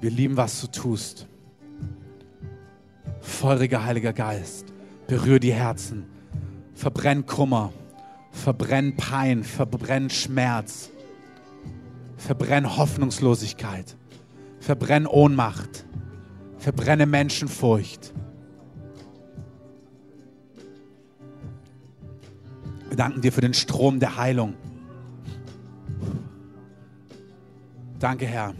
Wir 0.00 0.10
lieben, 0.10 0.36
was 0.36 0.60
du 0.60 0.66
tust. 0.66 1.28
Feuriger 3.20 3.84
Heiliger 3.84 4.12
Geist, 4.12 4.66
berühr 5.06 5.38
die 5.38 5.52
Herzen, 5.52 6.06
verbrenn 6.74 7.24
Kummer, 7.24 7.72
verbrenn 8.32 8.96
Pein, 8.96 9.44
verbrenn 9.44 10.10
Schmerz, 10.10 10.90
verbrenn 12.16 12.76
Hoffnungslosigkeit, 12.76 13.96
verbrenn 14.58 15.06
Ohnmacht 15.06 15.86
Verbrenne 16.62 17.06
Menschenfurcht. 17.06 18.14
Wir 22.88 22.96
danken 22.96 23.20
dir 23.20 23.32
für 23.32 23.40
den 23.40 23.52
Strom 23.52 23.98
der 23.98 24.16
Heilung. 24.16 24.54
Danke, 27.98 28.26
Herr. 28.26 28.54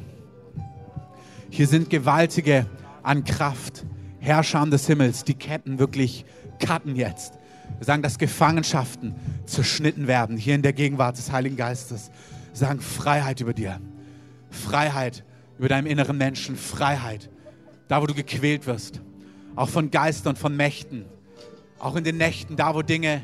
Hier 1.49 1.69
sind 1.69 1.91
Gewaltige 1.91 2.67
an 3.05 3.23
Kraft, 3.23 3.87
Herrscher 4.19 4.67
des 4.67 4.89
Himmels, 4.89 5.23
die 5.23 5.35
Ketten 5.35 5.79
wirklich 5.79 6.25
cutten 6.59 6.97
jetzt. 6.97 7.35
Wir 7.79 7.85
sagen, 7.85 8.03
dass 8.03 8.19
Gefangenschaften 8.19 9.15
zerschnitten 9.47 10.09
werden, 10.09 10.37
hier 10.37 10.57
in 10.57 10.63
der 10.63 10.73
Gegenwart 10.73 11.19
des 11.19 11.31
Heiligen 11.31 11.57
Geistes. 11.57 12.11
Wir 12.51 12.57
sagen 12.57 12.81
Freiheit 12.81 13.41
über 13.41 13.55
dir. 13.55 13.81
Freiheit 14.51 15.25
über 15.57 15.69
deinem 15.69 15.87
inneren 15.87 16.19
Menschen. 16.19 16.57
Freiheit. 16.57 17.31
Da, 17.93 18.01
wo 18.01 18.07
du 18.07 18.15
gequält 18.15 18.67
wirst. 18.67 19.03
Auch 19.55 19.69
von 19.69 19.91
Geistern, 19.91 20.35
von 20.35 20.57
Mächten. 20.57 21.05
Auch 21.79 21.95
in 21.95 22.05
den 22.05 22.17
Nächten, 22.17 22.57
da, 22.57 22.75
wo 22.75 22.81
Dinge 22.81 23.21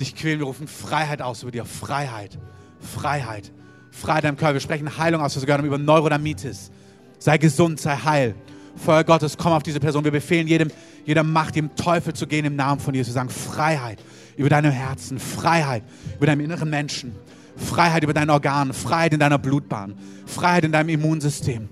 dich 0.00 0.16
quälen. 0.16 0.40
Wir 0.40 0.46
rufen 0.46 0.66
Freiheit 0.66 1.22
aus 1.22 1.44
über 1.44 1.52
dir. 1.52 1.64
Freiheit. 1.64 2.36
Freiheit. 2.80 3.52
Freiheit 3.92 4.24
im 4.24 4.36
Körper. 4.36 4.54
Wir 4.54 4.60
sprechen 4.60 4.98
Heilung 4.98 5.22
aus. 5.22 5.36
Wir 5.36 5.46
gehört 5.46 5.64
über 5.64 5.78
Neurodermitis. 5.78 6.72
Sei 7.20 7.38
gesund, 7.38 7.78
sei 7.78 7.94
heil. 7.94 8.34
Feuer 8.74 9.04
Gottes, 9.04 9.36
komm 9.38 9.52
auf 9.52 9.62
diese 9.62 9.78
Person. 9.78 10.02
Wir 10.02 10.10
befehlen 10.10 10.48
jedem, 10.48 10.72
jeder 11.06 11.22
Macht, 11.22 11.54
dem 11.54 11.76
Teufel 11.76 12.12
zu 12.12 12.26
gehen 12.26 12.44
im 12.44 12.56
Namen 12.56 12.80
von 12.80 12.94
Jesus. 12.94 13.14
Wir 13.14 13.20
sagen 13.20 13.30
Freiheit 13.30 14.00
über 14.36 14.48
deinem 14.48 14.72
Herzen, 14.72 15.20
Freiheit 15.20 15.84
über 16.16 16.26
deinem 16.26 16.40
inneren 16.40 16.70
Menschen, 16.70 17.14
Freiheit 17.56 18.02
über 18.02 18.14
deine 18.14 18.32
Organe, 18.32 18.74
Freiheit 18.74 19.12
in 19.12 19.20
deiner 19.20 19.38
Blutbahn, 19.38 19.94
Freiheit 20.26 20.64
in 20.64 20.72
deinem 20.72 20.88
Immunsystem, 20.88 21.68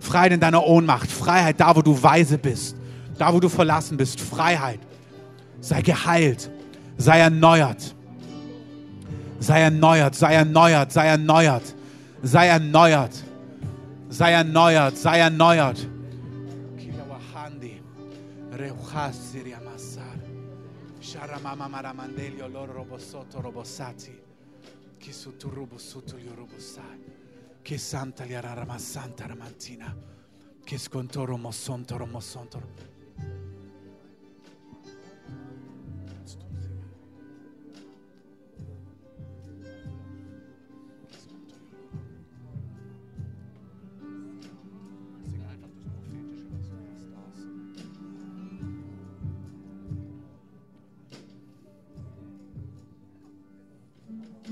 Freiheit 0.00 0.32
in 0.32 0.40
deiner 0.40 0.66
Ohnmacht, 0.66 1.10
Freiheit 1.10 1.60
da, 1.60 1.76
wo 1.76 1.82
du 1.82 2.02
weise 2.02 2.38
bist, 2.38 2.76
da, 3.18 3.32
wo 3.32 3.38
du 3.38 3.48
verlassen 3.48 3.96
bist, 3.96 4.20
Freiheit. 4.20 4.80
Sei 5.60 5.82
geheilt, 5.82 6.50
sei 6.96 7.20
erneuert, 7.20 7.94
sei 9.38 9.60
erneuert, 9.60 10.14
sei 10.14 10.34
erneuert, 10.34 10.92
sei 10.92 11.06
erneuert, 11.06 11.74
sei 12.22 12.48
erneuert, 12.48 13.24
sei 14.08 14.32
erneuert, 14.32 14.96
sei 14.96 15.18
erneuert. 15.20 15.86
Reuhasiri 18.60 19.54
amassar. 19.54 20.18
Sharamama 21.00 21.66
maramandelio 21.68 22.46
loro 22.48 22.72
robosoto 22.74 23.40
robosati. 23.40 24.12
Kisutu 24.98 25.48
robosutu 25.48 26.18
yorobosai. 26.18 26.99
Kisanta 27.62 28.24
liararama 28.24 28.78
santa 28.78 29.26
ramantina. 29.26 29.94
Kiskontoro 30.64 31.36
mosontoro 31.38 32.06
mosontoro. 32.06 32.66
Sing 45.30 45.42
einfach 45.44 45.68
das 45.68 45.84
Prophetische, 45.84 46.46
was 46.50 46.66
du 46.68 46.76
hast, 46.80 47.06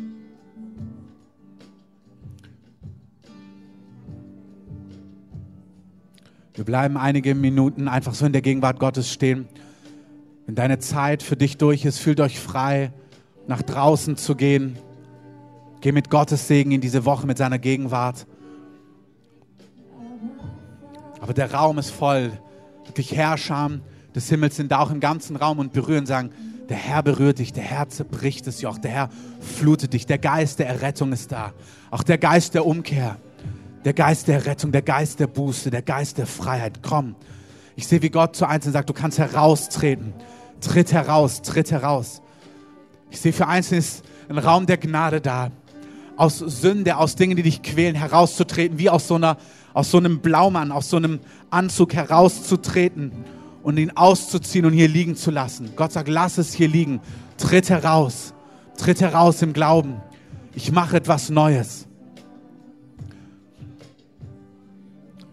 aus. 0.04 0.27
Wir 6.58 6.64
bleiben 6.64 6.96
einige 6.96 7.36
Minuten 7.36 7.86
einfach 7.86 8.14
so 8.14 8.26
in 8.26 8.32
der 8.32 8.42
Gegenwart 8.42 8.80
Gottes 8.80 9.12
stehen. 9.12 9.46
Wenn 10.44 10.56
deine 10.56 10.80
Zeit 10.80 11.22
für 11.22 11.36
dich 11.36 11.56
durch 11.56 11.84
ist, 11.84 12.00
fühlt 12.00 12.18
euch 12.18 12.40
frei, 12.40 12.92
nach 13.46 13.62
draußen 13.62 14.16
zu 14.16 14.34
gehen. 14.34 14.76
Geh 15.82 15.92
mit 15.92 16.10
Gottes 16.10 16.48
Segen 16.48 16.72
in 16.72 16.80
diese 16.80 17.04
Woche, 17.04 17.28
mit 17.28 17.38
seiner 17.38 17.60
Gegenwart. 17.60 18.26
Aber 21.20 21.32
der 21.32 21.54
Raum 21.54 21.78
ist 21.78 21.90
voll. 21.90 22.32
Wirklich 22.86 23.14
Herrscher 23.14 23.78
des 24.16 24.28
Himmels 24.28 24.56
sind 24.56 24.72
da 24.72 24.80
auch 24.80 24.90
im 24.90 24.98
ganzen 24.98 25.36
Raum 25.36 25.60
und 25.60 25.72
berühren, 25.72 26.06
sagen, 26.06 26.32
der 26.68 26.76
Herr 26.76 27.04
berührt 27.04 27.38
dich, 27.38 27.52
der 27.52 27.62
Herr 27.62 27.88
zerbricht 27.88 28.48
das 28.48 28.62
Joch, 28.62 28.78
der 28.78 28.90
Herr 28.90 29.10
flutet 29.38 29.92
dich, 29.92 30.06
der 30.06 30.18
Geist 30.18 30.58
der 30.58 30.66
Errettung 30.66 31.12
ist 31.12 31.30
da. 31.30 31.52
Auch 31.92 32.02
der 32.02 32.18
Geist 32.18 32.54
der 32.54 32.66
Umkehr, 32.66 33.16
der 33.84 33.92
Geist 33.92 34.28
der 34.28 34.46
Rettung, 34.46 34.72
der 34.72 34.82
Geist 34.82 35.20
der 35.20 35.26
Buße, 35.26 35.70
der 35.70 35.82
Geist 35.82 36.18
der 36.18 36.26
Freiheit. 36.26 36.80
Komm. 36.82 37.14
Ich 37.76 37.86
sehe, 37.86 38.02
wie 38.02 38.10
Gott 38.10 38.34
zu 38.34 38.46
Einzelnen 38.46 38.72
sagt, 38.72 38.88
du 38.88 38.92
kannst 38.92 39.18
heraustreten. 39.18 40.12
Tritt 40.60 40.92
heraus, 40.92 41.42
tritt 41.42 41.70
heraus. 41.70 42.22
Ich 43.10 43.20
sehe 43.20 43.32
für 43.32 43.46
Einzelne 43.46 43.78
ist 43.78 44.04
ein 44.28 44.38
Raum 44.38 44.66
der 44.66 44.76
Gnade 44.76 45.20
da. 45.20 45.50
Aus 46.16 46.38
Sünde, 46.38 46.96
aus 46.96 47.14
Dingen, 47.14 47.36
die 47.36 47.44
dich 47.44 47.62
quälen, 47.62 47.94
herauszutreten, 47.94 48.78
wie 48.78 48.90
aus 48.90 49.06
so, 49.06 49.14
einer, 49.14 49.36
aus 49.72 49.92
so 49.92 49.98
einem 49.98 50.18
Blaumann, 50.20 50.72
aus 50.72 50.90
so 50.90 50.96
einem 50.96 51.20
Anzug 51.50 51.94
herauszutreten 51.94 53.12
und 53.62 53.78
ihn 53.78 53.92
auszuziehen 53.96 54.66
und 54.66 54.72
hier 54.72 54.88
liegen 54.88 55.14
zu 55.14 55.30
lassen. 55.30 55.70
Gott 55.76 55.92
sagt, 55.92 56.08
lass 56.08 56.38
es 56.38 56.52
hier 56.52 56.68
liegen. 56.68 57.00
Tritt 57.36 57.70
heraus. 57.70 58.34
Tritt 58.76 59.00
heraus 59.00 59.42
im 59.42 59.52
Glauben. 59.52 60.00
Ich 60.54 60.72
mache 60.72 60.96
etwas 60.96 61.30
Neues. 61.30 61.87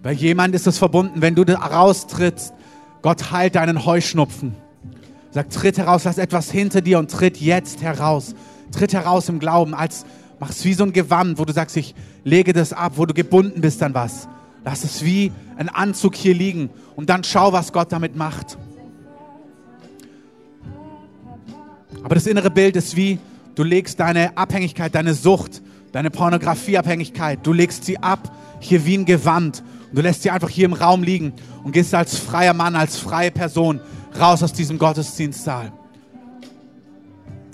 Bei 0.06 0.12
jemand 0.12 0.54
ist 0.54 0.68
es 0.68 0.78
verbunden, 0.78 1.24
wenn 1.24 1.34
du 1.34 1.42
raustrittst, 1.42 2.54
Gott 3.02 3.32
heilt 3.32 3.56
deinen 3.56 3.88
Heuschnupfen. 3.88 4.54
Sag, 5.32 5.50
tritt 5.50 5.80
heraus, 5.80 6.04
lass 6.04 6.20
etwas 6.20 6.52
hinter 6.52 6.82
dir 6.82 7.00
und 7.00 7.10
tritt 7.10 7.42
jetzt 7.42 7.82
heraus. 7.82 8.36
Tritt 8.72 8.94
heraus 8.94 9.30
im 9.30 9.40
Glauben, 9.40 9.74
als 9.74 10.06
mach's 10.40 10.64
wie 10.64 10.76
so 10.76 10.84
ein 10.84 10.94
Gewand, 10.94 11.40
wo 11.40 11.46
du 11.46 11.54
sagst, 11.54 11.76
ich 11.76 11.96
lege 12.24 12.54
das 12.54 12.72
ab, 12.72 12.94
wo 12.98 13.08
du 13.08 13.16
gebunden 13.16 13.62
bist 13.62 13.82
an 13.82 13.96
was. 13.96 14.28
Lass 14.64 14.84
es 14.84 15.04
wie 15.04 15.32
ein 15.58 15.70
Anzug 15.70 16.14
hier 16.14 16.36
liegen 16.36 16.70
und 16.96 17.10
dann 17.10 17.24
schau, 17.24 17.52
was 17.52 17.74
Gott 17.74 17.92
damit 17.92 18.16
macht. 18.16 18.60
Aber 22.04 22.14
das 22.14 22.28
innere 22.28 22.52
Bild 22.52 22.76
ist 22.76 22.96
wie, 22.96 23.18
du 23.56 23.64
legst 23.64 24.00
deine 24.00 24.38
Abhängigkeit, 24.38 24.94
deine 24.94 25.16
Sucht, 25.16 25.64
deine 25.94 26.12
Pornografieabhängigkeit, 26.12 27.40
du 27.42 27.54
legst 27.54 27.86
sie 27.86 27.98
ab, 27.98 28.32
hier 28.60 28.86
wie 28.86 29.00
ein 29.00 29.06
Gewand. 29.06 29.64
Du 29.96 30.02
lässt 30.02 30.24
sie 30.24 30.30
einfach 30.30 30.50
hier 30.50 30.66
im 30.66 30.74
Raum 30.74 31.04
liegen 31.04 31.32
und 31.64 31.72
gehst 31.72 31.96
als 31.96 32.18
freier 32.18 32.54
Mann, 32.54 32.76
als 32.76 32.98
freie 32.98 33.32
Person 33.32 33.80
raus 34.20 34.44
aus 34.44 34.52
diesem 34.52 34.78
Gottesdienstsaal. 34.78 35.72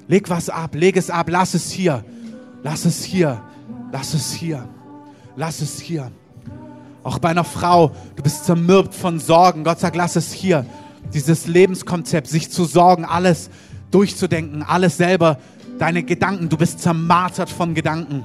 Leg 0.07 0.27
was 0.27 0.49
ab, 0.49 0.73
leg 0.73 0.97
es 0.97 1.11
ab, 1.11 1.29
lass 1.29 1.53
es 1.53 1.69
hier. 1.69 2.03
Lass 2.63 2.85
es 2.85 3.03
hier. 3.03 3.43
Lass 3.91 4.15
es 4.15 4.33
hier. 4.33 4.67
Lass 5.35 5.61
es 5.61 5.79
hier. 5.79 6.11
Auch 7.03 7.19
bei 7.19 7.29
einer 7.29 7.43
Frau, 7.43 7.91
du 8.15 8.23
bist 8.23 8.45
zermürbt 8.45 8.95
von 8.95 9.19
Sorgen. 9.19 9.63
Gott 9.63 9.79
sagt, 9.79 9.95
lass 9.95 10.15
es 10.15 10.33
hier. 10.33 10.65
Dieses 11.13 11.45
Lebenskonzept, 11.45 12.27
sich 12.27 12.49
zu 12.49 12.65
sorgen, 12.65 13.05
alles 13.05 13.51
durchzudenken, 13.91 14.63
alles 14.63 14.97
selber, 14.97 15.37
deine 15.77 16.01
Gedanken, 16.01 16.49
du 16.49 16.57
bist 16.57 16.79
zermartert 16.79 17.51
von 17.51 17.75
Gedanken. 17.75 18.23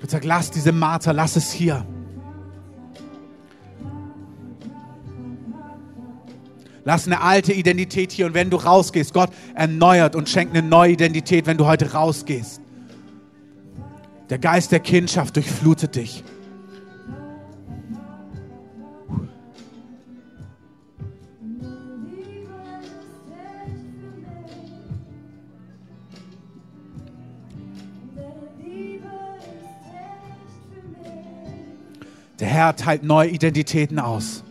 Gott 0.00 0.10
sagt, 0.10 0.24
lass 0.24 0.52
diese 0.52 0.70
Marter, 0.70 1.12
lass 1.12 1.34
es 1.34 1.50
hier. 1.50 1.84
Lass 6.84 7.06
eine 7.06 7.20
alte 7.20 7.52
Identität 7.52 8.10
hier 8.10 8.26
und 8.26 8.34
wenn 8.34 8.50
du 8.50 8.56
rausgehst, 8.56 9.14
Gott 9.14 9.30
erneuert 9.54 10.16
und 10.16 10.28
schenkt 10.28 10.56
eine 10.56 10.66
neue 10.66 10.92
Identität, 10.92 11.46
wenn 11.46 11.56
du 11.56 11.66
heute 11.66 11.92
rausgehst. 11.92 12.60
Der 14.30 14.38
Geist 14.38 14.72
der 14.72 14.80
Kindschaft 14.80 15.36
durchflutet 15.36 15.94
dich. 15.94 16.24
Der 32.40 32.48
Herr 32.48 32.74
teilt 32.74 33.04
neue 33.04 33.28
Identitäten 33.28 34.00
aus. 34.00 34.42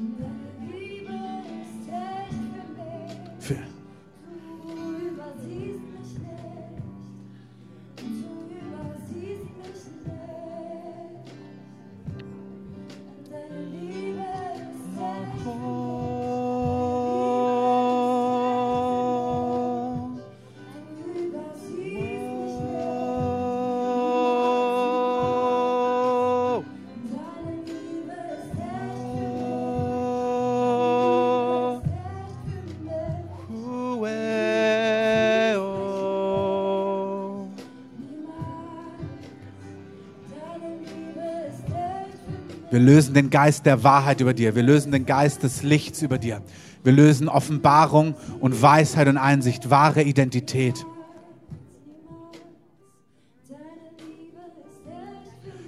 Lösen 43.12 43.26
den 43.26 43.30
Geist 43.30 43.66
der 43.66 43.84
Wahrheit 43.84 44.22
über 44.22 44.34
dir. 44.34 44.56
Wir 44.56 44.64
lösen 44.64 44.94
den 44.94 45.06
Geist 45.06 45.44
des 45.44 45.64
Lichts 45.64 46.02
über 46.02 46.18
dir. 46.18 46.42
Wir 46.84 46.94
lösen 46.94 47.28
Offenbarung 47.28 48.16
und 48.40 48.62
Weisheit 48.62 49.08
und 49.10 49.18
Einsicht, 49.18 49.70
wahre 49.70 50.02
Identität. 50.02 50.86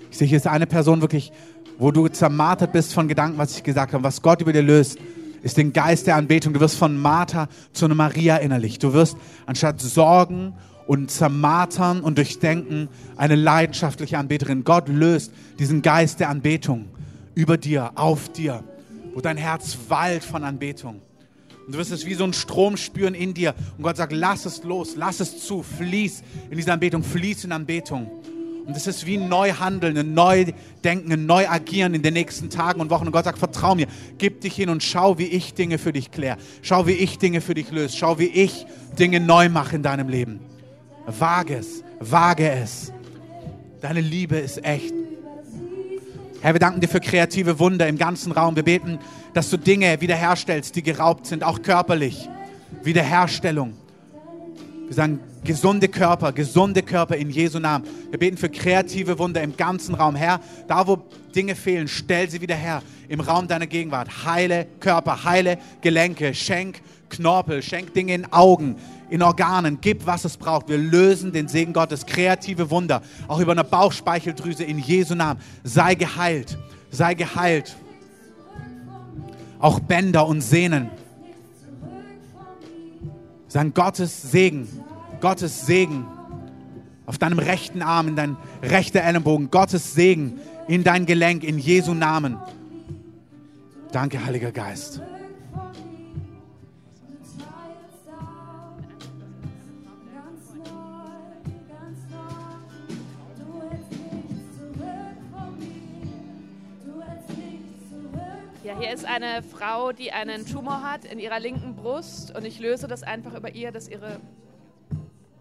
Ich 0.10 0.18
sehe, 0.18 0.28
hier 0.28 0.38
ist 0.38 0.48
eine 0.48 0.68
Person 0.68 1.02
wirklich, 1.02 1.34
wo 1.78 1.92
du 1.92 2.08
zermartert 2.08 2.72
bist 2.72 2.94
von 2.94 3.10
Gedanken, 3.10 3.38
was 3.38 3.58
ich 3.58 3.64
gesagt 3.64 3.94
habe. 3.94 4.04
Was 4.04 4.22
Gott 4.22 4.42
über 4.42 4.54
dir 4.54 4.64
löst, 4.64 4.98
ist 5.42 5.58
den 5.58 5.74
Geist 5.74 6.08
der 6.08 6.16
Anbetung. 6.16 6.54
Du 6.54 6.62
wirst 6.62 6.78
von 6.78 6.98
Martha 6.98 7.50
zu 7.74 7.86
einer 7.86 7.96
Maria 7.96 8.38
innerlich. 8.38 8.80
Du 8.80 8.94
wirst 8.94 9.18
anstatt 9.46 9.82
Sorgen 9.82 10.54
und 10.88 11.12
zermartern 11.12 12.00
und 12.00 12.18
durchdenken 12.18 12.88
eine 13.18 13.36
leidenschaftliche 13.36 14.18
Anbeterin. 14.18 14.64
Gott 14.64 14.88
löst 14.88 15.34
diesen 15.60 15.82
Geist 15.82 16.22
der 16.22 16.30
Anbetung 16.30 16.86
über 17.36 17.58
dir, 17.58 17.92
auf 17.96 18.30
dir, 18.30 18.64
wo 19.14 19.22
dein 19.22 19.38
Herz 19.38 19.78
wallt 19.88 20.24
von 20.24 20.44
Anbetung. 20.44 21.02
Und 21.66 21.74
du 21.74 21.78
wirst 21.78 21.92
es 21.92 22.06
wie 22.06 22.14
so 22.14 22.26
ein 22.26 22.34
Strom 22.34 22.76
spüren 22.78 23.14
in 23.14 23.34
dir. 23.34 23.56
Und 23.78 23.84
Gott 23.84 23.98
sagt, 23.98 24.12
lass 24.12 24.46
es 24.46 24.64
los, 24.64 24.96
lass 24.96 25.20
es 25.20 25.46
zu, 25.46 25.64
fließ 25.64 26.24
in 26.50 26.58
diese 26.58 26.74
Anbetung, 26.74 27.04
fließ 27.04 27.46
in 27.46 27.52
Anbetung. 27.52 28.10
Und 28.66 28.78
es 28.78 28.88
ist 28.88 29.06
wie 29.06 29.18
ein 29.18 29.28
Neuhandeln, 29.28 29.98
ein 29.98 30.14
Neudenken, 30.14 31.12
ein 31.12 31.26
Neuagieren 31.26 31.94
in 31.94 32.02
den 32.02 32.14
nächsten 32.14 32.50
Tagen 32.50 32.80
und 32.80 32.90
Wochen. 32.90 33.06
Und 33.06 33.12
Gott 33.12 33.26
sagt, 33.26 33.38
vertrau 33.38 33.76
mir, 33.76 33.88
gib 34.18 34.42
dich 34.42 34.56
hin 34.56 34.70
und 34.70 34.84
schau, 34.84 35.18
wie 35.18 35.26
ich 35.26 35.54
Dinge 35.54 35.78
für 35.78 35.92
dich 35.92 36.12
kläre. 36.12 36.38
Schau, 36.62 36.88
wie 36.88 36.94
ich 36.94 37.18
Dinge 37.18 37.42
für 37.42 37.54
dich 37.54 37.72
löse. 37.72 37.96
Schau, 37.98 38.20
wie 38.20 38.28
ich 38.28 38.66
Dinge 38.98 39.20
neu 39.20 39.50
mache 39.50 39.76
in 39.76 39.84
deinem 39.84 40.08
Leben. 40.08 40.40
Wage 41.06 41.56
es, 41.56 41.84
wage 42.00 42.50
es. 42.50 42.94
Deine 43.82 44.00
Liebe 44.00 44.38
ist 44.38 44.64
echt. 44.64 44.94
Herr, 46.44 46.54
wir 46.54 46.60
danken 46.60 46.82
dir 46.82 46.90
für 46.90 47.00
kreative 47.00 47.58
Wunder 47.58 47.88
im 47.88 47.98
ganzen 47.98 48.34
Raum. 48.34 48.58
Wir 48.58 48.64
beten, 48.64 49.00
dass 49.34 49.50
du 49.50 49.56
Dinge 49.56 50.02
wiederherstellst, 50.02 50.76
die 50.76 50.84
geraubt 50.84 51.26
sind, 51.26 51.42
auch 51.42 51.62
körperlich. 51.62 52.28
Wiederherstellung. 52.84 53.72
Wir 54.88 54.94
sagen, 54.94 55.22
gesunde 55.46 55.88
Körper, 55.88 56.34
gesunde 56.34 56.84
Körper 56.84 57.16
in 57.16 57.30
Jesu 57.30 57.60
Namen. 57.60 57.88
Wir 58.10 58.20
beten 58.20 58.36
für 58.36 58.50
kreative 58.50 59.18
Wunder 59.20 59.42
im 59.42 59.56
ganzen 59.56 59.96
Raum. 59.96 60.16
Herr, 60.16 60.42
da 60.68 60.86
wo 60.86 60.98
Dinge 61.34 61.56
fehlen, 61.56 61.88
stell 61.88 62.30
sie 62.30 62.42
wieder 62.42 62.56
her 62.56 62.84
im 63.08 63.22
Raum 63.22 63.48
deiner 63.48 63.66
Gegenwart. 63.66 64.26
Heile 64.26 64.68
Körper, 64.82 65.24
heile 65.24 65.58
Gelenke, 65.80 66.34
schenk 66.34 66.82
Knorpel, 67.08 67.62
schenk 67.62 67.94
Dinge 67.94 68.16
in 68.16 68.34
Augen, 68.34 68.76
in 69.14 69.22
Organen, 69.22 69.78
gib, 69.80 70.08
was 70.08 70.26
es 70.26 70.38
braucht. 70.38 70.70
Wir 70.70 70.80
lösen 70.80 71.32
den 71.32 71.48
Segen 71.48 71.72
Gottes, 71.72 72.08
kreative 72.08 72.72
Wunder, 72.72 73.04
auch 73.28 73.40
über 73.40 73.52
eine 73.52 73.64
Bauchspeicheldrüse 73.64 74.64
in 74.64 74.80
Jesu 74.80 75.14
Namen. 75.14 75.40
Sei 75.64 75.94
geheilt, 75.94 76.58
sei 76.90 77.14
geheilt. 77.14 77.76
Auch 79.60 79.80
Bänder 79.80 80.26
und 80.26 80.42
Sehnen. 80.42 80.90
Sagen 83.48 83.76
Gottes 83.76 84.32
Segen, 84.32 84.68
Gottes 85.22 85.68
Segen 85.68 86.08
auf 87.06 87.20
deinem 87.20 87.38
rechten 87.38 87.84
Arm, 87.84 88.08
in 88.08 88.16
dein 88.16 88.36
rechter 88.64 89.02
Ellenbogen, 89.02 89.52
Gottes 89.52 89.94
Segen 89.94 90.40
in 90.68 90.84
dein 90.84 91.06
Gelenk, 91.06 91.44
in 91.44 91.60
Jesu 91.60 91.94
Namen. 91.94 92.38
Danke, 93.92 94.26
Heiliger 94.26 94.52
Geist. 94.52 95.04
Ja, 108.74 108.80
hier 108.80 108.94
ist 108.94 109.06
eine 109.06 109.44
Frau, 109.44 109.92
die 109.92 110.12
einen 110.12 110.46
Tumor 110.46 110.84
hat 110.84 111.06
in 111.06 111.20
ihrer 111.20 111.40
linken 111.40 111.76
Brust 111.76 112.36
und 112.36 112.46
ich 112.46 112.60
löse 112.60 112.88
das 112.88 113.04
einfach 113.04 113.36
über 113.38 113.54
ihr, 113.54 113.72
dass 113.72 113.88
ihre 113.88 114.20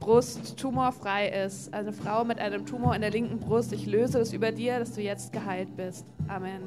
Brust 0.00 0.58
tumorfrei 0.58 1.28
ist. 1.28 1.72
Eine 1.72 1.92
Frau 1.92 2.24
mit 2.24 2.38
einem 2.38 2.66
Tumor 2.66 2.94
in 2.94 3.00
der 3.00 3.10
linken 3.10 3.38
Brust. 3.38 3.72
Ich 3.72 3.86
löse 3.86 4.18
das 4.18 4.32
über 4.32 4.52
dir, 4.52 4.78
dass 4.78 4.92
du 4.92 5.02
jetzt 5.02 5.32
geheilt 5.32 5.76
bist. 5.76 6.04
Amen. 6.28 6.60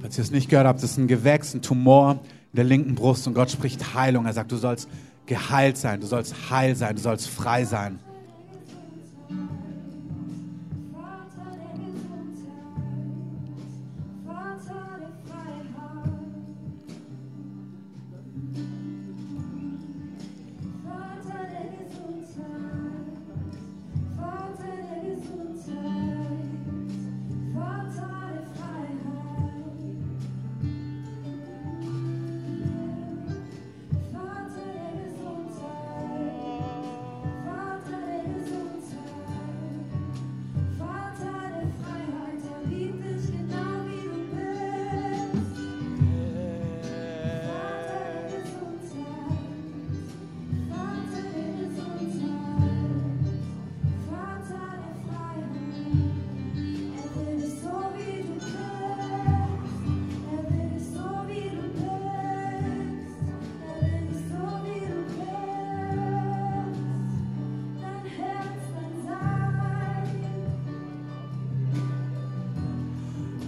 Falls 0.00 0.18
ihr 0.18 0.24
es 0.24 0.30
nicht 0.30 0.48
gehört 0.50 0.66
habt, 0.66 0.82
das 0.82 0.92
ist 0.92 0.98
ein 0.98 1.08
Gewächs, 1.08 1.54
ein 1.54 1.62
Tumor 1.62 2.20
in 2.52 2.56
der 2.56 2.64
linken 2.64 2.94
Brust 2.94 3.26
und 3.26 3.34
Gott 3.34 3.50
spricht 3.50 3.94
Heilung. 3.94 4.26
Er 4.26 4.32
sagt, 4.32 4.52
du 4.52 4.56
sollst 4.56 4.88
geheilt 5.26 5.76
sein, 5.76 6.00
du 6.00 6.06
sollst 6.06 6.50
heil 6.50 6.74
sein, 6.74 6.96
du 6.96 7.00
sollst 7.00 7.28
frei 7.28 7.64
sein. 7.64 8.00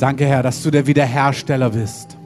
Danke, 0.02 0.26
Herr, 0.26 0.42
dass 0.42 0.64
du 0.64 0.72
der 0.72 0.88
Wiederhersteller 0.88 1.70
bist. 1.70 2.18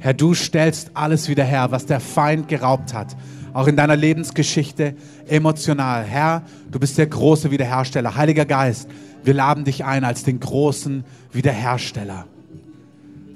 Herr, 0.00 0.12
du 0.12 0.34
stellst 0.34 0.90
alles 0.94 1.28
wieder 1.28 1.44
her, 1.44 1.70
was 1.70 1.86
der 1.86 2.00
Feind 2.00 2.48
geraubt 2.48 2.94
hat. 2.94 3.16
Auch 3.52 3.68
in 3.68 3.76
deiner 3.76 3.94
Lebensgeschichte 3.94 4.96
emotional. 5.28 6.02
Herr, 6.02 6.42
du 6.68 6.80
bist 6.80 6.98
der 6.98 7.06
große 7.06 7.52
Wiederhersteller. 7.52 8.16
Heiliger 8.16 8.44
Geist, 8.44 8.88
wir 9.22 9.34
laden 9.34 9.62
dich 9.62 9.84
ein 9.84 10.02
als 10.02 10.24
den 10.24 10.40
großen 10.40 11.04
Wiederhersteller. 11.30 12.26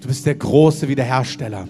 Du 0.01 0.09
bist 0.09 0.27
der 0.27 0.35
große 0.35 0.89
Wiederhersteller. 0.89 1.69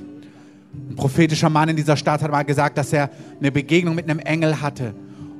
Ein 0.73 0.97
prophetischer 0.97 1.51
Mann 1.51 1.69
in 1.69 1.77
dieser 1.77 1.99
Stadt 1.99 2.23
hat 2.23 2.31
mal 2.31 2.45
gesagt, 2.45 2.79
dass 2.79 2.95
er 2.95 3.11
eine 3.41 3.53
Begegnung 3.53 3.95
mit 3.95 4.09
einem 4.09 4.21
Engel 4.21 4.63
hatte. 4.63 4.95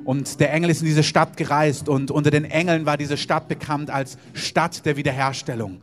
Und 0.05 0.39
der 0.39 0.53
Engel 0.53 0.69
ist 0.69 0.81
in 0.81 0.87
diese 0.87 1.01
Stadt 1.01 1.37
gereist 1.37 1.89
und 1.89 2.11
unter 2.11 2.29
den 2.29 2.45
Engeln 2.45 2.85
war 2.85 2.97
diese 2.97 3.17
Stadt 3.17 3.47
bekannt 3.47 3.89
als 3.89 4.19
Stadt 4.33 4.85
der 4.85 4.95
Wiederherstellung. 4.95 5.79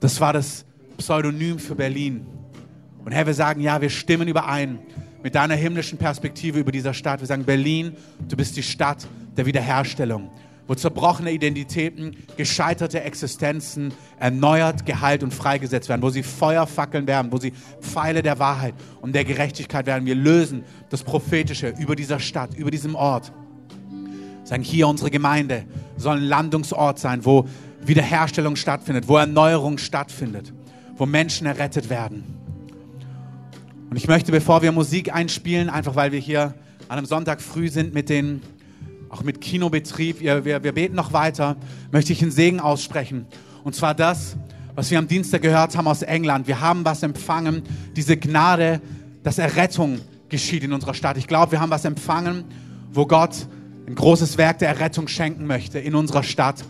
Das 0.00 0.20
war 0.20 0.32
das 0.32 0.64
Pseudonym 0.98 1.58
für 1.58 1.74
Berlin. 1.74 2.26
Und 3.04 3.12
Herr, 3.12 3.26
wir 3.26 3.34
sagen, 3.34 3.60
ja, 3.60 3.80
wir 3.80 3.90
stimmen 3.90 4.28
überein 4.28 4.78
mit 5.22 5.34
deiner 5.34 5.54
himmlischen 5.54 5.98
Perspektive 5.98 6.58
über 6.58 6.72
dieser 6.72 6.92
Stadt. 6.92 7.20
Wir 7.20 7.26
sagen, 7.26 7.44
Berlin, 7.44 7.96
du 8.28 8.36
bist 8.36 8.56
die 8.56 8.62
Stadt 8.62 9.06
der 9.36 9.46
Wiederherstellung, 9.46 10.30
wo 10.66 10.74
zerbrochene 10.74 11.32
Identitäten, 11.32 12.16
gescheiterte 12.36 13.00
Existenzen 13.00 13.92
erneuert, 14.18 14.84
geheilt 14.84 15.22
und 15.22 15.32
freigesetzt 15.32 15.88
werden, 15.88 16.02
wo 16.02 16.10
sie 16.10 16.22
Feuerfackeln 16.22 17.06
werden, 17.06 17.32
wo 17.32 17.38
sie 17.38 17.52
Pfeile 17.80 18.22
der 18.22 18.38
Wahrheit 18.38 18.74
und 19.00 19.14
der 19.14 19.24
Gerechtigkeit 19.24 19.86
werden. 19.86 20.04
Wir 20.04 20.14
lösen 20.14 20.64
das 20.90 21.02
Prophetische 21.02 21.74
über 21.78 21.96
dieser 21.96 22.20
Stadt, 22.20 22.54
über 22.54 22.70
diesem 22.70 22.94
Ort. 22.94 23.32
Wir 23.90 24.46
sagen, 24.46 24.62
hier 24.62 24.88
unsere 24.88 25.10
Gemeinde 25.10 25.64
soll 25.96 26.18
ein 26.18 26.24
Landungsort 26.24 26.98
sein, 26.98 27.24
wo 27.24 27.48
Wiederherstellung 27.88 28.56
stattfindet, 28.56 29.08
wo 29.08 29.16
Erneuerung 29.16 29.78
stattfindet, 29.78 30.52
wo 30.96 31.06
Menschen 31.06 31.46
errettet 31.46 31.90
werden. 31.90 32.24
Und 33.90 33.96
ich 33.96 34.08
möchte, 34.08 34.32
bevor 34.32 34.62
wir 34.62 34.72
Musik 34.72 35.14
einspielen, 35.14 35.70
einfach 35.70 35.94
weil 35.94 36.12
wir 36.12 36.18
hier 36.18 36.54
an 36.88 36.98
einem 36.98 37.06
Sonntag 37.06 37.40
früh 37.40 37.68
sind 37.68 37.94
mit 37.94 38.08
den, 38.08 38.42
auch 39.08 39.22
mit 39.22 39.40
Kinobetrieb, 39.40 40.20
wir, 40.20 40.44
wir, 40.44 40.62
wir 40.64 40.72
beten 40.72 40.94
noch 40.94 41.12
weiter, 41.12 41.56
möchte 41.92 42.12
ich 42.12 42.22
einen 42.22 42.30
Segen 42.30 42.60
aussprechen. 42.60 43.26
Und 43.64 43.74
zwar 43.74 43.94
das, 43.94 44.36
was 44.74 44.90
wir 44.90 44.98
am 44.98 45.08
Dienstag 45.08 45.42
gehört 45.42 45.76
haben 45.76 45.88
aus 45.88 46.02
England. 46.02 46.46
Wir 46.46 46.60
haben 46.60 46.84
was 46.84 47.02
empfangen, 47.02 47.62
diese 47.96 48.16
Gnade, 48.16 48.80
dass 49.22 49.38
Errettung 49.38 50.00
geschieht 50.28 50.62
in 50.62 50.72
unserer 50.72 50.94
Stadt. 50.94 51.16
Ich 51.16 51.26
glaube, 51.26 51.52
wir 51.52 51.60
haben 51.60 51.70
was 51.70 51.84
empfangen, 51.84 52.44
wo 52.92 53.06
Gott 53.06 53.46
ein 53.86 53.94
großes 53.94 54.36
Werk 54.38 54.58
der 54.58 54.68
Errettung 54.68 55.08
schenken 55.08 55.46
möchte 55.46 55.78
in 55.78 55.94
unserer 55.94 56.22
Stadt. 56.22 56.64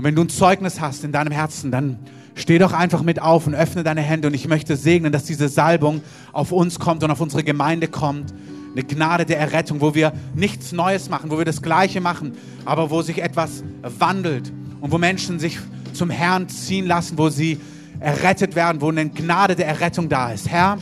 Und 0.00 0.04
wenn 0.04 0.14
du 0.14 0.22
ein 0.22 0.30
Zeugnis 0.30 0.80
hast 0.80 1.04
in 1.04 1.12
deinem 1.12 1.30
Herzen, 1.30 1.70
dann 1.70 1.98
steh 2.34 2.56
doch 2.56 2.72
einfach 2.72 3.02
mit 3.02 3.20
auf 3.20 3.46
und 3.46 3.54
öffne 3.54 3.82
deine 3.82 4.00
Hände. 4.00 4.28
Und 4.28 4.34
ich 4.34 4.48
möchte 4.48 4.74
segnen, 4.76 5.12
dass 5.12 5.24
diese 5.24 5.50
Salbung 5.50 6.00
auf 6.32 6.52
uns 6.52 6.78
kommt 6.78 7.04
und 7.04 7.10
auf 7.10 7.20
unsere 7.20 7.44
Gemeinde 7.44 7.86
kommt. 7.86 8.32
Eine 8.72 8.82
Gnade 8.82 9.26
der 9.26 9.38
Errettung, 9.38 9.82
wo 9.82 9.94
wir 9.94 10.14
nichts 10.34 10.72
Neues 10.72 11.10
machen, 11.10 11.30
wo 11.30 11.36
wir 11.36 11.44
das 11.44 11.60
Gleiche 11.60 12.00
machen, 12.00 12.32
aber 12.64 12.88
wo 12.88 13.02
sich 13.02 13.20
etwas 13.22 13.62
wandelt 13.82 14.50
und 14.80 14.90
wo 14.90 14.96
Menschen 14.96 15.38
sich 15.38 15.58
zum 15.92 16.08
Herrn 16.08 16.48
ziehen 16.48 16.86
lassen, 16.86 17.18
wo 17.18 17.28
sie 17.28 17.60
errettet 17.98 18.56
werden, 18.56 18.80
wo 18.80 18.88
eine 18.88 19.06
Gnade 19.10 19.54
der 19.54 19.66
Errettung 19.66 20.08
da 20.08 20.32
ist. 20.32 20.48
Herr, 20.48 20.78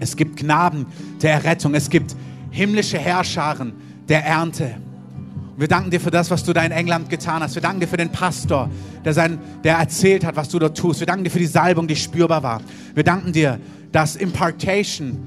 es 0.00 0.16
gibt 0.16 0.38
Gnaden 0.38 0.86
der 1.20 1.34
Errettung, 1.34 1.74
es 1.74 1.90
gibt 1.90 2.16
himmlische 2.50 2.96
Herrscharen 2.96 3.74
der 4.08 4.24
Ernte. 4.24 4.76
Wir 5.58 5.66
danken 5.66 5.90
dir 5.90 6.00
für 6.00 6.12
das, 6.12 6.30
was 6.30 6.44
du 6.44 6.52
da 6.52 6.62
in 6.62 6.70
England 6.70 7.10
getan 7.10 7.42
hast. 7.42 7.56
Wir 7.56 7.62
danken 7.62 7.80
dir 7.80 7.88
für 7.88 7.96
den 7.96 8.10
Pastor, 8.10 8.70
der, 9.04 9.12
sein, 9.12 9.40
der 9.64 9.76
erzählt 9.78 10.24
hat, 10.24 10.36
was 10.36 10.48
du 10.48 10.60
dort 10.60 10.78
tust. 10.78 11.00
Wir 11.00 11.06
danken 11.08 11.24
dir 11.24 11.30
für 11.30 11.40
die 11.40 11.46
Salbung, 11.46 11.88
die 11.88 11.96
spürbar 11.96 12.44
war. 12.44 12.62
Wir 12.94 13.02
danken 13.02 13.32
dir, 13.32 13.58
dass 13.90 14.14
Impartation 14.14 15.18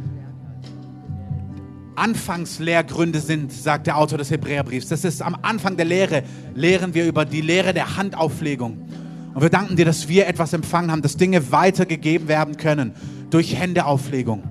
Anfangslehrgründe 1.97 3.19
sind, 3.19 3.51
sagt 3.51 3.87
der 3.87 3.97
Autor 3.97 4.19
des 4.19 4.31
Hebräerbriefs. 4.31 4.87
Das 4.87 5.03
ist 5.03 5.21
am 5.21 5.35
Anfang 5.41 5.75
der 5.75 5.85
Lehre, 5.85 6.23
lehren 6.55 6.93
wir 6.93 7.05
über 7.05 7.25
die 7.25 7.41
Lehre 7.41 7.73
der 7.73 7.97
Handauflegung. 7.97 8.87
Und 9.33 9.41
wir 9.41 9.49
danken 9.49 9.75
dir, 9.75 9.83
dass 9.83 10.07
wir 10.07 10.27
etwas 10.27 10.53
empfangen 10.53 10.91
haben, 10.91 11.01
dass 11.01 11.17
Dinge 11.17 11.51
weitergegeben 11.51 12.29
werden 12.29 12.55
können 12.55 12.93
durch 13.31 13.57
Händeauflegung 13.57 14.43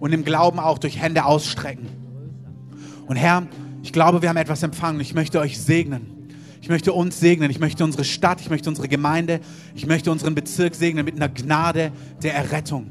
und 0.00 0.12
im 0.12 0.22
Glauben 0.22 0.58
auch 0.58 0.76
durch 0.78 1.00
Hände 1.00 1.24
ausstrecken. 1.24 1.88
Und 3.06 3.16
Herr, 3.16 3.46
ich 3.88 3.92
glaube, 3.94 4.20
wir 4.20 4.28
haben 4.28 4.36
etwas 4.36 4.62
empfangen. 4.62 5.00
Ich 5.00 5.14
möchte 5.14 5.40
euch 5.40 5.58
segnen. 5.58 6.28
Ich 6.60 6.68
möchte 6.68 6.92
uns 6.92 7.18
segnen. 7.18 7.50
Ich 7.50 7.58
möchte 7.58 7.82
unsere 7.84 8.04
Stadt, 8.04 8.38
ich 8.38 8.50
möchte 8.50 8.68
unsere 8.68 8.86
Gemeinde, 8.86 9.40
ich 9.74 9.86
möchte 9.86 10.12
unseren 10.12 10.34
Bezirk 10.34 10.74
segnen 10.74 11.06
mit 11.06 11.16
einer 11.16 11.30
Gnade 11.30 11.90
der 12.22 12.34
Errettung, 12.34 12.88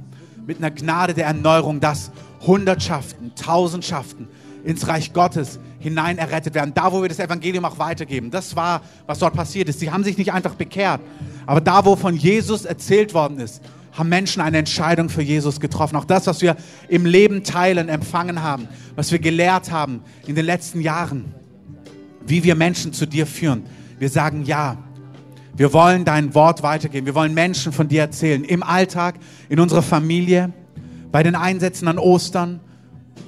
mit 0.47 0.57
einer 0.57 0.71
Gnade 0.71 1.13
der 1.13 1.27
Erneuerung, 1.27 1.79
dass 1.79 2.09
Hundertschaften, 2.47 3.35
Tausendschaften 3.35 4.27
ins 4.63 4.87
Reich 4.87 5.13
Gottes 5.13 5.59
hinein 5.77 6.17
errettet 6.17 6.55
werden. 6.55 6.73
Da, 6.73 6.91
wo 6.91 7.03
wir 7.03 7.09
das 7.09 7.19
Evangelium 7.19 7.65
auch 7.65 7.77
weitergeben. 7.77 8.31
Das 8.31 8.55
war, 8.55 8.81
was 9.05 9.19
dort 9.19 9.35
passiert 9.35 9.69
ist. 9.69 9.79
Sie 9.79 9.91
haben 9.91 10.03
sich 10.03 10.17
nicht 10.17 10.33
einfach 10.33 10.55
bekehrt. 10.55 11.01
Aber 11.45 11.61
da, 11.61 11.85
wo 11.85 11.95
von 11.95 12.15
Jesus 12.15 12.65
erzählt 12.65 13.13
worden 13.13 13.39
ist, 13.39 13.61
haben 13.97 14.09
Menschen 14.09 14.41
eine 14.41 14.59
Entscheidung 14.59 15.09
für 15.09 15.23
Jesus 15.23 15.59
getroffen. 15.59 15.95
Auch 15.95 16.05
das, 16.05 16.27
was 16.27 16.41
wir 16.41 16.55
im 16.87 17.05
Leben 17.05 17.43
teilen, 17.43 17.89
empfangen 17.89 18.43
haben, 18.43 18.67
was 18.95 19.11
wir 19.11 19.19
gelehrt 19.19 19.71
haben 19.71 20.01
in 20.27 20.35
den 20.35 20.45
letzten 20.45 20.81
Jahren, 20.81 21.25
wie 22.25 22.43
wir 22.43 22.55
Menschen 22.55 22.93
zu 22.93 23.07
dir 23.07 23.25
führen. 23.25 23.63
Wir 23.97 24.09
sagen 24.09 24.43
ja. 24.43 24.77
Wir 25.55 25.73
wollen 25.73 26.05
dein 26.05 26.35
Wort 26.35 26.61
weitergeben. 26.61 27.07
Wir 27.07 27.15
wollen 27.15 27.33
Menschen 27.33 27.71
von 27.71 27.87
dir 27.87 28.01
erzählen. 28.01 28.43
Im 28.43 28.61
Alltag, 28.61 29.15
in 29.49 29.59
unserer 29.59 29.81
Familie, 29.81 30.53
bei 31.11 31.23
den 31.23 31.33
Einsätzen 31.33 31.87
an 31.87 31.97
Ostern, 31.97 32.59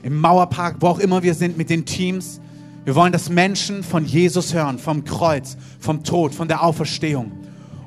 im 0.04 0.22
Mauerpark, 0.22 0.76
wo 0.80 0.88
auch 0.88 1.00
immer 1.00 1.24
wir 1.24 1.34
sind 1.34 1.58
mit 1.58 1.72
den 1.72 1.86
Teams. 1.86 2.40
Wir 2.86 2.94
wollen, 2.94 3.12
dass 3.12 3.30
Menschen 3.30 3.82
von 3.82 4.06
Jesus 4.06 4.54
hören, 4.54 4.78
vom 4.78 5.04
Kreuz, 5.06 5.58
vom 5.80 6.04
Tod, 6.04 6.36
von 6.36 6.48
der 6.48 6.62
Auferstehung. 6.62 7.32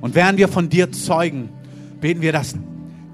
Und 0.01 0.17
während 0.17 0.39
wir 0.39 0.49
von 0.49 0.69
dir 0.69 0.91
zeugen, 0.91 1.49
beten 2.01 2.21
wir, 2.21 2.33
dass 2.33 2.57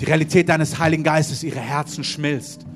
die 0.01 0.05
Realität 0.05 0.49
deines 0.49 0.79
Heiligen 0.79 1.03
Geistes 1.03 1.43
ihre 1.43 1.61
Herzen 1.61 2.05
schmilzt 2.05 2.67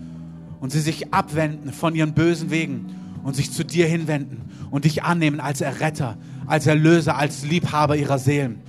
und 0.60 0.70
sie 0.72 0.80
sich 0.80 1.12
abwenden 1.12 1.72
von 1.72 1.94
ihren 1.94 2.14
bösen 2.14 2.50
Wegen 2.50 2.86
und 3.22 3.36
sich 3.36 3.52
zu 3.52 3.64
dir 3.64 3.86
hinwenden 3.86 4.42
und 4.70 4.84
dich 4.84 5.02
annehmen 5.02 5.40
als 5.40 5.60
Erretter, 5.60 6.16
als 6.46 6.66
Erlöser, 6.66 7.16
als 7.16 7.44
Liebhaber 7.44 7.96
ihrer 7.96 8.18
Seelen. 8.18 8.60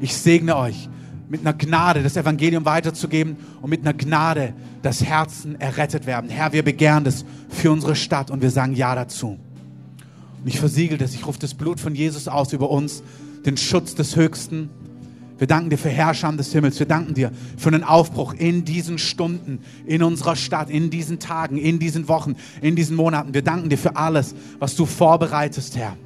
Ich 0.00 0.14
segne 0.14 0.56
euch 0.56 0.88
mit 1.28 1.40
einer 1.40 1.54
Gnade 1.54 2.02
das 2.02 2.16
Evangelium 2.16 2.64
weiterzugeben 2.64 3.36
und 3.60 3.70
mit 3.70 3.80
einer 3.80 3.94
Gnade 3.94 4.54
das 4.82 5.04
Herzen 5.04 5.60
errettet 5.60 6.06
werden. 6.06 6.30
Herr, 6.30 6.52
wir 6.52 6.62
begehren 6.62 7.04
das 7.04 7.24
für 7.48 7.72
unsere 7.72 7.96
Stadt 7.96 8.30
und 8.30 8.42
wir 8.42 8.50
sagen 8.50 8.74
Ja 8.74 8.94
dazu. 8.94 9.38
Und 10.40 10.46
ich 10.46 10.60
versiegel 10.60 10.98
das, 10.98 11.14
ich 11.14 11.26
rufe 11.26 11.40
das 11.40 11.54
Blut 11.54 11.80
von 11.80 11.94
Jesus 11.94 12.28
aus 12.28 12.52
über 12.52 12.70
uns, 12.70 13.02
den 13.44 13.56
Schutz 13.56 13.94
des 13.94 14.14
Höchsten, 14.14 14.70
wir 15.38 15.46
danken 15.46 15.68
dir 15.68 15.76
für 15.76 15.90
Herrscher 15.90 16.32
des 16.32 16.52
Himmels. 16.52 16.78
Wir 16.78 16.86
danken 16.86 17.14
dir 17.14 17.30
für 17.58 17.68
einen 17.68 17.84
Aufbruch 17.84 18.32
in 18.34 18.64
diesen 18.64 18.98
Stunden, 18.98 19.60
in 19.84 20.02
unserer 20.02 20.34
Stadt, 20.34 20.70
in 20.70 20.88
diesen 20.88 21.18
Tagen, 21.18 21.58
in 21.58 21.78
diesen 21.78 22.08
Wochen, 22.08 22.36
in 22.62 22.74
diesen 22.74 22.96
Monaten. 22.96 23.34
Wir 23.34 23.42
danken 23.42 23.68
dir 23.68 23.76
für 23.78 23.96
alles, 23.96 24.34
was 24.58 24.76
du 24.76 24.86
vorbereitest, 24.86 25.76
Herr. 25.76 25.96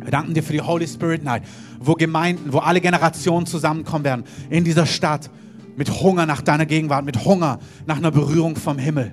Wir 0.00 0.10
danken 0.10 0.34
dir 0.34 0.42
für 0.42 0.52
die 0.52 0.60
Holy 0.60 0.86
Spirit 0.86 1.24
Night, 1.24 1.42
wo 1.80 1.94
Gemeinden, 1.94 2.52
wo 2.52 2.58
alle 2.58 2.80
Generationen 2.80 3.46
zusammenkommen 3.46 4.04
werden, 4.04 4.24
in 4.48 4.64
dieser 4.64 4.86
Stadt, 4.86 5.28
mit 5.76 6.00
Hunger 6.00 6.26
nach 6.26 6.42
deiner 6.42 6.66
Gegenwart, 6.66 7.04
mit 7.04 7.24
Hunger 7.24 7.58
nach 7.86 7.96
einer 7.96 8.10
Berührung 8.10 8.56
vom 8.56 8.78
Himmel. 8.78 9.12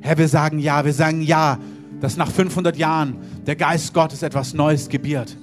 Herr, 0.00 0.16
wir 0.16 0.28
sagen 0.28 0.58
ja, 0.60 0.84
wir 0.84 0.92
sagen 0.92 1.22
ja, 1.22 1.58
dass 2.00 2.16
nach 2.16 2.30
500 2.30 2.76
Jahren 2.76 3.16
der 3.46 3.56
Geist 3.56 3.92
Gottes 3.92 4.22
etwas 4.22 4.54
Neues 4.54 4.88
gebiert. 4.88 5.36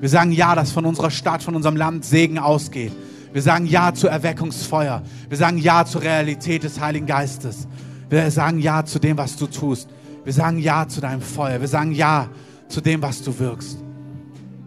Wir 0.00 0.08
sagen 0.08 0.32
Ja, 0.32 0.54
dass 0.54 0.70
von 0.70 0.84
unserer 0.84 1.10
Stadt, 1.10 1.42
von 1.42 1.56
unserem 1.56 1.76
Land 1.76 2.04
Segen 2.04 2.38
ausgeht. 2.38 2.92
Wir 3.32 3.42
sagen 3.42 3.66
Ja 3.66 3.92
zu 3.92 4.08
Erweckungsfeuer. 4.08 5.02
Wir 5.28 5.36
sagen 5.36 5.58
Ja 5.58 5.84
zur 5.84 6.02
Realität 6.02 6.62
des 6.62 6.80
Heiligen 6.80 7.06
Geistes. 7.06 7.66
Wir 8.08 8.30
sagen 8.30 8.58
Ja 8.58 8.84
zu 8.84 8.98
dem, 8.98 9.18
was 9.18 9.36
du 9.36 9.46
tust. 9.46 9.88
Wir 10.24 10.32
sagen 10.32 10.58
Ja 10.58 10.86
zu 10.88 11.00
deinem 11.00 11.20
Feuer. 11.20 11.60
Wir 11.60 11.68
sagen 11.68 11.92
Ja 11.92 12.28
zu 12.68 12.80
dem, 12.80 13.02
was 13.02 13.22
du 13.22 13.38
wirkst. 13.38 13.78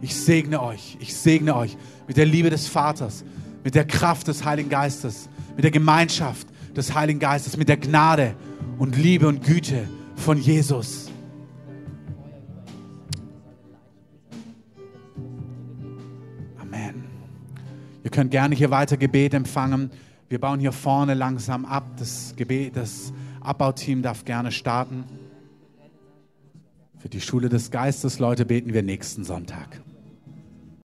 Ich 0.01 0.15
segne 0.15 0.61
euch. 0.61 0.97
Ich 0.99 1.15
segne 1.15 1.55
euch 1.55 1.77
mit 2.07 2.17
der 2.17 2.25
Liebe 2.25 2.49
des 2.49 2.67
Vaters, 2.67 3.23
mit 3.63 3.75
der 3.75 3.85
Kraft 3.85 4.27
des 4.27 4.43
Heiligen 4.43 4.69
Geistes, 4.69 5.29
mit 5.55 5.63
der 5.63 5.71
Gemeinschaft 5.71 6.47
des 6.75 6.95
Heiligen 6.95 7.19
Geistes, 7.19 7.57
mit 7.57 7.69
der 7.69 7.77
Gnade 7.77 8.35
und 8.79 8.97
Liebe 8.97 9.27
und 9.27 9.43
Güte 9.43 9.87
von 10.15 10.37
Jesus. 10.37 11.10
Ihr 18.03 18.09
könnt 18.11 18.31
gerne 18.31 18.55
hier 18.55 18.71
weiter 18.71 18.97
Gebet 18.97 19.33
empfangen. 19.33 19.91
Wir 20.29 20.39
bauen 20.39 20.59
hier 20.59 20.71
vorne 20.71 21.13
langsam 21.13 21.65
ab. 21.65 21.97
Das, 21.97 22.33
Gebet, 22.35 22.75
das 22.75 23.13
Abbauteam 23.41 24.01
darf 24.01 24.25
gerne 24.25 24.51
starten. 24.51 25.03
Für 26.97 27.09
die 27.09 27.21
Schule 27.21 27.49
des 27.49 27.71
Geistes, 27.71 28.19
Leute, 28.19 28.45
beten 28.45 28.73
wir 28.73 28.83
nächsten 28.83 29.23
Sonntag. 29.23 29.81